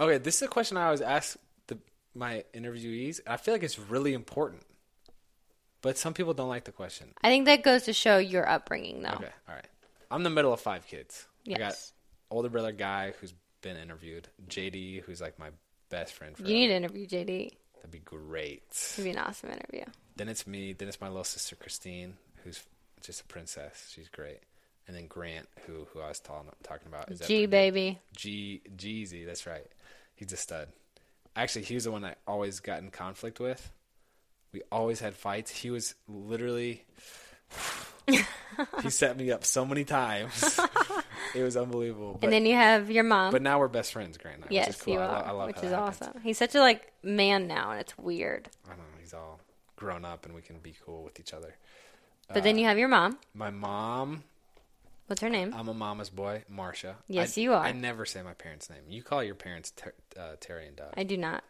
Okay, 0.00 0.16
this 0.18 0.36
is 0.36 0.42
a 0.42 0.48
question 0.48 0.78
I 0.78 0.86
always 0.86 1.02
ask 1.02 1.36
the, 1.66 1.78
my 2.14 2.44
interviewees. 2.54 3.20
I 3.26 3.36
feel 3.36 3.52
like 3.52 3.62
it's 3.62 3.78
really 3.78 4.14
important, 4.14 4.62
but 5.82 5.98
some 5.98 6.14
people 6.14 6.32
don't 6.32 6.48
like 6.48 6.64
the 6.64 6.72
question. 6.72 7.12
I 7.22 7.28
think 7.28 7.44
that 7.44 7.62
goes 7.62 7.82
to 7.82 7.92
show 7.92 8.16
your 8.16 8.48
upbringing, 8.48 9.02
though. 9.02 9.10
Okay, 9.10 9.28
all 9.48 9.54
right. 9.54 9.66
I'm 10.10 10.22
the 10.22 10.30
middle 10.30 10.52
of 10.54 10.60
five 10.60 10.86
kids. 10.86 11.26
Yes. 11.44 11.58
I 11.58 11.60
got 11.60 11.76
older 12.30 12.48
brother 12.48 12.72
guy 12.72 13.12
who's 13.20 13.34
been 13.60 13.76
interviewed, 13.76 14.28
JD 14.48 15.02
who's 15.02 15.20
like 15.20 15.38
my 15.38 15.50
best 15.90 16.14
friend. 16.14 16.34
You 16.38 16.54
need 16.54 16.68
to 16.68 16.74
interview 16.74 17.06
JD. 17.06 17.50
That'd 17.76 17.90
be 17.90 17.98
great. 17.98 18.62
It'd 18.94 19.04
be 19.04 19.10
an 19.10 19.18
awesome 19.18 19.50
interview. 19.50 19.84
Then 20.16 20.28
it's 20.28 20.46
me. 20.46 20.72
Then 20.72 20.88
it's 20.88 21.00
my 21.00 21.08
little 21.08 21.24
sister 21.24 21.56
Christine, 21.56 22.14
who's 22.44 22.62
just 23.02 23.20
a 23.20 23.24
princess. 23.24 23.90
She's 23.94 24.08
great. 24.08 24.40
And 24.86 24.96
then 24.96 25.06
Grant, 25.06 25.46
who 25.66 25.86
who 25.92 26.00
I 26.00 26.08
was 26.08 26.20
ta- 26.20 26.42
talking 26.62 26.88
about, 26.88 27.10
is 27.10 27.20
that 27.20 27.28
G 27.28 27.46
baby. 27.46 27.98
G 28.16 28.62
Jeezy. 28.76 29.24
That's 29.26 29.46
right. 29.46 29.66
He's 30.20 30.32
a 30.34 30.36
stud. 30.36 30.68
Actually, 31.34 31.64
he 31.64 31.74
was 31.74 31.84
the 31.84 31.90
one 31.90 32.04
I 32.04 32.14
always 32.26 32.60
got 32.60 32.80
in 32.82 32.90
conflict 32.90 33.40
with. 33.40 33.72
We 34.52 34.60
always 34.70 35.00
had 35.00 35.14
fights. 35.14 35.50
He 35.50 35.70
was 35.70 35.94
literally. 36.06 36.84
he 38.82 38.90
set 38.90 39.16
me 39.16 39.30
up 39.30 39.44
so 39.44 39.64
many 39.64 39.84
times. 39.84 40.60
it 41.34 41.42
was 41.42 41.56
unbelievable. 41.56 42.18
But, 42.20 42.26
and 42.26 42.32
then 42.34 42.44
you 42.44 42.54
have 42.54 42.90
your 42.90 43.04
mom. 43.04 43.32
but 43.32 43.40
now 43.40 43.58
we're 43.58 43.68
best 43.68 43.92
friends, 43.94 44.18
Grant 44.18 44.40
I, 44.42 44.44
which 44.44 44.52
yes, 44.52 44.68
is 44.70 44.76
cool. 44.82 44.94
you 44.94 45.00
I, 45.00 45.04
are, 45.06 45.24
I 45.24 45.30
love 45.30 45.46
which 45.46 45.56
is 45.56 45.62
that 45.62 45.70
happens. 45.70 46.02
awesome. 46.02 46.20
He's 46.22 46.36
such 46.36 46.54
a 46.54 46.60
like 46.60 46.92
man 47.02 47.46
now, 47.46 47.70
and 47.70 47.80
it's 47.80 47.96
weird. 47.96 48.50
I 48.66 48.70
don't 48.70 48.78
know. 48.78 48.84
He's 49.00 49.14
all 49.14 49.40
grown 49.76 50.04
up, 50.04 50.26
and 50.26 50.34
we 50.34 50.42
can 50.42 50.58
be 50.58 50.74
cool 50.84 51.02
with 51.02 51.18
each 51.18 51.32
other. 51.32 51.54
But 52.28 52.38
Uh, 52.38 52.40
then 52.40 52.58
you 52.58 52.66
have 52.66 52.76
your 52.78 52.88
mom. 52.88 53.18
My 53.32 53.50
mom 53.50 54.24
What's 55.10 55.22
her 55.22 55.28
name? 55.28 55.52
I'm 55.56 55.66
a 55.66 55.74
mama's 55.74 56.08
boy, 56.08 56.44
Marcia. 56.48 56.94
Yes, 57.08 57.36
I, 57.36 57.40
you 57.40 57.52
are. 57.52 57.64
I 57.64 57.72
never 57.72 58.04
say 58.06 58.22
my 58.22 58.32
parents' 58.34 58.70
name. 58.70 58.82
You 58.88 59.02
call 59.02 59.24
your 59.24 59.34
parents 59.34 59.72
ter- 59.72 59.92
uh, 60.16 60.36
Terry 60.38 60.68
and 60.68 60.76
Doug. 60.76 60.94
I 60.96 61.02
do 61.02 61.16
not. 61.16 61.42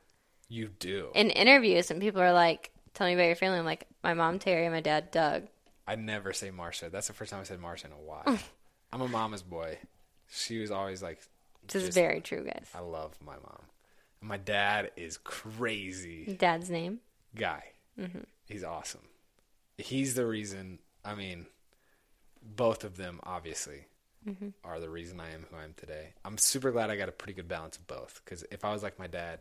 you 0.48 0.68
do. 0.78 1.10
In 1.14 1.28
interviews, 1.28 1.90
and 1.90 2.00
people 2.00 2.22
are 2.22 2.32
like, 2.32 2.70
"Tell 2.94 3.06
me 3.06 3.12
about 3.12 3.24
your 3.26 3.36
family." 3.36 3.58
I'm 3.58 3.66
like, 3.66 3.86
"My 4.02 4.14
mom 4.14 4.38
Terry, 4.38 4.64
and 4.64 4.74
my 4.74 4.80
dad 4.80 5.10
Doug." 5.10 5.42
I 5.86 5.96
never 5.96 6.32
say 6.32 6.50
Marcia. 6.50 6.88
That's 6.88 7.08
the 7.08 7.12
first 7.12 7.30
time 7.32 7.40
I 7.40 7.44
said 7.44 7.60
Marcia 7.60 7.88
in 7.88 7.92
a 7.92 7.96
while. 7.96 8.38
I'm 8.94 9.02
a 9.02 9.08
mama's 9.08 9.42
boy. 9.42 9.76
She 10.30 10.58
was 10.58 10.70
always 10.70 11.02
like, 11.02 11.20
This 11.68 11.82
is 11.82 11.94
very 11.94 12.22
true, 12.22 12.44
guys. 12.46 12.66
I 12.74 12.80
love 12.80 13.14
my 13.22 13.34
mom. 13.34 13.62
My 14.22 14.38
dad 14.38 14.90
is 14.96 15.18
crazy 15.18 16.34
Dad's 16.38 16.70
name. 16.70 17.00
guy. 17.36 17.62
He's 18.46 18.64
awesome. 18.64 19.02
He's 19.76 20.14
the 20.14 20.26
reason. 20.26 20.78
I 21.04 21.14
mean, 21.14 21.44
both 22.42 22.84
of 22.84 22.96
them 22.96 23.20
obviously 23.24 23.86
mm-hmm. 24.26 24.48
are 24.64 24.80
the 24.80 24.88
reason 24.88 25.20
I 25.20 25.32
am 25.32 25.46
who 25.50 25.56
I 25.56 25.64
am 25.64 25.74
today. 25.76 26.14
I'm 26.24 26.38
super 26.38 26.70
glad 26.70 26.90
I 26.90 26.96
got 26.96 27.08
a 27.08 27.12
pretty 27.12 27.34
good 27.34 27.48
balance 27.48 27.76
of 27.76 27.86
both. 27.86 28.20
Because 28.24 28.44
if 28.50 28.64
I 28.64 28.72
was 28.72 28.82
like 28.82 28.98
my 28.98 29.06
dad, 29.06 29.40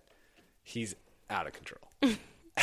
he's 0.64 0.96
out 1.30 1.48
of 1.48 1.54
control. 1.54 1.82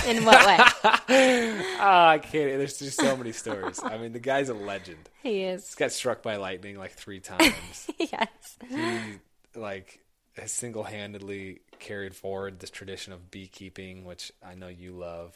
In 0.06 0.24
what 0.24 0.46
way? 0.46 0.56
oh, 0.58 1.78
I 1.80 2.18
can't. 2.18 2.58
There's 2.58 2.78
just 2.78 3.00
so 3.00 3.16
many 3.16 3.32
stories. 3.32 3.80
I 3.82 3.96
mean, 3.96 4.12
the 4.12 4.18
guy's 4.18 4.50
a 4.50 4.54
legend. 4.54 5.08
he 5.22 5.42
is. 5.42 5.66
He's 5.66 5.74
got 5.74 5.90
struck 5.90 6.22
by 6.22 6.36
lightning 6.36 6.78
like 6.78 6.92
three 6.92 7.20
times. 7.20 7.88
yes. 7.98 8.58
he 8.68 9.18
like 9.58 10.00
has 10.36 10.52
single-handedly 10.52 11.60
carried 11.78 12.14
forward 12.14 12.60
this 12.60 12.68
tradition 12.68 13.14
of 13.14 13.30
beekeeping, 13.30 14.04
which 14.04 14.32
I 14.44 14.54
know 14.54 14.68
you 14.68 14.92
love. 14.92 15.34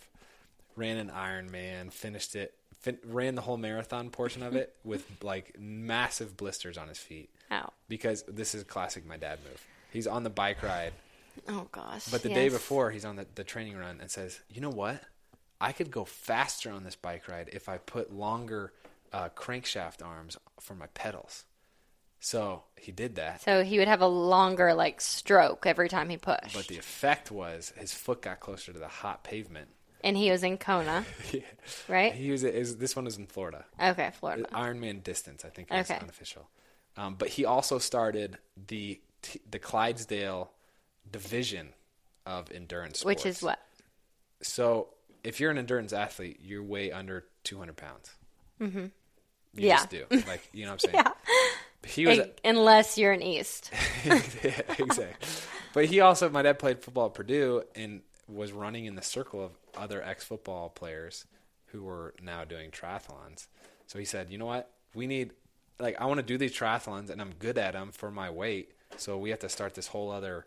Ran 0.77 0.97
an 0.97 1.11
Ironman, 1.11 1.93
finished 1.93 2.35
it, 2.37 2.55
fin- 2.81 2.99
ran 3.05 3.35
the 3.35 3.43
whole 3.43 3.57
marathon 3.57 4.11
portion 4.11 4.43
of 4.43 4.57
it 4.57 4.75
with 4.85 5.05
like 5.23 5.57
massive 5.59 6.37
blisters 6.37 6.79
on 6.79 6.89
his 6.89 6.99
feet 6.99 7.31
Ow. 7.51 7.73
because 7.89 8.23
this 8.29 8.55
is 8.55 8.63
a 8.63 8.65
classic 8.65 9.07
my 9.07 9.17
dad 9.17 9.39
move. 9.45 9.65
He's 9.93 10.07
on 10.07 10.23
the 10.25 10.31
bike 10.31 10.63
ride, 10.63 10.93
Oh 11.49 11.69
gosh. 11.73 12.07
but 12.07 12.23
the 12.23 12.29
day 12.29 12.49
before 12.49 12.91
he's 12.91 13.05
on 13.05 13.17
the, 13.17 13.27
the 13.35 13.45
training 13.45 13.77
run 13.77 13.99
and 14.01 14.11
says, 14.11 14.41
"You 14.49 14.61
know 14.61 14.71
what? 14.71 15.03
I 15.61 15.73
could 15.73 15.91
go 15.91 16.05
faster 16.05 16.71
on 16.71 16.85
this 16.85 16.97
bike 16.97 17.29
ride 17.29 17.51
if 17.53 17.69
I 17.69 17.79
put 17.79 18.13
longer 18.13 18.73
uh, 19.13 19.29
crankshaft 19.37 20.05
arms 20.05 20.37
for 20.61 20.75
my 20.75 20.87
pedals." 20.89 21.45
So 22.23 22.65
he 22.77 22.93
did 22.93 23.17
that. 23.17 23.41
So 23.43 23.65
he 23.65 23.79
would 23.79 23.89
have 23.89 24.03
a 24.03 24.07
longer 24.07 24.75
like 24.75 25.01
stroke 25.01 25.65
every 25.67 25.89
time 25.89 26.11
he 26.11 26.19
pushed. 26.19 26.55
But 26.55 26.67
the 26.67 26.77
effect 26.79 27.31
was 27.31 27.73
his 27.77 27.95
foot 27.95 28.21
got 28.23 28.41
closer 28.41 28.73
to 28.73 28.79
the 28.79 28.89
hot 28.89 29.25
pavement. 29.25 29.69
And 30.05 30.17
he 30.17 30.31
was 30.31 30.43
in 30.43 30.59
Kona, 30.59 31.05
right? 31.89 32.13
He 32.13 32.31
was 32.31 32.45
is 32.45 32.77
this 32.79 32.95
one 32.97 33.05
was 33.05 33.17
in 33.19 33.27
Florida. 33.27 33.65
Okay, 33.83 34.11
Florida. 34.19 34.45
Ironman 34.53 35.03
distance, 35.03 35.45
I 35.45 35.49
think 35.49 35.69
is 35.73 35.91
Okay. 35.91 36.01
unofficial. 36.01 36.49
Um, 36.97 37.15
but 37.19 37.29
he 37.29 37.45
also 37.45 37.79
started 37.79 38.39
the 38.69 39.01
the 39.51 39.59
Clydesdale 39.59 40.51
division 41.11 41.71
of 42.27 42.51
endurance, 42.53 43.01
sports. 43.01 43.25
Which 43.25 43.31
is 43.31 43.43
what? 43.43 43.59
So 44.43 44.89
if 45.25 45.41
you're 45.41 45.51
an 45.51 45.59
endurance 45.59 45.93
athlete, 45.93 46.41
you 46.43 46.63
weigh 46.63 46.91
under 46.93 47.25
200 47.45 47.77
pounds. 47.77 48.11
Mm-hmm. 48.61 48.79
You 48.79 48.91
Yeah. 49.55 49.77
just 49.77 49.91
do. 49.91 50.05
Like 50.27 50.49
you 50.53 50.65
know 50.65 50.73
what 50.73 50.85
I'm 50.85 50.91
saying. 50.93 51.05
Yeah. 51.05 51.13
He 51.87 52.07
was 52.07 52.19
Eg- 52.19 52.41
Unless 52.45 52.99
you're 52.99 53.13
an 53.13 53.23
East. 53.23 53.71
yeah, 54.05 54.21
exactly. 54.79 55.29
But 55.73 55.87
he 55.87 56.01
also, 56.01 56.29
my 56.29 56.43
dad 56.43 56.59
played 56.59 56.83
football 56.83 57.07
at 57.07 57.15
Purdue 57.15 57.63
and 57.75 58.03
was 58.33 58.53
running 58.53 58.85
in 58.87 58.95
the 58.95 59.03
circle 59.03 59.45
of 59.45 59.53
other 59.77 60.03
ex 60.03 60.25
football 60.25 60.69
players 60.69 61.27
who 61.67 61.83
were 61.83 62.15
now 62.23 62.45
doing 62.45 62.71
triathlons. 62.71 63.47
So 63.87 63.99
he 63.99 64.05
said, 64.05 64.31
you 64.31 64.39
know 64.39 64.47
what? 64.47 64.71
We 64.95 65.07
need, 65.07 65.33
like, 65.79 66.01
I 66.01 66.07
want 66.07 66.19
to 66.19 66.27
do 66.27 66.37
these 66.39 66.53
triathlons 66.57 67.11
and 67.11 67.21
I'm 67.21 67.33
good 67.39 67.59
at 67.59 67.73
them 67.75 67.93
for 67.93 68.11
my 68.11 68.31
weight. 68.31 68.73
So 68.97 69.19
we 69.19 69.31
have 69.31 69.39
to 69.41 69.49
start 69.49 69.75
this 69.75 69.87
whole 69.87 70.11
other 70.11 70.47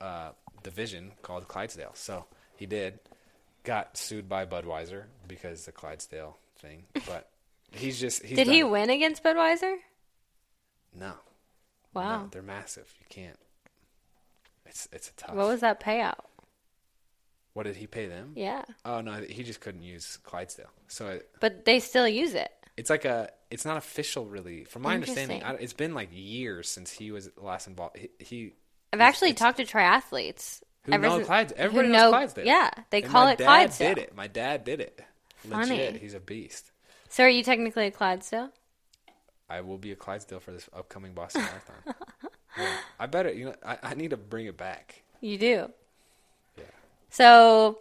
uh, 0.00 0.30
division 0.62 1.12
called 1.22 1.48
Clydesdale. 1.48 1.92
So 1.94 2.24
he 2.56 2.66
did. 2.66 2.98
Got 3.64 3.96
sued 3.96 4.28
by 4.28 4.46
Budweiser 4.46 5.04
because 5.26 5.64
the 5.66 5.72
Clydesdale 5.72 6.38
thing. 6.58 6.84
But 7.06 7.28
he's 7.72 7.98
just, 8.00 8.22
he's 8.24 8.36
Did 8.36 8.46
he 8.46 8.60
done- 8.60 8.70
win 8.70 8.90
against 8.90 9.22
Budweiser? 9.24 9.76
No. 10.94 11.12
Wow. 11.94 12.22
No, 12.22 12.28
they're 12.30 12.42
massive. 12.42 12.92
You 13.00 13.06
can't. 13.08 13.38
It's 14.66 14.88
it's 14.92 15.08
a 15.10 15.12
tough. 15.14 15.34
What 15.34 15.48
was 15.48 15.60
that 15.60 15.80
payout? 15.80 16.20
What 17.54 17.64
did 17.64 17.76
he 17.76 17.86
pay 17.86 18.06
them? 18.06 18.32
Yeah. 18.36 18.62
Oh 18.84 19.00
no, 19.00 19.14
he 19.14 19.42
just 19.42 19.60
couldn't 19.60 19.82
use 19.82 20.18
Clydesdale. 20.22 20.70
So 20.86 21.08
it, 21.08 21.28
But 21.40 21.64
they 21.64 21.80
still 21.80 22.06
use 22.08 22.34
it. 22.34 22.50
it's 22.76 22.90
like 22.90 23.04
a. 23.04 23.30
It's 23.50 23.64
not 23.64 23.76
official, 23.78 24.26
really. 24.26 24.64
From 24.64 24.82
my 24.82 24.94
understanding, 24.94 25.38
I, 25.42 25.52
Interesting. 25.52 25.64
it's 25.64 25.72
been 25.72 25.94
like 25.94 26.10
years 26.12 26.68
since 26.68 26.90
he 26.92 27.10
was 27.10 27.30
last 27.38 27.66
involved. 27.66 27.96
He, 27.96 28.10
he 28.18 28.52
I've 28.92 29.00
actually 29.00 29.32
talked 29.32 29.56
to 29.56 29.64
triathletes. 29.64 30.62
who 30.84 30.92
ever 30.92 31.06
know 31.06 31.16
since- 31.16 31.26
Clydesdale. 31.26 31.56
who 31.58 31.64
Everybody 31.64 31.88
know- 31.88 31.98
knows 32.04 32.10
Clydesdale. 32.10 32.46
Yeah, 32.46 32.70
they 32.90 33.02
And 33.02 33.10
call 33.10 33.24
my 33.24 33.32
it 33.32 33.38
dad 33.38 33.44
Clydesdale. 33.46 33.94
Did 33.94 33.98
it? 34.04 34.14
My 34.16 34.26
dad 34.26 34.64
did 34.64 34.80
it. 34.80 35.00
Funny. 35.48 35.70
Legit, 35.78 35.96
he's 36.02 36.14
a 36.14 36.20
beast. 36.20 36.70
So 37.08 37.24
are 37.24 37.28
you 37.28 37.42
technically 37.42 37.86
a 37.86 37.90
Clydesdale? 37.90 38.50
I 39.48 39.62
will 39.62 39.78
be 39.78 39.92
a 39.92 39.96
Clydesdale 39.96 40.40
for 40.40 40.52
this 40.52 40.68
upcoming 40.76 41.14
Boston 41.14 41.42
Marathon. 41.42 41.94
Yeah. 42.58 42.76
I 42.98 43.06
better. 43.06 43.32
You 43.32 43.44
know, 43.46 43.54
I, 43.64 43.78
I 43.84 43.94
need 43.94 44.10
to 44.10 44.16
bring 44.16 44.46
it 44.46 44.56
back. 44.56 45.02
You 45.20 45.38
do. 45.38 45.70
So 47.10 47.78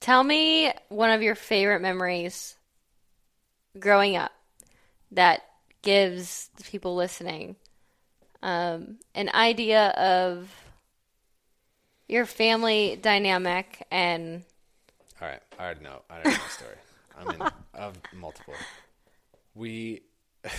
tell 0.00 0.22
me 0.22 0.72
one 0.88 1.10
of 1.10 1.22
your 1.22 1.34
favorite 1.34 1.80
memories 1.80 2.56
growing 3.78 4.16
up 4.16 4.32
that 5.12 5.42
gives 5.82 6.50
the 6.56 6.64
people 6.64 6.94
listening 6.94 7.56
um, 8.42 8.98
an 9.14 9.30
idea 9.34 9.88
of 9.90 10.50
your 12.08 12.26
family 12.26 12.98
dynamic 13.00 13.86
and 13.90 14.42
All 15.20 15.28
right, 15.28 15.40
I 15.58 15.64
already 15.64 15.84
know. 15.84 16.02
I 16.10 16.14
already 16.14 16.30
know 16.30 16.36
the 16.36 16.50
story. 16.50 16.76
I 17.18 17.24
mean, 17.24 17.50
of 17.74 17.98
multiple. 18.12 18.54
We 19.54 20.02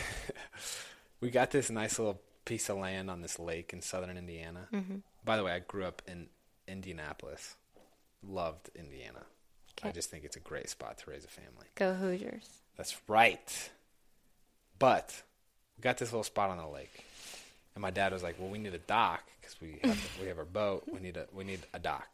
we 1.20 1.30
got 1.30 1.52
this 1.52 1.70
nice 1.70 2.00
little 2.00 2.22
piece 2.46 2.70
of 2.70 2.78
land 2.78 3.10
on 3.10 3.22
this 3.22 3.38
lake 3.40 3.74
in 3.74 3.82
southern 3.82 4.18
Indiana. 4.18 4.68
By 5.26 5.38
the 5.38 5.44
way, 5.44 5.52
I 5.52 5.60
grew 5.60 5.86
up 5.86 6.02
in 6.08 6.28
Indianapolis. 6.74 7.56
Loved 8.28 8.70
Indiana. 8.76 9.24
I 9.84 9.92
just 9.92 10.10
think 10.10 10.24
it's 10.24 10.36
a 10.38 10.40
great 10.40 10.70
spot 10.70 10.98
to 11.00 11.10
raise 11.12 11.26
a 11.26 11.28
family. 11.28 11.68
go 11.76 11.94
Hoosiers. 11.94 12.48
That's 12.78 12.96
right. 13.08 13.70
But 14.80 15.24
we 15.78 15.82
got 15.82 15.98
this 15.98 16.12
little 16.12 16.24
spot 16.24 16.50
on 16.50 16.58
the 16.58 16.68
lake, 16.68 17.06
and 17.76 17.82
my 17.82 17.92
dad 17.92 18.12
was 18.14 18.24
like, 18.24 18.40
"Well, 18.40 18.50
we 18.50 18.58
need 18.58 18.74
a 18.74 18.78
dock 18.80 19.24
because 19.40 19.60
we 19.62 19.80
have 19.84 20.18
we 20.22 20.28
have 20.28 20.38
our 20.38 20.46
boat. 20.46 20.84
We 20.92 21.00
need 21.00 21.18
a 21.18 21.28
we 21.34 21.44
need 21.44 21.60
a 21.74 21.80
dock." 21.80 22.08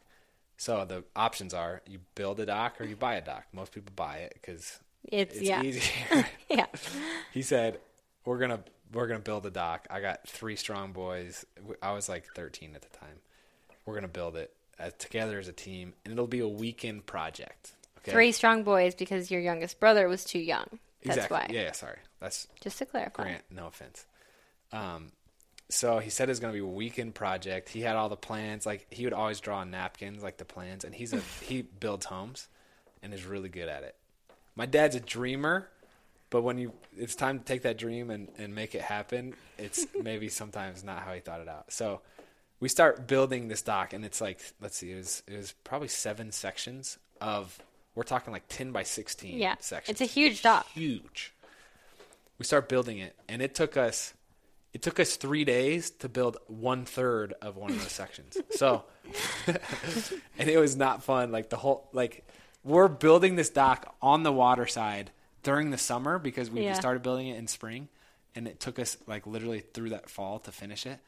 So 0.56 0.84
the 0.84 1.04
options 1.16 1.54
are 1.54 1.80
you 1.88 2.00
build 2.14 2.38
a 2.40 2.46
dock 2.46 2.80
or 2.80 2.84
you 2.84 2.96
buy 2.96 3.14
a 3.14 3.20
dock. 3.24 3.44
Most 3.52 3.72
people 3.72 3.92
buy 3.96 4.16
it 4.18 4.34
because 4.34 4.78
It's, 5.04 5.34
it's 5.36 5.42
yeah. 5.42 5.62
easier. 5.62 6.26
Yeah. 6.50 6.66
he 7.32 7.42
said, 7.42 7.78
"We're 8.24 8.38
gonna 8.38 8.60
we're 8.92 9.06
gonna 9.06 9.20
build 9.20 9.46
a 9.46 9.50
dock." 9.50 9.86
I 9.90 10.00
got 10.00 10.26
three 10.28 10.56
strong 10.56 10.92
boys. 10.92 11.46
I 11.80 11.92
was 11.92 12.08
like 12.08 12.24
13 12.34 12.74
at 12.74 12.82
the 12.82 12.88
time. 12.96 13.20
We're 13.90 13.96
gonna 13.96 14.08
build 14.08 14.36
it 14.36 14.54
uh, 14.78 14.90
together 14.98 15.38
as 15.40 15.48
a 15.48 15.52
team, 15.52 15.94
and 16.04 16.12
it'll 16.12 16.28
be 16.28 16.38
a 16.38 16.48
weekend 16.48 17.06
project. 17.06 17.72
Okay. 17.98 18.12
Three 18.12 18.30
strong 18.32 18.62
boys 18.62 18.94
because 18.94 19.30
your 19.32 19.40
youngest 19.40 19.80
brother 19.80 20.08
was 20.08 20.24
too 20.24 20.38
young. 20.38 20.66
That's 21.02 21.16
Exactly. 21.16 21.36
why. 21.36 21.46
Yeah, 21.50 21.62
yeah. 21.62 21.72
Sorry. 21.72 21.98
That's 22.20 22.46
Just 22.60 22.78
to 22.78 22.86
clarify. 22.86 23.24
Grant, 23.24 23.42
no 23.50 23.66
offense. 23.66 24.06
Um, 24.72 25.10
so 25.68 25.98
he 25.98 26.08
said 26.10 26.30
it's 26.30 26.38
going 26.40 26.52
to 26.52 26.56
be 26.56 26.64
a 26.64 26.68
weekend 26.68 27.14
project. 27.14 27.68
He 27.68 27.80
had 27.80 27.96
all 27.96 28.08
the 28.08 28.16
plans. 28.16 28.64
Like 28.64 28.86
he 28.90 29.04
would 29.04 29.12
always 29.12 29.40
draw 29.40 29.58
on 29.58 29.70
napkins, 29.70 30.22
like 30.22 30.36
the 30.36 30.44
plans, 30.44 30.84
and 30.84 30.94
he's 30.94 31.12
a 31.12 31.20
he 31.44 31.62
builds 31.62 32.06
homes, 32.06 32.48
and 33.02 33.12
is 33.12 33.24
really 33.24 33.48
good 33.48 33.68
at 33.68 33.82
it. 33.82 33.96
My 34.54 34.66
dad's 34.66 34.94
a 34.94 35.00
dreamer, 35.00 35.68
but 36.30 36.42
when 36.42 36.58
you 36.58 36.72
it's 36.96 37.16
time 37.16 37.38
to 37.40 37.44
take 37.44 37.62
that 37.62 37.76
dream 37.76 38.10
and 38.10 38.28
and 38.38 38.54
make 38.54 38.74
it 38.74 38.82
happen, 38.82 39.34
it's 39.58 39.84
maybe 40.02 40.28
sometimes 40.28 40.84
not 40.84 41.02
how 41.02 41.12
he 41.12 41.20
thought 41.20 41.40
it 41.40 41.48
out. 41.48 41.72
So 41.72 42.02
we 42.60 42.68
start 42.68 43.06
building 43.06 43.48
this 43.48 43.62
dock, 43.62 43.92
and 43.92 44.04
it's 44.04 44.20
like 44.20 44.38
let's 44.60 44.76
see, 44.76 44.92
it 44.92 44.96
was 44.96 45.22
it 45.26 45.36
was 45.36 45.52
probably 45.64 45.88
seven 45.88 46.30
sections 46.32 46.98
of 47.20 47.58
we're 47.94 48.02
talking 48.04 48.32
like 48.32 48.44
ten 48.48 48.70
by 48.72 48.82
sixteen 48.82 49.38
Yeah. 49.38 49.56
sections 49.60 50.00
It's 50.00 50.10
a 50.10 50.12
huge 50.12 50.42
dock. 50.42 50.66
huge. 50.72 51.32
We 52.38 52.44
start 52.44 52.68
building 52.68 52.98
it, 52.98 53.14
and 53.28 53.42
it 53.42 53.54
took 53.54 53.76
us 53.76 54.14
it 54.72 54.82
took 54.82 55.00
us 55.00 55.16
three 55.16 55.44
days 55.44 55.90
to 55.90 56.08
build 56.08 56.36
one 56.46 56.84
third 56.84 57.34
of 57.42 57.56
one 57.56 57.70
of 57.70 57.78
those 57.80 57.92
sections. 57.92 58.36
So, 58.52 58.84
and 59.46 60.48
it 60.48 60.58
was 60.58 60.76
not 60.76 61.02
fun. 61.02 61.32
Like 61.32 61.50
the 61.50 61.56
whole 61.56 61.88
like 61.92 62.24
we're 62.62 62.88
building 62.88 63.36
this 63.36 63.48
dock 63.50 63.94
on 64.02 64.22
the 64.22 64.32
water 64.32 64.66
side 64.66 65.10
during 65.42 65.70
the 65.70 65.78
summer 65.78 66.18
because 66.18 66.50
we 66.50 66.62
Yeah. 66.64 66.74
started 66.74 67.02
building 67.02 67.28
it 67.28 67.38
in 67.38 67.46
spring, 67.48 67.88
and 68.34 68.46
it 68.46 68.60
took 68.60 68.78
us 68.78 68.96
like 69.06 69.26
literally 69.26 69.60
through 69.60 69.90
that 69.90 70.08
fall 70.10 70.38
to 70.40 70.52
finish 70.52 70.86
it. 70.86 70.98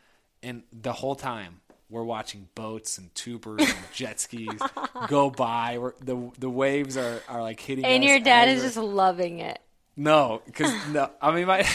And 0.42 0.62
the 0.72 0.92
whole 0.92 1.14
time 1.14 1.60
we're 1.88 2.02
watching 2.02 2.48
boats 2.54 2.98
and 2.98 3.14
tubers 3.14 3.60
and 3.60 3.78
jet 3.92 4.18
skis 4.18 4.60
go 5.08 5.30
by. 5.30 5.78
We're, 5.78 5.92
the 6.00 6.30
the 6.38 6.50
waves 6.50 6.96
are, 6.96 7.22
are 7.28 7.42
like 7.42 7.60
hitting. 7.60 7.84
And 7.84 8.02
your 8.02 8.18
dad 8.18 8.48
is 8.48 8.62
just 8.62 8.76
loving 8.76 9.40
it. 9.40 9.60
no, 9.96 10.42
because 10.46 10.72
no, 10.88 11.10
I 11.20 11.32
mean 11.32 11.46
my 11.46 11.68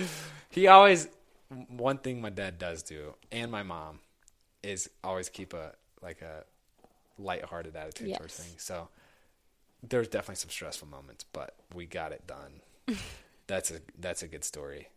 he 0.50 0.68
always 0.68 1.08
one 1.68 1.98
thing 1.98 2.20
my 2.20 2.30
dad 2.30 2.58
does 2.58 2.82
do, 2.82 3.14
and 3.30 3.50
my 3.50 3.62
mom 3.62 4.00
is 4.62 4.88
always 5.02 5.28
keep 5.28 5.54
a 5.54 5.72
like 6.02 6.22
a 6.22 6.44
lighthearted 7.18 7.74
attitude 7.74 8.14
towards 8.16 8.34
things. 8.36 8.62
So 8.62 8.88
there's 9.82 10.08
definitely 10.08 10.36
some 10.36 10.50
stressful 10.50 10.88
moments, 10.88 11.24
but 11.32 11.56
we 11.74 11.86
got 11.86 12.12
it 12.12 12.26
done. 12.26 12.96
that's 13.46 13.70
a 13.70 13.80
that's 13.98 14.22
a 14.22 14.28
good 14.28 14.44
story. 14.44 14.88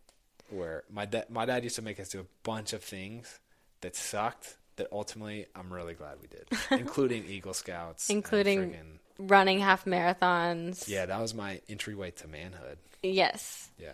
Where 0.50 0.84
my 0.90 1.04
dad 1.06 1.28
my 1.30 1.44
dad 1.46 1.64
used 1.64 1.76
to 1.76 1.82
make 1.82 1.98
us 2.00 2.08
do 2.08 2.20
a 2.20 2.26
bunch 2.44 2.72
of 2.72 2.82
things 2.82 3.38
that 3.80 3.96
sucked, 3.96 4.56
that 4.76 4.86
ultimately 4.92 5.46
I'm 5.54 5.72
really 5.72 5.94
glad 5.94 6.18
we 6.22 6.28
did, 6.28 6.46
including 6.80 7.24
Eagle 7.26 7.54
Scouts, 7.54 8.10
Including- 8.10 8.70
friggin- 8.70 8.98
Running 9.18 9.60
half 9.60 9.86
marathons. 9.86 10.86
yeah, 10.88 11.06
that 11.06 11.18
was 11.20 11.32
my 11.32 11.60
entryway 11.70 12.10
to 12.12 12.28
manhood. 12.28 12.76
Yes. 13.02 13.70
Yeah, 13.78 13.92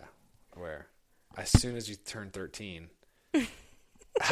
where 0.55 0.87
as 1.37 1.49
soon 1.49 1.77
as 1.77 1.89
you 1.89 1.95
turn 1.95 2.29
13, 2.29 2.89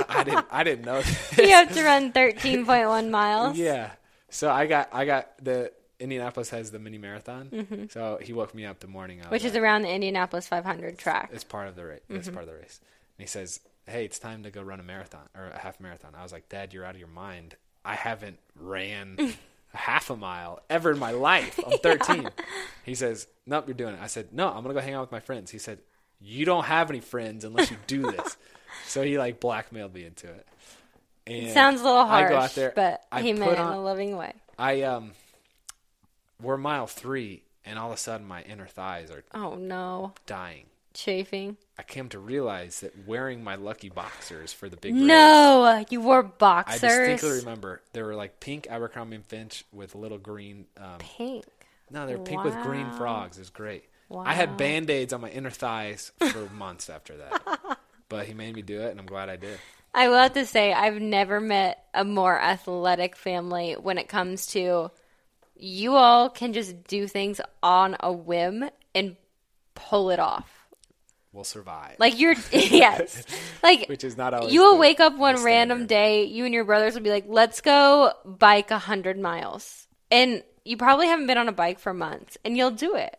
I 0.09 0.23
didn't 0.23 0.45
I 0.51 0.63
didn't 0.63 0.85
know. 0.85 1.01
This. 1.01 1.37
You 1.39 1.49
have 1.49 1.73
to 1.73 1.83
run 1.83 2.11
13.1 2.13 3.09
miles. 3.09 3.57
Yeah. 3.57 3.91
So 4.29 4.49
I 4.51 4.65
got 4.67 4.89
I 4.93 5.05
got 5.05 5.29
the 5.43 5.71
Indianapolis 6.01 6.49
has 6.49 6.71
the 6.71 6.79
mini 6.79 6.97
marathon. 6.97 7.87
So 7.91 8.17
he 8.21 8.33
woke 8.33 8.53
me 8.55 8.65
up 8.65 8.79
the 8.79 8.87
morning 8.87 9.19
of 9.19 9.25
Mm-hmm. 9.25 9.31
Which 9.33 9.45
is 9.45 9.55
around 9.55 9.83
the 9.83 9.89
Indianapolis 9.89 10.47
500 10.47 10.97
track. 10.97 11.29
it's 11.31 11.43
part 11.43 11.67
of 11.67 11.75
the 11.75 11.85
race. 11.85 11.99
It's 12.09 12.27
Mm-hmm. 12.27 12.33
part 12.35 12.47
of 12.47 12.53
the 12.53 12.59
race. 12.59 12.79
And 13.17 13.23
he 13.23 13.27
says, 13.27 13.59
"Hey, 13.85 14.05
it's 14.05 14.19
time 14.19 14.43
to 14.43 14.49
go 14.51 14.61
run 14.61 14.79
a 14.79 14.83
marathon 14.83 15.27
or 15.35 15.45
a 15.47 15.59
half 15.59 15.79
marathon." 15.79 16.13
I 16.17 16.23
was 16.23 16.31
like, 16.31 16.49
"Dad, 16.49 16.73
you're 16.73 16.83
out 16.85 16.95
of 16.95 16.99
your 16.99 17.07
mind. 17.09 17.55
I 17.85 17.95
haven't 17.95 18.39
ran 18.59 19.15
a 19.19 19.33
half 19.77 20.09
a 20.09 20.15
mile 20.15 20.61
ever 20.69 20.91
in 20.91 20.99
my 20.99 21.11
life. 21.11 21.59
I'm 21.65 21.77
13." 21.83 22.29
He 22.83 22.95
says, 22.95 23.27
"Nope, 23.45 23.65
you're 23.67 23.75
doing 23.75 23.93
it." 23.95 23.99
I 24.01 24.07
said, 24.07 24.33
"No, 24.33 24.47
I'm 24.49 24.61
gonna 24.63 24.73
go 24.73 24.79
hang 24.81 24.95
out 24.95 25.01
with 25.01 25.11
my 25.11 25.19
friends." 25.19 25.51
He 25.51 25.59
said, 25.59 25.79
"You 26.19 26.45
don't 26.45 26.65
have 26.65 26.89
any 26.89 26.99
friends 26.99 27.43
unless 27.45 27.69
you 27.71 27.77
do 27.87 28.11
this." 28.11 28.37
so 28.87 29.03
he 29.03 29.17
like 29.19 29.39
blackmailed 29.39 29.93
me 29.93 30.05
into 30.05 30.27
it. 30.27 30.47
And 31.27 31.51
Sounds 31.51 31.81
a 31.81 31.83
little 31.83 32.05
harsh, 32.05 32.25
I 32.25 32.29
go 32.29 32.37
out 32.37 32.55
there, 32.55 32.73
but 32.75 33.03
I 33.11 33.21
he 33.21 33.33
meant 33.33 33.51
it 33.51 33.59
in 33.59 33.67
a 33.67 33.79
loving 33.81 34.17
way. 34.17 34.33
I 34.57 34.81
um, 34.81 35.11
we're 36.41 36.57
mile 36.57 36.87
three, 36.87 37.43
and 37.65 37.77
all 37.79 37.87
of 37.89 37.93
a 37.93 37.97
sudden 37.97 38.27
my 38.27 38.41
inner 38.43 38.67
thighs 38.67 39.11
are 39.11 39.23
Oh 39.33 39.55
no, 39.55 40.13
dying. 40.25 40.65
chafing. 40.93 41.57
I 41.77 41.83
came 41.83 42.09
to 42.09 42.19
realize 42.19 42.81
that 42.81 43.07
wearing 43.07 43.43
my 43.43 43.55
lucky 43.55 43.89
boxers 43.89 44.51
for 44.53 44.69
the 44.69 44.77
big 44.77 44.93
race, 44.93 45.01
No, 45.03 45.83
you 45.89 46.01
wore 46.01 46.21
boxers. 46.23 46.83
I 46.83 46.87
distinctly 46.87 47.39
remember 47.39 47.81
they 47.93 48.03
were 48.03 48.15
like 48.15 48.39
pink 48.39 48.67
Abercrombie 48.69 49.15
and 49.15 49.25
Finch 49.25 49.63
with 49.71 49.95
little 49.95 50.17
green. 50.17 50.65
Um, 50.77 50.97
Pink. 50.99 51.45
no, 51.89 52.05
they're 52.05 52.17
pink 52.17 52.43
with 52.43 52.55
green 52.63 52.91
frogs. 52.91 53.37
It 53.37 53.41
was 53.41 53.49
great. 53.49 53.85
I 54.13 54.33
had 54.33 54.57
band 54.57 54.89
aids 54.89 55.13
on 55.13 55.21
my 55.21 55.29
inner 55.29 55.49
thighs 55.49 56.11
for 56.19 56.49
months 56.53 56.89
after 56.89 57.15
that, 57.17 57.77
but 58.09 58.25
he 58.25 58.33
made 58.33 58.53
me 58.55 58.61
do 58.61 58.81
it, 58.81 58.91
and 58.91 58.99
I'm 58.99 59.05
glad 59.05 59.29
I 59.29 59.37
did. 59.37 59.57
I 59.93 60.09
will 60.09 60.17
have 60.17 60.33
to 60.33 60.45
say, 60.45 60.71
I've 60.73 61.01
never 61.01 61.39
met 61.39 61.85
a 61.93 62.03
more 62.03 62.37
athletic 62.39 63.15
family 63.15 63.73
when 63.73 63.97
it 63.97 64.07
comes 64.09 64.47
to 64.47 64.91
you 65.61 65.95
all 65.95 66.29
can 66.29 66.53
just 66.53 66.83
do 66.85 67.07
things 67.07 67.39
on 67.61 67.95
a 67.99 68.11
whim 68.11 68.69
and 68.95 69.15
pull 69.75 70.09
it 70.09 70.19
off. 70.19 70.49
We'll 71.33 71.43
survive. 71.43 71.95
Like 71.97 72.19
you're, 72.19 72.35
yes, 72.51 73.23
like 73.63 73.87
Which 73.87 74.03
is 74.03 74.17
not 74.17 74.33
always 74.33 74.53
you 74.53 74.61
will 74.61 74.73
the- 74.73 74.79
wake 74.79 74.99
up 74.99 75.17
one 75.17 75.43
random 75.43 75.85
day, 75.85 76.25
you 76.25 76.45
and 76.45 76.53
your 76.53 76.65
brothers 76.65 76.93
will 76.95 77.01
be 77.03 77.09
like, 77.09 77.25
"Let's 77.27 77.61
go 77.61 78.11
bike 78.25 78.71
a 78.71 78.79
hundred 78.79 79.17
miles," 79.17 79.87
and 80.09 80.43
you 80.65 80.75
probably 80.77 81.07
haven't 81.07 81.27
been 81.27 81.37
on 81.37 81.47
a 81.47 81.53
bike 81.53 81.79
for 81.79 81.93
months, 81.93 82.37
and 82.43 82.57
you'll 82.57 82.71
do 82.71 82.95
it, 82.95 83.17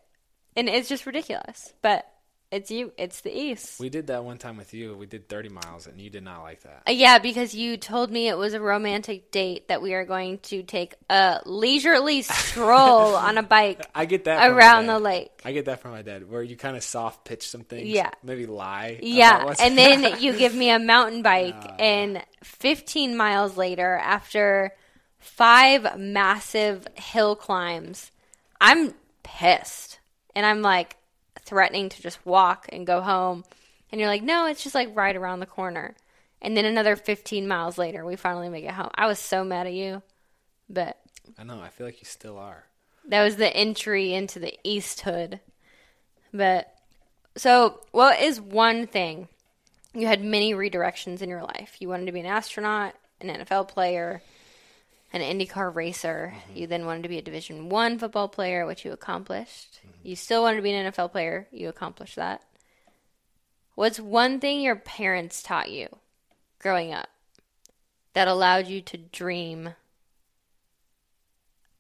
and 0.56 0.68
it's 0.68 0.88
just 0.88 1.06
ridiculous. 1.06 1.72
But 1.80 2.06
it's 2.52 2.70
you, 2.70 2.92
it's 2.98 3.22
the 3.22 3.34
East. 3.34 3.80
we 3.80 3.88
did 3.88 4.08
that 4.08 4.24
one 4.24 4.36
time 4.36 4.58
with 4.58 4.74
you. 4.74 4.94
We 4.94 5.06
did 5.06 5.26
30 5.26 5.48
miles, 5.48 5.86
and 5.86 5.98
you 5.98 6.10
did 6.10 6.22
not 6.22 6.42
like 6.42 6.60
that. 6.64 6.82
Uh, 6.86 6.92
Yeah, 6.92 7.18
because 7.18 7.54
you 7.54 7.78
told 7.78 8.10
me 8.10 8.28
it 8.28 8.36
was 8.36 8.52
a 8.52 8.60
romantic 8.60 9.30
date 9.30 9.68
that 9.68 9.80
we 9.80 9.94
are 9.94 10.04
going 10.04 10.38
to 10.38 10.62
take 10.62 10.94
a 11.08 11.40
leisurely 11.46 12.20
stroll 12.20 13.14
on 13.16 13.38
a 13.38 13.42
bike 13.42 13.88
I 13.94 14.04
get 14.04 14.24
that 14.24 14.50
around 14.50 14.86
the 14.86 14.98
lake. 14.98 15.30
I 15.46 15.52
get 15.52 15.64
that 15.64 15.80
from 15.80 15.92
my 15.92 16.02
dad, 16.02 16.30
where 16.30 16.42
you 16.42 16.56
kind 16.56 16.76
of 16.76 16.84
soft 16.84 17.24
pitch 17.24 17.48
some 17.48 17.64
things. 17.64 17.88
Yeah. 17.88 18.10
Maybe 18.22 18.44
lie. 18.44 19.00
Yeah, 19.02 19.54
and 19.58 19.76
then 19.76 20.20
you 20.20 20.36
give 20.36 20.54
me 20.54 20.68
a 20.68 20.78
mountain 20.78 21.22
bike, 21.22 21.80
and 21.80 22.22
15 22.44 23.16
miles 23.16 23.56
later, 23.56 23.96
after 23.96 24.74
five 25.18 25.98
massive 25.98 26.86
hill 26.96 27.34
climbs, 27.34 28.10
I'm 28.60 28.92
pissed. 29.22 30.00
And 30.34 30.44
I'm 30.44 30.62
like 30.62 30.96
threatening 31.44 31.88
to 31.90 32.02
just 32.02 32.24
walk 32.24 32.66
and 32.70 32.86
go 32.86 33.00
home. 33.00 33.44
And 33.90 34.00
you're 34.00 34.10
like, 34.10 34.22
no, 34.22 34.46
it's 34.46 34.62
just 34.62 34.74
like 34.74 34.96
right 34.96 35.14
around 35.14 35.40
the 35.40 35.46
corner. 35.46 35.94
And 36.40 36.56
then 36.56 36.64
another 36.64 36.96
15 36.96 37.46
miles 37.46 37.78
later, 37.78 38.04
we 38.04 38.16
finally 38.16 38.48
make 38.48 38.64
it 38.64 38.72
home. 38.72 38.90
I 38.94 39.06
was 39.06 39.18
so 39.18 39.44
mad 39.44 39.66
at 39.66 39.74
you, 39.74 40.02
but 40.68 40.98
I 41.38 41.44
know. 41.44 41.60
I 41.60 41.68
feel 41.68 41.86
like 41.86 42.00
you 42.00 42.06
still 42.06 42.38
are. 42.38 42.64
that 43.06 43.22
was 43.22 43.36
the 43.36 43.54
entry 43.54 44.12
into 44.12 44.38
the 44.38 44.58
East 44.64 45.02
Hood. 45.02 45.40
But 46.32 46.74
so, 47.36 47.80
what 47.92 48.20
is 48.20 48.40
one 48.40 48.86
thing? 48.86 49.28
You 49.94 50.06
had 50.06 50.24
many 50.24 50.54
redirections 50.54 51.22
in 51.22 51.28
your 51.28 51.42
life. 51.42 51.76
You 51.78 51.88
wanted 51.88 52.06
to 52.06 52.12
be 52.12 52.20
an 52.20 52.26
astronaut, 52.26 52.94
an 53.20 53.28
NFL 53.28 53.68
player, 53.68 54.22
an 55.12 55.20
IndyCar 55.20 55.74
racer. 55.74 56.34
Mm-hmm. 56.34 56.58
You 56.58 56.66
then 56.66 56.86
wanted 56.86 57.02
to 57.02 57.08
be 57.08 57.18
a 57.18 57.22
Division 57.22 57.68
One 57.68 57.98
football 57.98 58.28
player, 58.28 58.66
which 58.66 58.84
you 58.84 58.92
accomplished. 58.92 59.80
Mm-hmm. 59.80 60.08
You 60.08 60.16
still 60.16 60.42
wanted 60.42 60.56
to 60.56 60.62
be 60.62 60.72
an 60.72 60.92
NFL 60.92 61.12
player. 61.12 61.48
You 61.50 61.68
accomplished 61.68 62.16
that. 62.16 62.42
What's 63.74 63.98
one 63.98 64.40
thing 64.40 64.60
your 64.60 64.76
parents 64.76 65.42
taught 65.42 65.70
you 65.70 65.88
growing 66.58 66.92
up 66.92 67.08
that 68.12 68.28
allowed 68.28 68.66
you 68.66 68.80
to 68.82 68.98
dream 68.98 69.70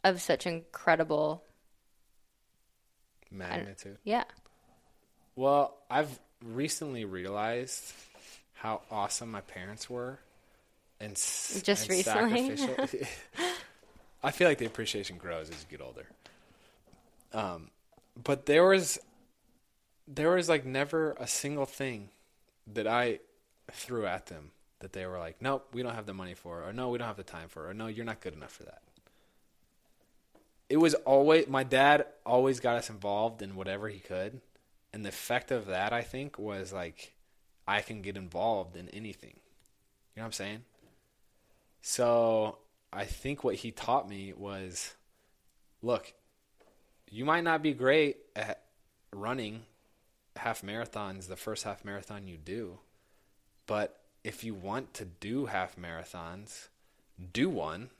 of 0.02 0.20
such 0.20 0.46
incredible 0.46 1.44
Magnitude. 3.30 3.98
yeah 4.04 4.24
Well, 5.36 5.76
I've 5.90 6.18
recently 6.44 7.04
realized 7.04 7.92
how 8.54 8.82
awesome 8.90 9.30
my 9.30 9.40
parents 9.40 9.88
were, 9.88 10.18
and 11.02 11.14
Just 11.14 11.82
and 11.82 11.90
recently? 11.90 12.46
sacrificial. 12.56 13.08
I 14.22 14.30
feel 14.30 14.48
like 14.48 14.58
the 14.58 14.66
appreciation 14.66 15.18
grows 15.18 15.50
as 15.50 15.56
you 15.56 15.76
get 15.76 15.84
older. 15.84 16.06
Um, 17.32 17.70
but 18.22 18.46
there 18.46 18.64
was, 18.64 18.98
there 20.06 20.30
was 20.30 20.48
like 20.48 20.64
never 20.64 21.16
a 21.18 21.26
single 21.26 21.66
thing 21.66 22.10
that 22.72 22.86
I 22.86 23.18
threw 23.70 24.06
at 24.06 24.26
them 24.26 24.52
that 24.80 24.92
they 24.92 25.06
were 25.06 25.18
like, 25.18 25.40
nope, 25.40 25.66
we 25.72 25.82
don't 25.82 25.94
have 25.94 26.06
the 26.06 26.14
money 26.14 26.34
for, 26.34 26.62
or 26.62 26.72
no, 26.72 26.90
we 26.90 26.98
don't 26.98 27.06
have 27.06 27.16
the 27.16 27.22
time 27.22 27.48
for, 27.48 27.68
or 27.68 27.74
no, 27.74 27.86
you're 27.86 28.04
not 28.04 28.20
good 28.20 28.34
enough 28.34 28.52
for 28.52 28.64
that. 28.64 28.82
It 30.68 30.76
was 30.76 30.94
always 30.94 31.48
my 31.48 31.64
dad 31.64 32.06
always 32.24 32.58
got 32.60 32.76
us 32.76 32.88
involved 32.88 33.42
in 33.42 33.56
whatever 33.56 33.88
he 33.88 33.98
could, 33.98 34.40
and 34.92 35.04
the 35.04 35.10
effect 35.10 35.50
of 35.50 35.66
that 35.66 35.92
I 35.92 36.00
think 36.00 36.38
was 36.38 36.72
like 36.72 37.12
I 37.68 37.80
can 37.82 38.00
get 38.00 38.16
involved 38.16 38.76
in 38.76 38.88
anything. 38.88 39.34
You 40.14 40.20
know 40.20 40.22
what 40.22 40.26
I'm 40.26 40.32
saying? 40.32 40.64
So 41.82 42.58
I 42.92 43.04
think 43.04 43.44
what 43.44 43.56
he 43.56 43.72
taught 43.72 44.08
me 44.08 44.32
was 44.32 44.94
look, 45.82 46.12
you 47.10 47.24
might 47.24 47.44
not 47.44 47.62
be 47.62 47.74
great 47.74 48.18
at 48.34 48.62
running 49.12 49.62
half 50.36 50.62
marathons 50.62 51.28
the 51.28 51.36
first 51.36 51.64
half 51.64 51.84
marathon 51.84 52.26
you 52.26 52.38
do, 52.38 52.78
but 53.66 54.00
if 54.24 54.44
you 54.44 54.54
want 54.54 54.94
to 54.94 55.04
do 55.04 55.46
half 55.46 55.76
marathons, 55.76 56.68
do 57.32 57.50
one 57.50 57.90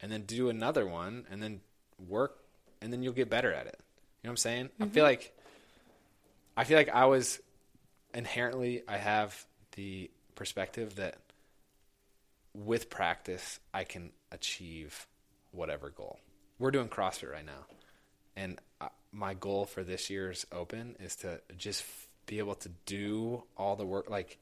and 0.00 0.10
then 0.10 0.22
do 0.22 0.48
another 0.48 0.86
one 0.86 1.26
and 1.30 1.42
then 1.42 1.60
work 2.08 2.38
and 2.80 2.92
then 2.92 3.02
you'll 3.02 3.12
get 3.12 3.28
better 3.28 3.52
at 3.52 3.66
it. 3.66 3.78
You 4.22 4.28
know 4.28 4.30
what 4.30 4.32
I'm 4.32 4.36
saying? 4.36 4.70
I 4.80 4.84
feel 4.84 4.88
mm-hmm. 4.88 5.00
like 5.02 5.36
I 6.56 6.64
feel 6.64 6.78
like 6.78 6.88
I 6.88 7.06
was 7.06 7.40
inherently 8.14 8.82
I 8.88 8.96
have 8.96 9.44
the 9.72 10.10
perspective 10.34 10.96
that 10.96 11.16
with 12.64 12.88
practice 12.90 13.60
I 13.74 13.84
can 13.84 14.10
achieve 14.32 15.06
whatever 15.52 15.90
goal. 15.90 16.18
We're 16.58 16.70
doing 16.70 16.88
CrossFit 16.88 17.30
right 17.30 17.44
now. 17.44 17.66
And 18.34 18.58
my 19.12 19.34
goal 19.34 19.64
for 19.66 19.82
this 19.82 20.10
year's 20.10 20.46
open 20.52 20.96
is 21.00 21.16
to 21.16 21.40
just 21.56 21.82
f- 21.82 22.08
be 22.26 22.38
able 22.38 22.54
to 22.56 22.68
do 22.86 23.44
all 23.56 23.76
the 23.76 23.86
work 23.86 24.10
like 24.10 24.38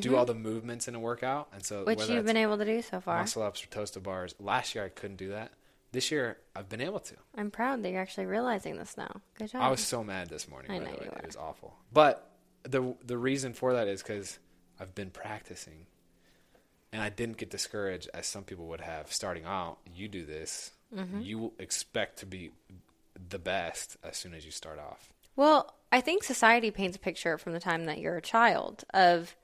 do 0.00 0.16
all 0.16 0.24
the 0.24 0.34
movements 0.34 0.88
in 0.88 0.94
a 0.94 0.98
workout 1.00 1.48
and 1.52 1.64
so 1.64 1.76
Mm-hmm. 1.80 1.86
which 1.86 2.08
you've 2.08 2.24
been 2.26 2.36
able 2.36 2.58
to 2.58 2.64
do 2.64 2.82
so 2.82 3.00
far 3.00 3.18
muscle 3.18 3.42
ups 3.42 3.62
or 3.62 3.66
toes 3.68 3.90
to 3.92 4.00
bars. 4.00 4.34
Last 4.40 4.74
year 4.74 4.84
I 4.84 4.88
couldn't 4.88 5.16
do 5.16 5.28
that. 5.30 5.52
This 5.92 6.10
year 6.10 6.38
I've 6.56 6.68
been 6.68 6.80
able 6.80 6.98
to. 7.00 7.14
i'm 7.36 7.50
proud 7.50 7.82
that 7.82 7.90
you're 7.90 8.00
actually 8.00 8.26
realizing 8.26 8.76
this 8.76 8.96
now 8.96 9.20
good 9.38 9.50
job 9.52 9.62
I 9.62 9.70
was 9.70 9.80
so 9.80 10.02
mad 10.02 10.28
this 10.28 10.48
morning. 10.48 10.70
I 10.70 10.78
by 10.80 10.84
know 10.86 10.90
the 10.92 10.96
way, 10.98 11.04
you 11.04 11.10
were. 11.12 11.18
it 11.18 11.26
was 11.26 11.36
awful. 11.36 11.76
But 11.92 12.30
the 12.64 12.94
the 13.06 13.16
reason 13.18 13.52
for 13.52 13.74
that 13.74 13.86
is 13.88 14.02
because 14.02 14.38
I've 14.80 14.94
been 14.94 15.10
practicing, 15.10 15.86
and 16.94 17.02
I 17.02 17.08
didn't 17.10 17.38
get 17.38 17.50
discouraged 17.50 18.08
as 18.14 18.26
some 18.26 18.44
people 18.44 18.66
would 18.68 18.80
have 18.80 19.12
starting 19.12 19.44
out. 19.44 19.78
You 19.94 20.08
do 20.08 20.24
this, 20.24 20.70
Mm-hmm. 20.94 21.22
you 21.22 21.52
expect 21.58 22.20
to 22.20 22.26
be 22.26 22.52
the 23.28 23.38
best 23.40 23.96
as 24.04 24.16
soon 24.16 24.32
as 24.32 24.44
you 24.44 24.52
start 24.52 24.78
off. 24.78 25.08
Well, 25.34 25.74
I 25.90 26.00
think 26.00 26.22
society 26.22 26.70
paints 26.70 26.96
a 26.96 27.00
picture 27.00 27.36
from 27.36 27.52
the 27.52 27.58
time 27.58 27.86
that 27.86 27.98
you're 27.98 28.16
a 28.16 28.22
child 28.22 28.84
of 28.94 29.34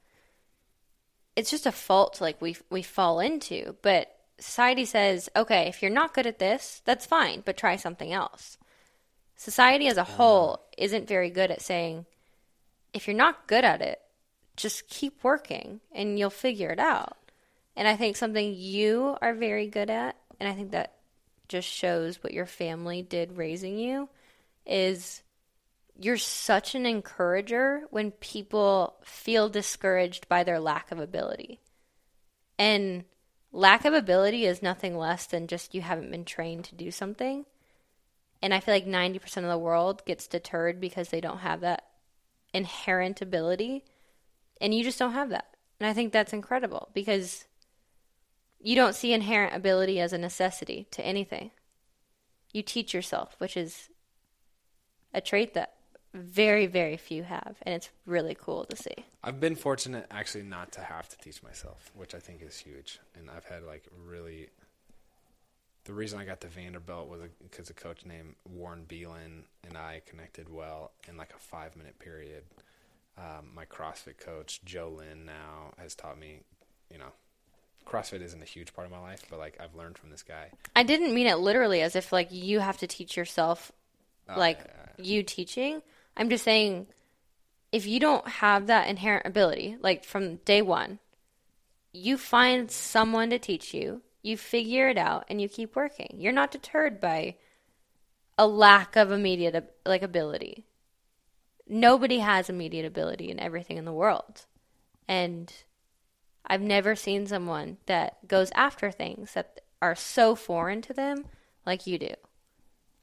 it's 1.35 1.51
just 1.51 1.67
a 1.67 1.73
fault 1.73 2.21
like 2.21 2.41
we 2.41 2.57
we 2.71 2.83
fall 2.83 3.19
into, 3.19 3.75
but 3.83 4.15
society 4.39 4.85
says, 4.85 5.29
"Okay, 5.35 5.67
if 5.67 5.83
you're 5.83 5.91
not 5.91 6.15
good 6.15 6.27
at 6.27 6.39
this, 6.39 6.83
that's 6.85 7.05
fine, 7.07 7.43
but 7.45 7.57
try 7.57 7.75
something 7.75 8.13
else." 8.13 8.57
Society 9.35 9.89
as 9.89 9.97
a 9.97 10.05
whole 10.05 10.61
isn't 10.79 11.09
very 11.09 11.31
good 11.31 11.51
at 11.51 11.63
saying 11.63 12.07
if 12.93 13.09
you're 13.09 13.17
not 13.17 13.49
good 13.49 13.65
at 13.65 13.81
it, 13.81 14.01
just 14.57 14.89
keep 14.89 15.25
working 15.25 15.81
and 15.93 16.17
you'll 16.19 16.31
figure 16.31 16.71
it 16.71 16.79
out. 16.79 17.17
And 17.77 17.87
I 17.89 17.97
think 17.97 18.17
something 18.17 18.55
you 18.55 19.17
are 19.23 19.35
very 19.35 19.67
good 19.67 19.91
at, 19.91 20.17
and 20.39 20.49
I 20.49 20.55
think 20.55 20.73
that 20.73 20.97
just 21.49 21.69
shows 21.69 22.23
what 22.23 22.35
your 22.35 22.47
family 22.47 23.03
did 23.03 23.37
raising 23.37 23.79
you, 23.79 24.09
is 24.67 25.23
you're 25.99 26.17
such 26.17 26.75
an 26.75 26.87
encourager 26.87 27.83
when 27.91 28.11
people 28.11 28.97
feel 29.05 29.49
discouraged 29.49 30.29
by 30.29 30.45
their 30.45 30.59
lack 30.61 30.91
of 30.91 30.99
ability. 30.99 31.61
And 32.59 33.05
lack 33.53 33.85
of 33.85 33.95
ability 33.95 34.45
is 34.45 34.63
nothing 34.63 34.97
less 34.97 35.27
than 35.27 35.47
just 35.47 35.75
you 35.75 35.83
haven't 35.83 36.11
been 36.11 36.25
trained 36.25 36.65
to 36.67 36.75
do 36.75 36.91
something. 36.91 37.45
And 38.43 38.55
I 38.55 38.61
feel 38.61 38.75
like 38.75 38.87
90% 38.87 39.39
of 39.39 39.51
the 39.51 39.59
world 39.59 40.05
gets 40.07 40.27
deterred 40.27 40.81
because 40.81 41.11
they 41.11 41.21
don't 41.21 41.39
have 41.39 41.61
that 41.61 41.85
inherent 42.55 43.21
ability. 43.21 43.85
And 44.61 44.75
you 44.75 44.83
just 44.83 44.99
don't 44.99 45.13
have 45.13 45.31
that. 45.31 45.57
And 45.79 45.89
I 45.89 45.93
think 45.93 46.13
that's 46.13 46.33
incredible 46.33 46.89
because 46.95 47.47
you 48.61 48.77
don't 48.77 48.95
see 48.95 49.13
inherent 49.13 49.55
ability 49.55 50.01
as 50.01 50.13
a 50.13 50.19
necessity 50.19 50.87
to 50.91 51.05
anything. 51.05 51.51
You 52.53 52.63
teach 52.63 52.93
yourself, 52.93 53.35
which 53.39 53.57
is 53.57 53.89
a 55.15 55.21
trait 55.21 55.55
that 55.55 55.75
very, 56.13 56.67
very 56.67 56.97
few 56.97 57.23
have. 57.23 57.57
And 57.63 57.75
it's 57.75 57.91
really 58.05 58.37
cool 58.39 58.65
to 58.65 58.77
see. 58.77 59.05
I've 59.23 59.41
been 59.41 59.55
fortunate 59.55 60.07
actually 60.11 60.45
not 60.45 60.73
to 60.73 60.81
have 60.81 61.09
to 61.09 61.19
teach 61.19 61.43
myself, 61.43 61.91
which 61.95 62.15
I 62.15 62.19
think 62.19 62.43
is 62.43 62.59
huge. 62.59 62.99
And 63.19 63.31
I've 63.31 63.45
had 63.45 63.63
like 63.63 63.85
really. 64.07 64.49
The 65.85 65.95
reason 65.95 66.21
I 66.21 66.27
got 66.27 66.43
to 66.43 66.47
Vanderbilt 66.47 67.09
was 67.09 67.23
because 67.43 67.71
a 67.71 67.75
coach 67.75 68.05
named 68.05 68.35
Warren 68.47 68.85
Beelan 68.87 69.45
and 69.67 69.79
I 69.79 70.03
connected 70.07 70.49
well 70.49 70.93
in 71.09 71.17
like 71.17 71.33
a 71.35 71.39
five 71.39 71.75
minute 71.75 71.99
period. 71.99 72.45
Um, 73.17 73.49
my 73.55 73.65
CrossFit 73.65 74.19
coach, 74.19 74.61
Joe 74.65 74.93
Lynn, 74.99 75.25
now 75.25 75.73
has 75.79 75.95
taught 75.95 76.19
me, 76.19 76.43
you 76.93 76.99
know, 76.99 77.13
CrossFit 77.87 78.23
isn't 78.23 78.43
a 78.43 78.47
huge 78.47 78.73
part 78.73 78.87
of 78.87 78.93
my 78.93 79.01
life, 79.01 79.23
but 79.29 79.39
like 79.39 79.59
I've 79.61 79.75
learned 79.75 79.99
from 79.99 80.11
this 80.11 80.23
guy. 80.23 80.51
I 80.77 80.83
didn't 80.83 81.15
mean 81.15 81.27
it 81.27 81.39
literally 81.39 81.81
as 81.83 81.97
if 81.97 82.13
like 82.13 82.29
you 82.31 82.61
have 82.61 82.79
to 82.79 82.87
teach 82.87 83.17
yourself, 83.17 83.73
Oh, 84.29 84.39
like 84.39 84.61
you 84.97 85.23
teaching. 85.23 85.83
I'm 86.17 86.29
just 86.31 86.45
saying, 86.45 86.87
if 87.73 87.87
you 87.87 88.01
don't 88.01 88.27
have 88.29 88.67
that 88.67 88.89
inherent 88.89 89.27
ability, 89.27 89.77
like 89.81 90.05
from 90.05 90.37
day 90.37 90.63
one, 90.63 90.99
you 91.93 92.17
find 92.17 92.71
someone 92.71 93.31
to 93.31 93.39
teach 93.39 93.75
you, 93.75 94.03
you 94.23 94.37
figure 94.37 94.89
it 94.89 94.99
out, 94.99 95.25
and 95.29 95.41
you 95.41 95.49
keep 95.49 95.75
working. 95.75 96.17
You're 96.19 96.33
not 96.33 96.51
deterred 96.51 97.01
by 97.01 97.37
a 98.39 98.47
lack 98.47 98.97
of 98.97 99.11
immediate 99.11 99.75
like 99.85 100.03
ability. 100.03 100.65
Nobody 101.69 102.19
has 102.19 102.49
immediate 102.49 102.87
ability 102.87 103.31
in 103.31 103.39
everything 103.41 103.77
in 103.77 103.85
the 103.85 103.93
world, 103.93 104.47
and 105.09 105.53
I've 106.51 106.61
never 106.61 106.97
seen 106.97 107.29
someone 107.29 107.77
that 107.87 108.27
goes 108.27 108.51
after 108.57 108.91
things 108.91 109.35
that 109.35 109.61
are 109.81 109.95
so 109.95 110.35
foreign 110.35 110.83
to 110.83 110.93
them 110.93 111.27
like 111.65 111.87
you 111.87 111.97
do. 111.97 112.13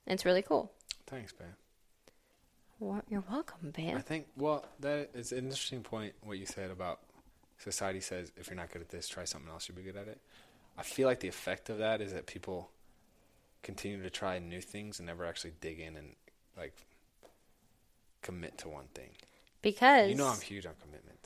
It's 0.05 0.25
really 0.25 0.41
cool. 0.41 0.73
Thanks, 1.05 1.31
Ben. 1.31 1.47
Well, 2.77 3.01
you're 3.07 3.23
welcome, 3.31 3.71
Ben. 3.71 3.95
I 3.95 4.01
think 4.01 4.27
well 4.35 4.65
that 4.81 5.11
is 5.13 5.31
an 5.31 5.37
interesting 5.39 5.81
point 5.81 6.13
what 6.21 6.37
you 6.37 6.45
said 6.45 6.71
about 6.71 6.99
society 7.57 8.01
says 8.01 8.33
if 8.35 8.47
you're 8.47 8.57
not 8.57 8.69
good 8.69 8.81
at 8.81 8.89
this, 8.89 9.07
try 9.07 9.23
something 9.23 9.49
else, 9.49 9.69
you'll 9.69 9.77
be 9.77 9.81
good 9.83 9.95
at 9.95 10.09
it. 10.09 10.19
I 10.77 10.83
feel 10.83 11.07
like 11.07 11.21
the 11.21 11.29
effect 11.29 11.69
of 11.69 11.77
that 11.77 12.01
is 12.01 12.11
that 12.11 12.25
people 12.27 12.69
continue 13.63 14.03
to 14.03 14.09
try 14.09 14.39
new 14.39 14.59
things 14.59 14.99
and 14.99 15.07
never 15.07 15.25
actually 15.25 15.53
dig 15.61 15.79
in 15.79 15.95
and 15.95 16.15
like 16.57 16.85
commit 18.21 18.57
to 18.57 18.67
one 18.67 18.87
thing. 18.93 19.11
Because 19.61 20.09
You 20.09 20.15
know 20.15 20.27
I'm 20.27 20.41
huge 20.41 20.65
on 20.65 20.73
commitment. 20.81 21.16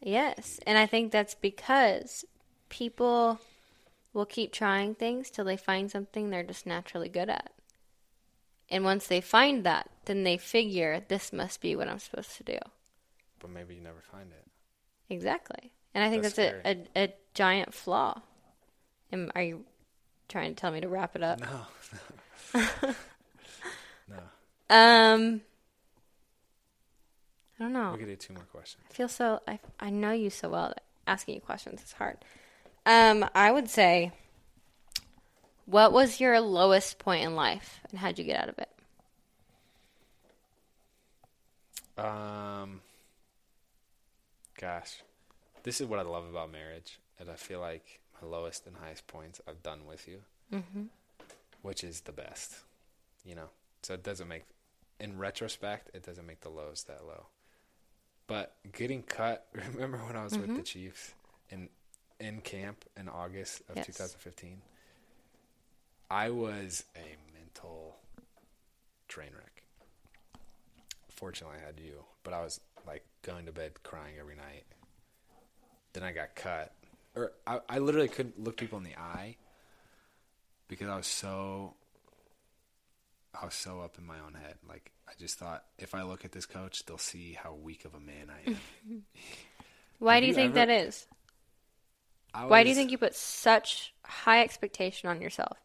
Yes, 0.00 0.60
and 0.66 0.78
I 0.78 0.86
think 0.86 1.12
that's 1.12 1.34
because 1.34 2.24
people 2.68 3.40
will 4.12 4.26
keep 4.26 4.52
trying 4.52 4.94
things 4.94 5.30
till 5.30 5.44
they 5.44 5.56
find 5.56 5.90
something 5.90 6.30
they're 6.30 6.42
just 6.42 6.66
naturally 6.66 7.08
good 7.08 7.30
at. 7.30 7.52
And 8.70 8.84
once 8.84 9.06
they 9.06 9.20
find 9.20 9.64
that, 9.64 9.90
then 10.04 10.22
they 10.22 10.36
figure 10.36 11.02
this 11.08 11.32
must 11.32 11.60
be 11.60 11.74
what 11.74 11.88
I'm 11.88 11.98
supposed 11.98 12.36
to 12.36 12.44
do. 12.44 12.58
But 13.40 13.50
maybe 13.50 13.74
you 13.74 13.80
never 13.80 14.00
find 14.00 14.30
it. 14.30 14.46
Exactly. 15.12 15.72
And 15.94 16.04
I 16.04 16.10
think 16.10 16.22
That's 16.22 16.36
that's, 16.36 16.64
a, 16.64 16.86
a, 16.96 17.04
a 17.04 17.14
giant 17.34 17.74
flaw. 17.74 18.22
Am, 19.12 19.30
are 19.34 19.42
you 19.42 19.64
trying 20.28 20.54
to 20.54 20.60
tell 20.60 20.70
me 20.70 20.80
to 20.80 20.88
wrap 20.88 21.16
it 21.16 21.22
up? 21.22 21.40
No. 21.40 21.66
no. 24.08 24.16
Um, 24.72 25.40
I 27.60 27.64
don't 27.64 27.72
know. 27.74 27.92
We 27.92 27.98
could 27.98 28.06
do 28.08 28.16
two 28.16 28.32
more 28.32 28.42
questions. 28.44 28.82
I 28.90 28.94
feel 28.94 29.08
so. 29.08 29.40
I 29.46 29.58
I 29.78 29.90
know 29.90 30.12
you 30.12 30.30
so 30.30 30.48
well. 30.48 30.68
That 30.68 30.82
asking 31.06 31.34
you 31.34 31.40
questions 31.42 31.82
is 31.82 31.92
hard. 31.92 32.16
Um, 32.86 33.28
I 33.34 33.52
would 33.52 33.68
say, 33.68 34.12
what 35.66 35.92
was 35.92 36.20
your 36.20 36.40
lowest 36.40 36.98
point 36.98 37.22
in 37.24 37.34
life, 37.36 37.80
and 37.90 37.98
how'd 37.98 38.18
you 38.18 38.24
get 38.24 38.40
out 38.42 38.48
of 38.48 38.58
it? 38.58 38.68
Um, 41.98 42.80
gosh, 44.58 45.02
this 45.62 45.80
is 45.80 45.86
what 45.86 45.98
I 45.98 46.02
love 46.02 46.24
about 46.28 46.50
marriage, 46.50 46.98
and 47.18 47.28
I 47.30 47.34
feel 47.34 47.60
like 47.60 48.00
my 48.20 48.26
lowest 48.28 48.66
and 48.66 48.76
highest 48.76 49.06
points 49.06 49.40
I've 49.46 49.62
done 49.62 49.80
with 49.86 50.08
you, 50.08 50.20
Mm-hmm. 50.52 50.84
which 51.62 51.84
is 51.84 52.00
the 52.02 52.12
best, 52.12 52.54
you 53.24 53.34
know. 53.34 53.50
So 53.82 53.94
it 53.94 54.02
doesn't 54.02 54.28
make, 54.28 54.44
in 54.98 55.18
retrospect, 55.18 55.90
it 55.94 56.02
doesn't 56.04 56.26
make 56.26 56.40
the 56.40 56.48
lows 56.48 56.84
that 56.84 57.04
low. 57.06 57.26
But 58.30 58.54
getting 58.72 59.02
cut, 59.02 59.44
remember 59.74 59.98
when 59.98 60.14
I 60.14 60.22
was 60.22 60.38
with 60.38 60.46
the 60.46 60.52
mm-hmm. 60.52 60.62
Chiefs 60.62 61.14
in 61.50 61.68
in 62.20 62.40
camp 62.42 62.84
in 62.96 63.08
August 63.08 63.62
of 63.68 63.76
Yes. 63.76 63.86
2015? 63.86 64.62
I 66.08 66.30
was 66.30 66.84
a 66.94 67.16
mental 67.36 67.96
train 69.08 69.30
wreck. 69.34 69.64
Fortunately, 71.08 71.56
I 71.60 71.66
had 71.66 71.80
you, 71.80 72.04
but 72.22 72.32
I 72.32 72.42
was 72.42 72.60
like 72.86 73.04
going 73.22 73.46
to 73.46 73.52
bed 73.52 73.82
crying 73.82 74.14
every 74.20 74.36
night. 74.36 74.64
Then 75.92 76.04
I 76.04 76.12
got 76.12 76.36
cut, 76.36 76.72
or 77.16 77.32
I, 77.48 77.58
I 77.68 77.78
literally 77.80 78.06
couldn't 78.06 78.38
look 78.38 78.56
people 78.56 78.78
in 78.78 78.84
the 78.84 78.96
eye 78.96 79.38
because 80.68 80.88
I 80.88 80.96
was 80.96 81.08
so 81.08 81.74
I 83.40 83.44
was 83.44 83.54
so 83.54 83.80
up 83.80 83.96
in 83.98 84.06
my 84.06 84.18
own 84.26 84.34
head. 84.34 84.56
Like 84.68 84.90
I 85.08 85.12
just 85.18 85.38
thought 85.38 85.64
if 85.78 85.94
I 85.94 86.02
look 86.02 86.24
at 86.24 86.32
this 86.32 86.46
coach, 86.46 86.84
they'll 86.86 86.98
see 86.98 87.32
how 87.40 87.54
weak 87.54 87.84
of 87.84 87.94
a 87.94 88.00
man 88.00 88.28
I 88.30 88.50
am. 88.50 89.02
Why 89.98 90.14
Have 90.14 90.22
do 90.22 90.26
you 90.26 90.30
you 90.30 90.34
think 90.34 90.56
ever- 90.56 90.66
that 90.66 90.70
is? 90.70 91.06
I 92.32 92.46
Why 92.46 92.62
do 92.62 92.68
you 92.68 92.74
think 92.74 92.90
you 92.92 92.98
put 92.98 93.14
such 93.14 93.92
high 94.04 94.42
expectation 94.42 95.08
on 95.08 95.20
yourself 95.20 95.58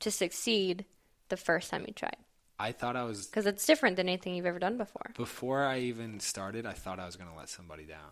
to 0.00 0.10
succeed 0.10 0.84
the 1.28 1.36
first 1.36 1.70
time 1.70 1.84
you 1.86 1.92
tried? 1.94 2.16
I 2.58 2.72
thought 2.72 2.94
I 2.96 3.04
was 3.04 3.26
Because 3.26 3.46
it's 3.46 3.64
different 3.64 3.96
than 3.96 4.08
anything 4.08 4.34
you've 4.34 4.44
ever 4.46 4.58
done 4.58 4.76
before. 4.76 5.12
before 5.16 5.64
I 5.64 5.78
even 5.80 6.20
started. 6.20 6.66
I 6.66 6.72
thought 6.72 6.98
I 7.00 7.06
was 7.06 7.16
going 7.16 7.30
to 7.30 7.36
let 7.36 7.48
somebody 7.48 7.84
down. 7.84 8.10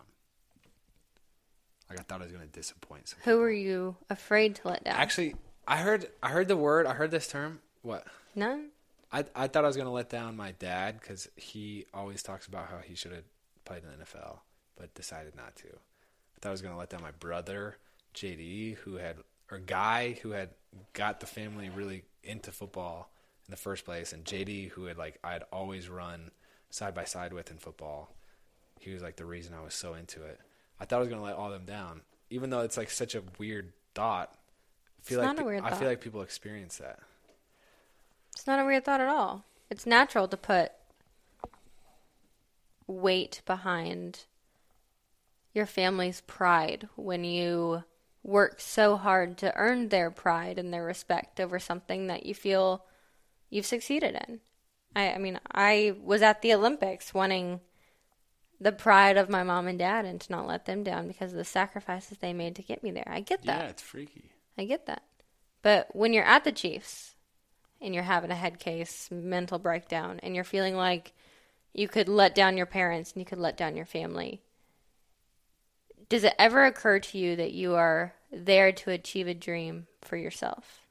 Like 1.89 1.99
I 1.99 2.03
thought 2.03 2.21
I 2.21 2.23
was 2.23 2.31
going 2.33 2.45
to 2.45 2.51
disappoint. 2.51 3.13
Who 3.25 3.31
people. 3.31 3.39
were 3.39 3.51
you 3.51 3.95
afraid 4.09 4.55
to 4.55 4.67
let 4.69 4.83
down? 4.83 4.95
Actually, 4.95 5.35
I 5.67 5.77
heard 5.77 6.07
I 6.23 6.29
heard 6.29 6.47
the 6.47 6.57
word. 6.57 6.85
I 6.87 6.93
heard 6.93 7.11
this 7.11 7.27
term. 7.27 7.59
What? 7.81 8.05
None. 8.35 8.69
I 9.11 9.25
I 9.35 9.47
thought 9.47 9.63
I 9.63 9.67
was 9.67 9.77
gonna 9.77 9.91
let 9.91 10.09
down 10.09 10.35
my 10.35 10.51
dad 10.51 10.99
because 10.99 11.27
he 11.35 11.85
always 11.93 12.21
talks 12.23 12.47
about 12.47 12.67
how 12.69 12.77
he 12.77 12.95
should 12.95 13.11
have 13.11 13.23
played 13.65 13.83
in 13.83 13.89
the 13.99 14.05
NFL, 14.05 14.39
but 14.77 14.93
decided 14.93 15.35
not 15.35 15.55
to. 15.57 15.67
I 15.67 16.39
thought 16.41 16.49
I 16.49 16.51
was 16.51 16.61
gonna 16.61 16.77
let 16.77 16.89
down 16.89 17.01
my 17.01 17.11
brother 17.11 17.77
JD, 18.13 18.77
who 18.77 18.95
had 18.95 19.17
or 19.51 19.57
guy 19.57 20.19
who 20.21 20.31
had 20.31 20.49
got 20.93 21.19
the 21.19 21.25
family 21.25 21.69
really 21.69 22.03
into 22.23 22.51
football 22.51 23.11
in 23.47 23.51
the 23.51 23.57
first 23.57 23.83
place, 23.85 24.13
and 24.13 24.23
JD, 24.25 24.69
who 24.71 24.85
had 24.85 24.97
like 24.97 25.17
I'd 25.23 25.43
always 25.51 25.89
run 25.89 26.31
side 26.69 26.93
by 26.93 27.03
side 27.05 27.33
with 27.33 27.49
in 27.49 27.57
football. 27.57 28.13
He 28.79 28.93
was 28.93 29.01
like 29.01 29.15
the 29.17 29.25
reason 29.25 29.53
I 29.53 29.63
was 29.63 29.73
so 29.73 29.93
into 29.95 30.23
it. 30.23 30.39
I 30.79 30.85
thought 30.85 30.97
I 30.97 30.99
was 30.99 31.09
gonna 31.09 31.23
let 31.23 31.35
all 31.35 31.49
them 31.49 31.65
down, 31.65 32.01
even 32.29 32.49
though 32.51 32.61
it's 32.61 32.77
like 32.77 32.89
such 32.91 33.15
a 33.15 33.23
weird 33.39 33.73
thought. 33.95 34.35
I 34.99 35.01
feel 35.01 35.19
It's 35.19 35.27
like 35.27 35.35
not 35.37 35.43
a 35.43 35.45
weird 35.45 35.63
I 35.63 35.69
thought. 35.71 35.79
feel 35.79 35.87
like 35.89 36.01
people 36.01 36.21
experience 36.21 36.77
that. 36.77 36.99
It's 38.39 38.47
not 38.47 38.61
a 38.61 38.63
weird 38.63 38.85
thought 38.85 39.01
at 39.01 39.09
all. 39.09 39.43
It's 39.69 39.85
natural 39.85 40.25
to 40.29 40.37
put 40.37 40.71
weight 42.87 43.41
behind 43.45 44.23
your 45.53 45.65
family's 45.65 46.21
pride 46.21 46.87
when 46.95 47.25
you 47.25 47.83
work 48.23 48.61
so 48.61 48.95
hard 48.95 49.37
to 49.39 49.53
earn 49.57 49.89
their 49.89 50.09
pride 50.09 50.57
and 50.57 50.73
their 50.73 50.85
respect 50.85 51.41
over 51.41 51.59
something 51.59 52.07
that 52.07 52.25
you 52.25 52.33
feel 52.33 52.85
you've 53.49 53.65
succeeded 53.65 54.17
in. 54.29 54.39
I, 54.95 55.11
I 55.11 55.17
mean, 55.17 55.37
I 55.51 55.95
was 56.01 56.21
at 56.21 56.41
the 56.41 56.53
Olympics 56.53 57.13
wanting 57.13 57.59
the 58.57 58.71
pride 58.71 59.17
of 59.17 59.29
my 59.29 59.43
mom 59.43 59.67
and 59.67 59.77
dad 59.77 60.05
and 60.05 60.21
to 60.21 60.31
not 60.31 60.47
let 60.47 60.65
them 60.65 60.81
down 60.81 61.09
because 61.09 61.33
of 61.33 61.37
the 61.37 61.43
sacrifices 61.43 62.19
they 62.19 62.31
made 62.31 62.55
to 62.55 62.63
get 62.63 62.83
me 62.83 62.91
there. 62.91 63.11
I 63.11 63.19
get 63.19 63.43
that. 63.43 63.63
Yeah, 63.63 63.69
it's 63.69 63.81
freaky. 63.81 64.29
I 64.57 64.63
get 64.63 64.85
that. 64.85 65.03
But 65.61 65.93
when 65.93 66.13
you're 66.13 66.23
at 66.23 66.45
the 66.45 66.53
Chiefs 66.53 67.15
and 67.81 67.93
you're 67.93 68.03
having 68.03 68.31
a 68.31 68.35
head 68.35 68.59
case, 68.59 69.09
mental 69.11 69.59
breakdown, 69.59 70.19
and 70.21 70.35
you're 70.35 70.43
feeling 70.43 70.75
like 70.75 71.13
you 71.73 71.87
could 71.87 72.09
let 72.09 72.35
down 72.35 72.57
your 72.57 72.65
parents 72.65 73.13
and 73.13 73.21
you 73.21 73.25
could 73.25 73.37
let 73.37 73.57
down 73.57 73.75
your 73.75 73.85
family, 73.85 74.41
does 76.09 76.23
it 76.23 76.33
ever 76.39 76.65
occur 76.65 76.99
to 76.99 77.17
you 77.17 77.35
that 77.35 77.53
you 77.53 77.75
are 77.75 78.13
there 78.31 78.71
to 78.71 78.91
achieve 78.91 79.27
a 79.27 79.33
dream 79.33 79.87
for 80.01 80.17
yourself? 80.17 80.81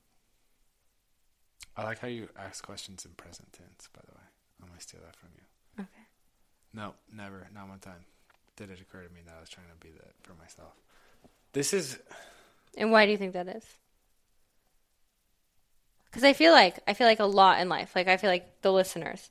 I 1.76 1.84
like 1.84 2.01
how 2.01 2.09
you 2.09 2.28
ask 2.36 2.64
questions 2.64 3.05
in 3.05 3.12
present 3.12 3.53
tense. 3.53 3.89
By 3.93 4.01
the 4.07 4.12
way, 4.12 4.24
I'm 4.61 4.68
gonna 4.68 4.80
steal 4.80 5.01
that 5.05 5.16
from 5.16 5.28
you. 5.36 5.84
Okay. 5.84 6.07
No, 6.72 6.95
never, 7.14 7.49
not 7.55 7.68
one 7.68 7.78
time. 7.78 8.05
Did 8.57 8.70
it 8.70 8.80
occur 8.80 9.03
to 9.03 9.12
me 9.14 9.20
that 9.26 9.34
I 9.36 9.41
was 9.41 9.49
trying 9.49 9.68
to 9.68 9.86
be 9.86 9.93
that 9.93 10.12
for 10.22 10.34
myself? 10.34 10.72
This 11.53 11.72
is 11.72 11.99
And 12.76 12.91
why 12.91 13.07
do 13.07 13.12
you 13.12 13.18
think 13.18 13.32
that 13.32 13.49
is? 13.49 13.64
Because 16.18 16.30
I 16.30 16.32
feel 16.32 16.50
like 16.50 16.80
I 16.88 16.94
feel 16.94 17.06
like 17.06 17.20
a 17.20 17.26
lot 17.26 17.60
in 17.60 17.68
life. 17.68 17.92
Like 17.94 18.08
I 18.08 18.16
feel 18.16 18.28
like 18.28 18.60
the 18.62 18.72
listeners 18.72 19.30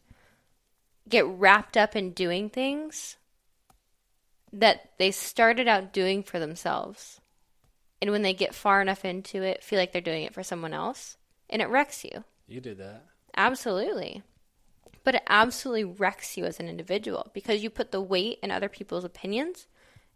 get 1.10 1.26
wrapped 1.26 1.76
up 1.76 1.98
in 1.98 2.12
doing 2.12 2.50
things 2.50 3.18
that 4.54 4.92
they 4.98 5.12
started 5.12 5.68
out 5.68 5.92
doing 5.92 6.24
for 6.24 6.40
themselves, 6.40 7.20
and 8.02 8.10
when 8.10 8.22
they 8.22 8.34
get 8.34 8.56
far 8.56 8.82
enough 8.82 9.04
into 9.04 9.44
it, 9.44 9.66
feel 9.66 9.78
like 9.78 9.92
they're 9.92 10.02
doing 10.02 10.24
it 10.24 10.34
for 10.34 10.44
someone 10.44 10.74
else, 10.74 11.18
and 11.50 11.62
it 11.62 11.68
wrecks 11.68 12.06
you. 12.06 12.24
you 12.48 12.62
did 12.62 12.78
that. 12.78 13.04
Absolutely. 13.36 14.24
But 15.04 15.16
it 15.16 15.24
absolutely 15.28 15.84
wrecks 15.84 16.38
you 16.38 16.46
as 16.46 16.58
an 16.58 16.70
individual 16.70 17.32
because 17.34 17.64
you 17.64 17.70
put 17.70 17.92
the 17.92 18.00
weight 18.00 18.40
in 18.42 18.50
other 18.50 18.70
people's 18.70 19.04
opinions 19.04 19.68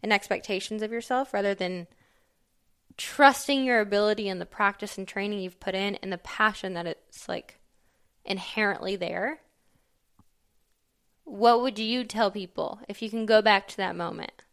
and 0.02 0.14
expectations 0.14 0.82
of 0.82 0.94
yourself 0.94 1.34
rather 1.34 1.54
than 1.54 1.88
trusting 3.02 3.66
your 3.66 3.80
ability 3.80 4.30
and 4.30 4.40
the 4.40 4.46
practice 4.46 4.96
and 4.96 5.08
training 5.08 5.40
you've 5.40 5.60
put 5.60 5.74
in 5.74 5.96
and 5.96 6.14
the 6.14 6.20
passion 6.20 6.76
that 6.76 6.86
it's 6.86 7.28
like 7.28 7.58
inherently 8.24 8.96
there. 8.96 9.40
What 11.24 11.62
would 11.62 11.80
you 11.80 12.04
tell 12.04 12.30
people 12.30 12.80
if 12.88 13.02
you 13.02 13.10
can 13.10 13.26
go 13.26 13.42
back 13.42 13.68
to 13.70 13.78
that 13.78 13.96
moment? 13.96 14.44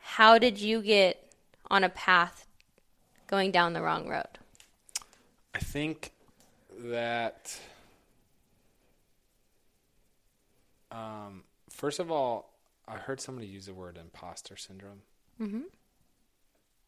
How 0.00 0.36
did 0.38 0.60
you 0.60 0.82
get 0.82 1.32
on 1.70 1.82
a 1.82 1.88
path 1.88 2.46
going 3.26 3.50
down 3.50 3.72
the 3.72 3.80
wrong 3.80 4.06
road? 4.06 4.38
I 5.54 5.60
think 5.60 6.12
that 6.78 7.58
um, 10.90 11.44
first 11.70 12.00
of 12.00 12.10
all, 12.10 12.52
I 12.86 12.96
heard 12.96 13.18
somebody 13.18 13.46
use 13.46 13.64
the 13.64 13.72
word 13.72 13.96
imposter 13.96 14.58
syndrome. 14.58 15.00
Mhm. 15.40 15.62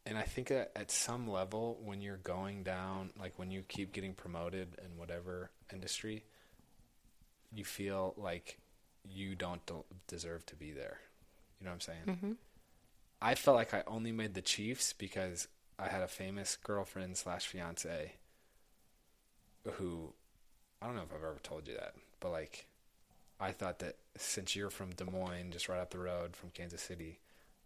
And 0.06 0.18
I 0.18 0.22
think 0.22 0.48
that 0.48 0.70
at 0.76 0.90
some 0.90 1.28
level, 1.28 1.80
when 1.82 2.02
you're 2.02 2.18
going 2.18 2.62
down, 2.62 3.10
like 3.18 3.38
when 3.38 3.50
you 3.50 3.62
keep 3.62 3.92
getting 3.92 4.12
promoted 4.14 4.68
in 4.84 4.98
whatever 4.98 5.50
industry, 5.72 6.24
you 7.52 7.64
feel 7.64 8.14
like 8.18 8.58
you 9.08 9.34
don't 9.34 9.64
de- 9.66 9.74
deserve 10.06 10.44
to 10.46 10.56
be 10.56 10.72
there. 10.72 10.98
You 11.58 11.64
know 11.64 11.70
what 11.70 11.74
I'm 11.74 11.80
saying? 11.80 12.18
Mhm. 12.22 12.36
I 13.22 13.34
felt 13.34 13.56
like 13.56 13.72
I 13.72 13.82
only 13.86 14.12
made 14.12 14.34
the 14.34 14.42
Chiefs 14.42 14.92
because 14.92 15.48
I 15.78 15.88
had 15.88 16.02
a 16.02 16.08
famous 16.08 16.56
girlfriend 16.56 17.16
slash 17.16 17.46
fiance 17.46 18.12
who 19.64 20.12
I 20.82 20.86
don't 20.86 20.96
know 20.96 21.02
if 21.02 21.10
I've 21.12 21.22
ever 21.24 21.38
told 21.42 21.66
you 21.66 21.74
that, 21.76 21.94
but 22.20 22.30
like 22.30 22.66
I 23.40 23.52
thought 23.52 23.78
that 23.78 23.96
since 24.16 24.54
you're 24.54 24.70
from 24.70 24.90
Des 24.90 25.04
Moines, 25.04 25.52
just 25.52 25.68
right 25.68 25.80
up 25.80 25.90
the 25.90 25.98
road 25.98 26.36
from 26.36 26.50
Kansas 26.50 26.82
City, 26.82 27.20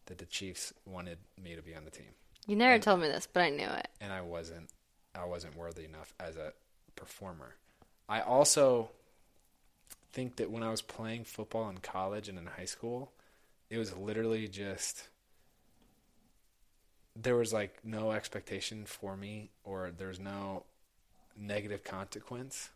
that 0.07 0.19
the 0.19 0.27
Chiefs 0.27 0.73
wanted 0.87 1.19
me 1.43 1.55
to 1.57 1.63
be 1.63 1.75
on 1.75 1.85
the 1.85 1.91
team, 1.91 2.15
You 2.47 2.57
never 2.57 2.79
told 2.79 3.01
me 3.01 3.09
this, 3.09 3.29
but 3.31 3.43
I 3.43 3.51
knew 3.51 3.69
it. 3.69 3.89
and 4.01 4.13
I 4.13 4.21
wasn't. 4.23 4.71
I 5.15 5.25
wasn't 5.25 5.57
worthy 5.57 5.85
enough 5.85 6.15
as 6.21 6.37
a 6.37 6.53
performer. 6.95 7.57
I 8.09 8.21
also 8.21 8.91
think 10.13 10.37
that 10.37 10.51
when 10.51 10.63
I 10.63 10.71
was 10.71 10.81
playing 10.81 11.25
football 11.25 11.69
in 11.69 11.79
college 11.79 12.29
and 12.29 12.39
in 12.39 12.47
high 12.47 12.65
school, 12.65 13.13
it 13.69 13.79
was 13.79 13.95
literally 13.97 14.49
just 14.49 15.09
there 17.17 17.37
was 17.37 17.53
like 17.53 17.79
no 17.85 18.13
expectation 18.13 18.85
for 18.87 19.17
me 19.17 19.51
or 19.65 19.91
there's 19.97 20.21
no 20.21 20.65
negative 21.37 21.83
consequence. 21.85 22.71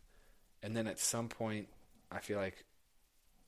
And 0.61 0.75
then 0.75 0.85
at 0.87 0.99
some 0.99 1.29
point, 1.29 1.67
I 2.11 2.19
feel 2.19 2.37
like 2.37 2.65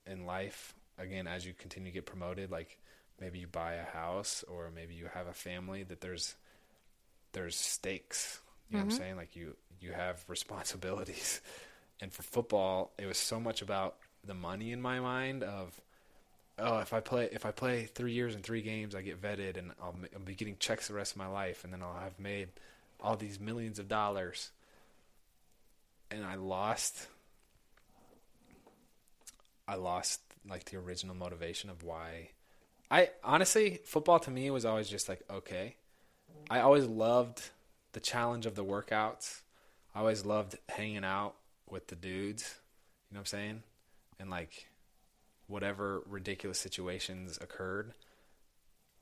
in 0.08 0.26
life, 0.26 0.74
again, 0.98 1.28
as 1.28 1.46
you 1.46 1.54
continue 1.54 1.92
to 1.92 1.94
get 1.94 2.06
promoted, 2.06 2.50
like 2.50 2.78
maybe 3.20 3.40
you 3.40 3.48
buy 3.48 3.74
a 3.74 3.84
house 3.84 4.44
or 4.48 4.72
maybe 4.74 4.94
you 4.94 5.08
have 5.14 5.28
a 5.28 5.34
family, 5.34 5.84
that 5.84 6.02
there's 6.02 6.36
there's 7.34 7.56
stakes. 7.56 8.40
You 8.70 8.78
know 8.78 8.80
what 8.80 8.84
I'm 8.84 8.90
mm-hmm. 8.90 8.98
saying? 8.98 9.16
Like 9.18 9.36
you 9.36 9.56
you 9.80 9.92
have 9.92 10.24
responsibilities. 10.28 11.42
And 12.02 12.12
for 12.12 12.24
football, 12.24 12.92
it 12.98 13.06
was 13.06 13.18
so 13.18 13.40
much 13.40 13.62
about 13.62 13.96
the 14.26 14.34
money 14.34 14.74
in 14.74 14.82
my 14.82 15.00
mind 15.00 15.44
of 15.44 15.80
oh, 16.58 16.80
if 16.80 16.94
I 16.94 17.00
play 17.00 17.30
if 17.32 17.46
I 17.46 17.52
play 17.52 17.86
three 17.86 18.14
years 18.14 18.36
and 18.36 18.44
three 18.44 18.62
games, 18.62 18.96
I 18.96 19.02
get 19.02 19.22
vetted, 19.22 19.58
and 19.58 19.72
I'll, 19.82 19.96
I'll 20.14 20.22
be 20.22 20.36
getting 20.36 20.58
checks 20.60 20.88
the 20.88 20.94
rest 20.94 21.14
of 21.14 21.18
my 21.18 21.28
life, 21.28 21.64
and 21.64 21.72
then 21.72 21.82
I'll 21.82 22.00
have 22.00 22.20
made 22.20 22.50
all 23.02 23.16
these 23.16 23.40
millions 23.40 23.80
of 23.80 23.88
dollars. 23.88 24.52
And 26.12 26.24
I 26.24 26.36
lost. 26.36 27.08
I 29.68 29.76
lost 29.76 30.22
like 30.48 30.66
the 30.66 30.78
original 30.78 31.16
motivation 31.16 31.70
of 31.70 31.84
why. 31.84 32.30
I 32.96 33.10
honestly, 33.26 33.82
football 33.84 34.20
to 34.20 34.32
me 34.32 34.50
was 34.52 34.64
always 34.64 34.88
just 34.88 35.10
like 35.10 35.22
okay. 35.30 35.76
I 36.50 36.62
always 36.62 36.86
loved 36.86 37.50
the 37.92 38.00
challenge 38.00 38.46
of 38.46 38.56
the 38.56 38.64
workouts. 38.64 39.42
I 39.94 40.00
always 40.00 40.26
loved 40.26 40.58
hanging 40.70 41.04
out 41.04 41.36
with 41.70 41.88
the 41.88 41.98
dudes. 41.98 42.56
You 43.10 43.16
know 43.16 43.18
what 43.18 43.22
I'm 43.24 43.26
saying? 43.26 43.64
And 44.18 44.30
like 44.30 44.70
whatever 45.48 46.04
ridiculous 46.08 46.58
situations 46.58 47.38
occurred, 47.42 47.92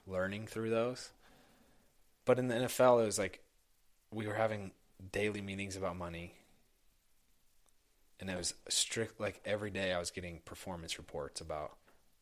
learning 0.08 0.48
through 0.48 0.72
those. 0.72 1.12
But 2.26 2.40
in 2.40 2.48
the 2.48 2.56
NFL, 2.56 3.04
it 3.04 3.06
was 3.06 3.20
like 3.20 3.44
we 4.12 4.26
were 4.26 4.34
having 4.34 4.72
daily 5.12 5.42
meetings 5.42 5.76
about 5.76 5.98
money. 5.98 6.34
And 8.20 8.28
it 8.28 8.38
was 8.38 8.56
strict, 8.70 9.20
like 9.20 9.40
every 9.46 9.70
day 9.70 9.94
I 9.94 10.00
was 10.00 10.10
getting 10.10 10.40
performance 10.46 10.98
reports 10.98 11.42
about 11.42 11.74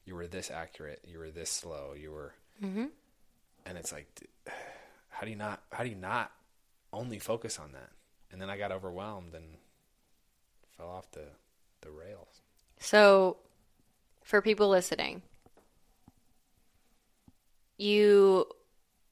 you 0.06 0.16
were 0.16 0.28
this 0.28 0.52
accurate, 0.52 1.02
you 1.08 1.20
were 1.20 1.32
this 1.32 1.49
slow, 1.49 1.93
you 1.99 2.12
were. 2.12 2.34
Mm-hmm. 2.64 2.86
And 3.66 3.78
it's 3.78 3.91
like, 3.91 4.08
how 5.10 5.26
do 5.26 5.30
you 5.30 5.38
not, 5.38 5.62
how 5.72 5.84
do 5.84 5.89
you 5.89 5.95
not 5.95 6.32
only 6.91 7.20
focus 7.20 7.60
on 7.60 7.72
that? 7.74 7.89
And 8.32 8.41
then 8.41 8.49
I 8.49 8.58
got 8.58 8.72
overwhelmed 8.72 9.34
and 9.34 9.45
fell 10.78 10.89
off 10.89 11.12
the, 11.12 11.26
the 11.82 11.91
rails. 11.91 12.41
So, 12.80 13.38
for 14.24 14.41
people 14.41 14.70
listening, 14.70 15.22
you, 17.78 18.45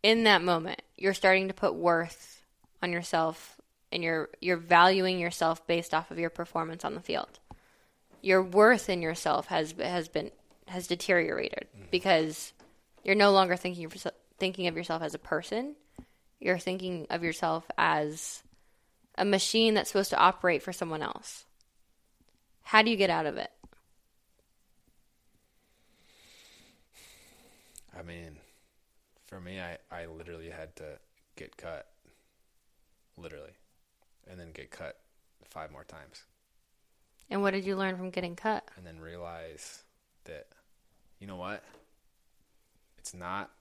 in 0.02 0.24
that 0.24 0.42
moment, 0.42 0.82
you're 0.98 1.14
starting 1.14 1.50
to 1.50 1.54
put 1.54 1.76
worth 1.76 2.44
on 2.82 2.92
yourself 2.92 3.60
and 3.92 4.04
you're, 4.04 4.30
you're 4.40 4.58
valuing 4.58 5.20
yourself 5.20 5.66
based 5.68 5.94
off 5.94 6.12
of 6.12 6.20
your 6.20 6.30
performance 6.30 6.86
on 6.86 6.94
the 6.94 7.02
field. 7.02 7.40
Your 8.22 8.42
worth 8.42 8.90
in 8.90 9.02
yourself 9.02 9.48
has, 9.48 9.74
has 9.80 10.08
been, 10.08 10.32
has 10.70 10.88
deteriorated 10.88 11.68
because 11.92 12.54
you're 13.04 13.16
no 13.16 13.32
longer 13.32 13.56
thinking 13.56 13.86
of, 13.86 13.94
yourself- 13.94 14.16
thinking 14.38 14.68
of 14.68 14.76
yourself 14.76 15.02
as 15.02 15.14
a 15.14 15.20
person. 15.20 15.76
You're 16.40 16.58
thinking 16.58 17.08
of 17.10 17.24
yourself 17.24 17.66
as 17.78 18.44
a 19.18 19.26
machine 19.26 19.74
that's 19.74 19.90
supposed 19.90 20.12
to 20.12 20.18
operate 20.18 20.64
for 20.64 20.72
someone 20.72 21.02
else. 21.02 21.46
How 22.64 22.82
do 22.82 22.90
you 22.90 22.98
get 22.98 23.10
out 23.10 23.26
of 23.26 23.38
it? 23.38 23.52
I 27.98 28.04
mean, 28.04 28.38
for 29.26 29.40
me, 29.40 29.60
I, 29.60 29.78
I 29.92 30.06
literally 30.06 30.50
had 30.50 30.76
to 30.78 31.00
get 31.36 31.58
cut. 31.58 31.88
Literally. 33.18 33.52
And 34.30 34.40
then 34.40 34.52
get 34.52 34.72
cut 34.72 34.98
five 35.44 35.72
more 35.72 35.84
times. 35.84 36.24
And 37.30 37.42
what 37.42 37.52
did 37.52 37.66
you 37.66 37.76
learn 37.76 37.98
from 37.98 38.10
getting 38.10 38.36
cut? 38.36 38.68
And 38.78 38.86
then 38.86 39.00
realize 39.00 39.84
that, 40.26 40.48
you 41.20 41.28
know 41.28 41.36
what? 41.36 41.64
It's 42.98 43.14
not, 43.14 43.52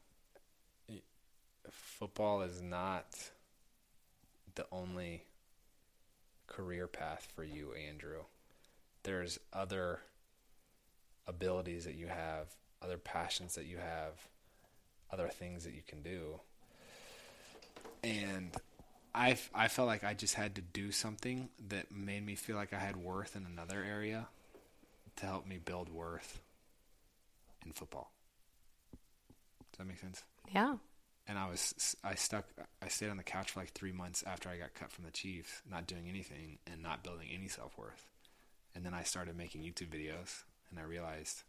football 1.71 2.43
is 2.43 2.63
not 2.63 3.07
the 4.55 4.67
only 4.71 5.23
career 6.47 6.87
path 6.87 7.29
for 7.35 7.45
you, 7.45 7.73
Andrew. 7.89 8.23
There's 9.03 9.39
other 9.53 10.01
abilities 11.27 11.85
that 11.85 11.95
you 11.95 12.07
have, 12.07 12.49
other 12.83 12.97
passions 12.97 13.55
that 13.57 13.67
you 13.67 13.79
have, 13.79 14.13
other 15.13 15.29
things 15.29 15.65
that 15.65 15.75
you 15.75 15.83
can 15.87 16.03
do. 16.03 16.41
And 18.03 18.53
I, 19.15 19.37
I 19.55 19.69
felt 19.69 19.89
like 19.89 20.05
I 20.05 20.15
just 20.15 20.35
had 20.35 20.55
to 20.57 20.61
do 20.61 20.93
something 20.93 21.49
that 21.69 21.91
made 21.91 22.25
me 22.25 22.35
feel 22.35 22.57
like 22.57 22.73
I 22.73 22.79
had 22.79 22.97
worth 22.97 23.35
in 23.35 23.45
another 23.47 23.83
area 23.83 24.29
to 25.17 25.27
help 25.27 25.47
me 25.47 25.59
build 25.59 25.89
worth 25.89 26.41
in 27.65 27.73
football. 27.73 28.13
Does 28.93 29.79
that 29.79 29.87
make 29.87 29.99
sense? 29.99 30.25
Yeah. 30.53 30.77
and 31.27 31.39
I 31.39 31.49
was 31.49 31.95
I 32.03 32.15
stuck 32.15 32.47
I 32.83 32.89
stayed 32.89 33.11
on 33.11 33.17
the 33.19 33.23
couch 33.23 33.51
for 33.53 33.61
like 33.61 33.73
three 33.73 33.93
months 33.93 34.25
after 34.27 34.49
I 34.49 34.57
got 34.57 34.75
cut 34.75 34.91
from 34.91 35.05
the 35.05 35.11
Chiefs, 35.11 35.63
not 35.71 35.87
doing 35.87 36.09
anything 36.09 36.59
and 36.71 36.83
not 36.83 37.05
building 37.05 37.29
any 37.33 37.49
self 37.49 37.77
worth. 37.79 38.07
And 38.75 38.85
then 38.85 38.95
I 38.95 39.03
started 39.03 39.37
making 39.37 39.63
YouTube 39.63 39.89
videos, 39.89 40.45
and 40.71 40.79
I 40.79 40.83
realized, 40.83 41.43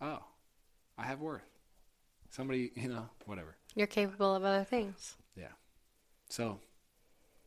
oh, 0.00 0.20
I 0.96 1.02
have 1.04 1.20
worth. 1.20 1.42
Somebody, 2.30 2.70
you 2.76 2.88
know, 2.88 3.08
whatever. 3.26 3.56
You're 3.74 3.86
capable 3.86 4.34
of 4.34 4.44
other 4.44 4.64
things. 4.64 5.16
yeah. 5.36 5.48
So, 6.28 6.58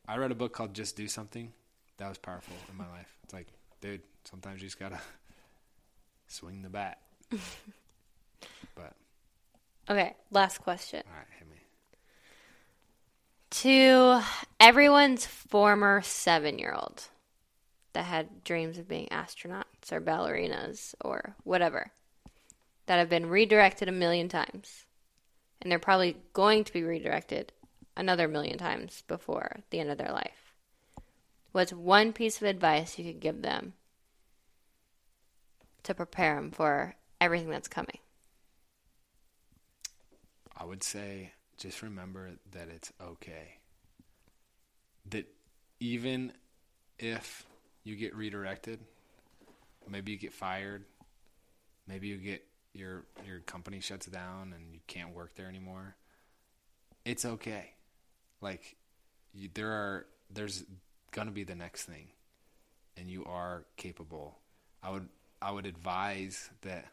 I 0.08 0.18
read 0.18 0.32
a 0.32 0.36
book 0.36 0.54
called 0.54 0.74
Just 0.74 0.96
Do 0.98 1.08
Something. 1.08 1.54
That 1.98 2.10
was 2.10 2.18
powerful 2.18 2.56
in 2.70 2.78
my 2.78 2.88
life. 2.90 3.18
It's 3.24 3.34
like, 3.34 3.48
dude, 3.82 4.02
sometimes 4.26 4.62
you 4.62 4.68
just 4.68 4.80
gotta 4.80 5.00
swing 6.28 6.62
the 6.62 6.70
bat. 6.70 7.00
but 8.76 8.94
Okay, 9.90 10.16
last 10.32 10.60
question. 10.60 11.04
all 11.08 11.18
right, 11.18 11.28
hit 11.40 11.48
me. 11.50 11.56
To 13.62 14.22
everyone's 14.60 15.26
former 15.26 16.02
seven 16.02 16.60
year 16.60 16.74
old 16.74 17.06
that 17.94 18.04
had 18.06 18.44
dreams 18.44 18.78
of 18.78 18.88
being 18.88 19.08
astronauts 19.08 19.92
or 19.92 20.02
ballerinas 20.02 20.94
or 21.02 21.36
whatever, 21.44 21.92
that 22.86 22.98
have 22.98 23.10
been 23.10 23.30
redirected 23.30 23.88
a 23.88 23.94
million 23.94 24.30
times, 24.30 24.86
and 25.62 25.72
they're 25.72 25.80
probably 25.80 26.18
going 26.34 26.64
to 26.64 26.74
be 26.74 26.84
redirected 26.84 27.54
another 27.96 28.28
million 28.28 28.58
times 28.58 29.04
before 29.08 29.62
the 29.70 29.80
end 29.80 29.90
of 29.90 29.98
their 29.98 30.12
life. 30.12 30.54
What's 31.54 31.74
one 31.74 32.14
piece 32.14 32.38
of 32.38 32.48
advice 32.48 33.00
you 33.00 33.06
could 33.06 33.20
give 33.20 33.42
them 33.42 33.74
to 35.84 35.96
prepare 35.96 36.36
them 36.36 36.52
for 36.52 36.96
everything 37.22 37.50
that's 37.50 37.68
coming? 37.68 38.00
I 40.56 40.66
would 40.66 40.84
say 40.84 41.32
just 41.58 41.82
remember 41.82 42.32
that 42.52 42.70
it's 42.70 42.92
okay. 43.02 43.58
That 45.10 45.26
even 45.80 46.34
if 47.00 47.46
you 47.84 47.96
get 47.96 48.16
redirected, 48.16 48.80
maybe 49.90 50.12
you 50.12 50.18
get 50.18 50.34
fired, 50.34 50.84
maybe 51.88 52.08
you 52.08 52.18
get 52.18 52.46
your 52.74 53.06
your 53.26 53.40
company 53.40 53.80
shuts 53.80 54.06
down 54.08 54.54
and 54.56 54.74
you 54.74 54.80
can't 54.88 55.14
work 55.14 55.36
there 55.36 55.48
anymore. 55.48 55.96
It's 57.06 57.26
okay. 57.26 57.74
Like 58.42 58.76
you, 59.34 59.50
there 59.54 59.72
are 59.72 60.06
there's 60.30 60.66
going 61.12 61.28
to 61.28 61.34
be 61.34 61.44
the 61.44 61.56
next 61.56 61.86
thing 61.86 62.08
and 62.98 63.10
you 63.10 63.26
are 63.26 63.66
capable. 63.78 64.38
I 64.84 64.92
would 64.92 65.08
I 65.42 65.52
would 65.52 65.66
advise 65.66 66.50
that 66.62 66.86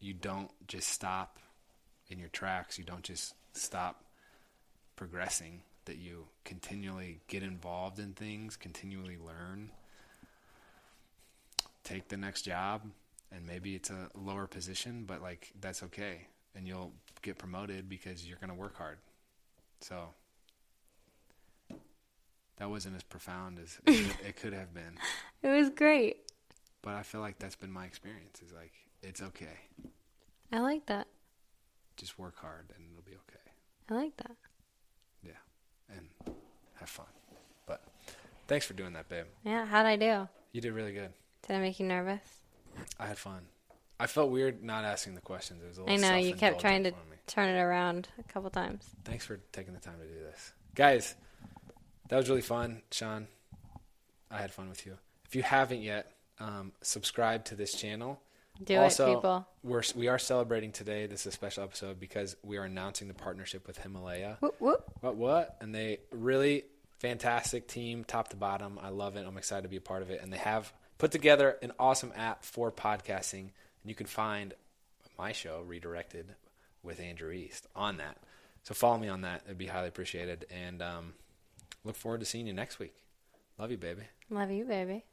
you 0.00 0.14
don't 0.14 0.50
just 0.66 0.88
stop 0.88 1.38
in 2.08 2.18
your 2.18 2.28
tracks. 2.28 2.78
You 2.78 2.84
don't 2.84 3.02
just 3.02 3.34
stop 3.52 4.04
progressing, 4.96 5.62
that 5.88 5.96
you 5.96 6.26
continually 6.44 7.20
get 7.28 7.42
involved 7.42 7.98
in 7.98 8.12
things, 8.12 8.56
continually 8.56 9.16
learn, 9.16 9.70
take 11.82 12.08
the 12.08 12.16
next 12.16 12.42
job, 12.42 12.82
and 13.32 13.46
maybe 13.46 13.74
it's 13.74 13.88
a 13.88 14.08
lower 14.14 14.46
position, 14.46 15.04
but 15.06 15.22
like 15.22 15.50
that's 15.60 15.82
okay. 15.84 16.26
And 16.54 16.66
you'll 16.66 16.92
get 17.22 17.38
promoted 17.38 17.88
because 17.88 18.26
you're 18.26 18.38
going 18.38 18.50
to 18.50 18.54
work 18.54 18.76
hard. 18.76 18.98
So 19.80 20.08
that 22.58 22.68
wasn't 22.68 22.96
as 22.96 23.02
profound 23.02 23.58
as 23.58 23.78
it 23.86 23.86
could, 23.86 24.26
it 24.26 24.36
could 24.36 24.52
have 24.52 24.74
been. 24.74 24.98
It 25.40 25.50
was 25.50 25.70
great. 25.70 26.16
But 26.82 26.94
I 26.94 27.04
feel 27.04 27.20
like 27.20 27.38
that's 27.38 27.54
been 27.54 27.70
my 27.70 27.84
experience. 27.84 28.42
Is 28.44 28.52
like 28.52 28.72
it's 29.02 29.22
okay. 29.22 29.58
I 30.52 30.60
like 30.60 30.86
that. 30.86 31.06
Just 31.96 32.18
work 32.18 32.36
hard 32.38 32.72
and 32.76 32.84
it'll 32.90 33.04
be 33.04 33.12
okay. 33.12 33.50
I 33.90 33.94
like 33.94 34.16
that. 34.18 34.36
Yeah, 35.22 35.32
and 35.94 36.08
have 36.74 36.88
fun. 36.88 37.06
But 37.66 37.82
thanks 38.46 38.66
for 38.66 38.74
doing 38.74 38.92
that, 38.94 39.08
babe. 39.08 39.26
Yeah, 39.44 39.66
how'd 39.66 39.86
I 39.86 39.96
do? 39.96 40.28
You 40.52 40.60
did 40.60 40.72
really 40.72 40.92
good. 40.92 41.12
Did 41.46 41.56
I 41.56 41.60
make 41.60 41.80
you 41.80 41.86
nervous? 41.86 42.22
I 42.98 43.06
had 43.06 43.18
fun. 43.18 43.42
I 44.00 44.06
felt 44.06 44.30
weird 44.30 44.62
not 44.62 44.84
asking 44.84 45.14
the 45.16 45.20
questions. 45.20 45.62
It 45.62 45.68
was 45.68 45.78
a 45.78 45.82
little 45.82 46.04
I 46.04 46.08
know 46.08 46.16
you 46.16 46.34
kept 46.34 46.60
trying 46.60 46.84
to 46.84 46.90
self-indulgent 46.90 47.04
for 47.04 47.10
me. 47.10 47.16
turn 47.26 47.48
it 47.56 47.60
around 47.60 48.08
a 48.18 48.32
couple 48.32 48.48
times. 48.50 48.84
Thanks 49.04 49.24
for 49.26 49.40
taking 49.52 49.74
the 49.74 49.80
time 49.80 49.98
to 50.00 50.06
do 50.06 50.20
this, 50.20 50.52
guys. 50.74 51.14
That 52.08 52.16
was 52.16 52.28
really 52.28 52.42
fun, 52.42 52.82
Shawn. 52.90 53.26
I 54.30 54.38
had 54.38 54.52
fun 54.52 54.68
with 54.68 54.86
you. 54.86 54.98
If 55.24 55.34
you 55.34 55.42
haven't 55.42 55.82
yet, 55.82 56.12
um, 56.38 56.72
subscribe 56.80 57.44
to 57.46 57.54
this 57.54 57.74
channel. 57.74 58.20
Do 58.62 58.76
also, 58.76 59.12
it, 59.12 59.14
people. 59.16 59.46
We're 59.62 59.82
we 59.94 60.08
are 60.08 60.18
celebrating 60.18 60.72
today. 60.72 61.06
This 61.06 61.20
is 61.20 61.26
a 61.26 61.32
special 61.32 61.64
episode 61.64 62.00
because 62.00 62.36
we 62.42 62.56
are 62.56 62.64
announcing 62.64 63.08
the 63.08 63.14
partnership 63.14 63.66
with 63.66 63.78
Himalaya. 63.78 64.38
Whoop, 64.40 64.56
whoop. 64.58 64.84
What 65.00 65.16
what? 65.16 65.56
And 65.60 65.74
they 65.74 66.00
really 66.10 66.64
fantastic 66.98 67.68
team, 67.68 68.04
top 68.04 68.28
to 68.28 68.36
bottom. 68.36 68.78
I 68.82 68.88
love 68.88 69.16
it. 69.16 69.26
I'm 69.26 69.38
excited 69.38 69.62
to 69.62 69.68
be 69.68 69.76
a 69.76 69.80
part 69.80 70.02
of 70.02 70.10
it. 70.10 70.20
And 70.22 70.32
they 70.32 70.38
have 70.38 70.72
put 70.98 71.12
together 71.12 71.56
an 71.62 71.72
awesome 71.78 72.12
app 72.16 72.44
for 72.44 72.70
podcasting. 72.72 73.40
And 73.40 73.86
you 73.86 73.94
can 73.94 74.06
find 74.06 74.54
my 75.16 75.32
show 75.32 75.62
redirected 75.66 76.26
with 76.82 77.00
Andrew 77.00 77.30
East 77.30 77.66
on 77.74 77.98
that. 77.98 78.16
So 78.64 78.74
follow 78.74 78.98
me 78.98 79.08
on 79.08 79.22
that. 79.22 79.42
It'd 79.46 79.58
be 79.58 79.66
highly 79.66 79.88
appreciated. 79.88 80.46
And 80.50 80.82
um, 80.82 81.14
look 81.84 81.96
forward 81.96 82.20
to 82.20 82.26
seeing 82.26 82.46
you 82.46 82.52
next 82.52 82.78
week. 82.78 82.94
Love 83.58 83.70
you, 83.70 83.78
baby. 83.78 84.02
Love 84.30 84.50
you, 84.50 84.64
baby. 84.64 85.04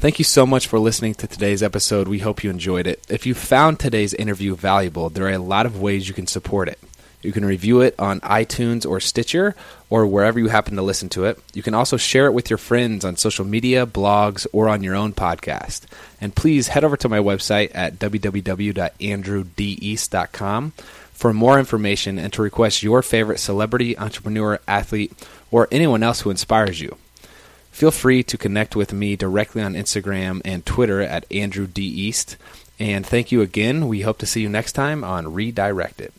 Thank 0.00 0.18
you 0.18 0.24
so 0.24 0.46
much 0.46 0.66
for 0.66 0.78
listening 0.78 1.12
to 1.16 1.26
today's 1.26 1.62
episode. 1.62 2.08
We 2.08 2.20
hope 2.20 2.42
you 2.42 2.48
enjoyed 2.48 2.86
it. 2.86 3.04
If 3.10 3.26
you 3.26 3.34
found 3.34 3.78
today's 3.78 4.14
interview 4.14 4.56
valuable, 4.56 5.10
there 5.10 5.26
are 5.26 5.32
a 5.32 5.38
lot 5.38 5.66
of 5.66 5.78
ways 5.78 6.08
you 6.08 6.14
can 6.14 6.26
support 6.26 6.68
it. 6.68 6.78
You 7.20 7.32
can 7.32 7.44
review 7.44 7.82
it 7.82 7.94
on 7.98 8.20
iTunes 8.20 8.88
or 8.88 8.98
Stitcher 8.98 9.54
or 9.90 10.06
wherever 10.06 10.38
you 10.38 10.48
happen 10.48 10.76
to 10.76 10.82
listen 10.82 11.10
to 11.10 11.26
it. 11.26 11.38
You 11.52 11.62
can 11.62 11.74
also 11.74 11.98
share 11.98 12.24
it 12.24 12.32
with 12.32 12.48
your 12.48 12.56
friends 12.56 13.04
on 13.04 13.16
social 13.16 13.44
media, 13.44 13.84
blogs, 13.84 14.46
or 14.54 14.70
on 14.70 14.82
your 14.82 14.94
own 14.94 15.12
podcast. 15.12 15.82
And 16.18 16.34
please 16.34 16.68
head 16.68 16.82
over 16.82 16.96
to 16.96 17.10
my 17.10 17.18
website 17.18 17.70
at 17.74 17.98
www.andrewdeast.com 17.98 20.72
for 21.12 21.34
more 21.34 21.58
information 21.58 22.18
and 22.18 22.32
to 22.32 22.40
request 22.40 22.82
your 22.82 23.02
favorite 23.02 23.38
celebrity, 23.38 23.98
entrepreneur, 23.98 24.60
athlete, 24.66 25.12
or 25.50 25.68
anyone 25.70 26.02
else 26.02 26.22
who 26.22 26.30
inspires 26.30 26.80
you. 26.80 26.96
Feel 27.80 27.90
free 27.90 28.22
to 28.24 28.36
connect 28.36 28.76
with 28.76 28.92
me 28.92 29.16
directly 29.16 29.62
on 29.62 29.72
Instagram 29.72 30.42
and 30.44 30.66
Twitter 30.66 31.00
at 31.00 31.24
Andrew 31.32 31.66
D. 31.66 31.82
East. 31.82 32.36
And 32.78 33.06
thank 33.06 33.32
you 33.32 33.40
again. 33.40 33.88
We 33.88 34.02
hope 34.02 34.18
to 34.18 34.26
see 34.26 34.42
you 34.42 34.50
next 34.50 34.72
time 34.72 35.02
on 35.02 35.32
Redirected. 35.32 36.12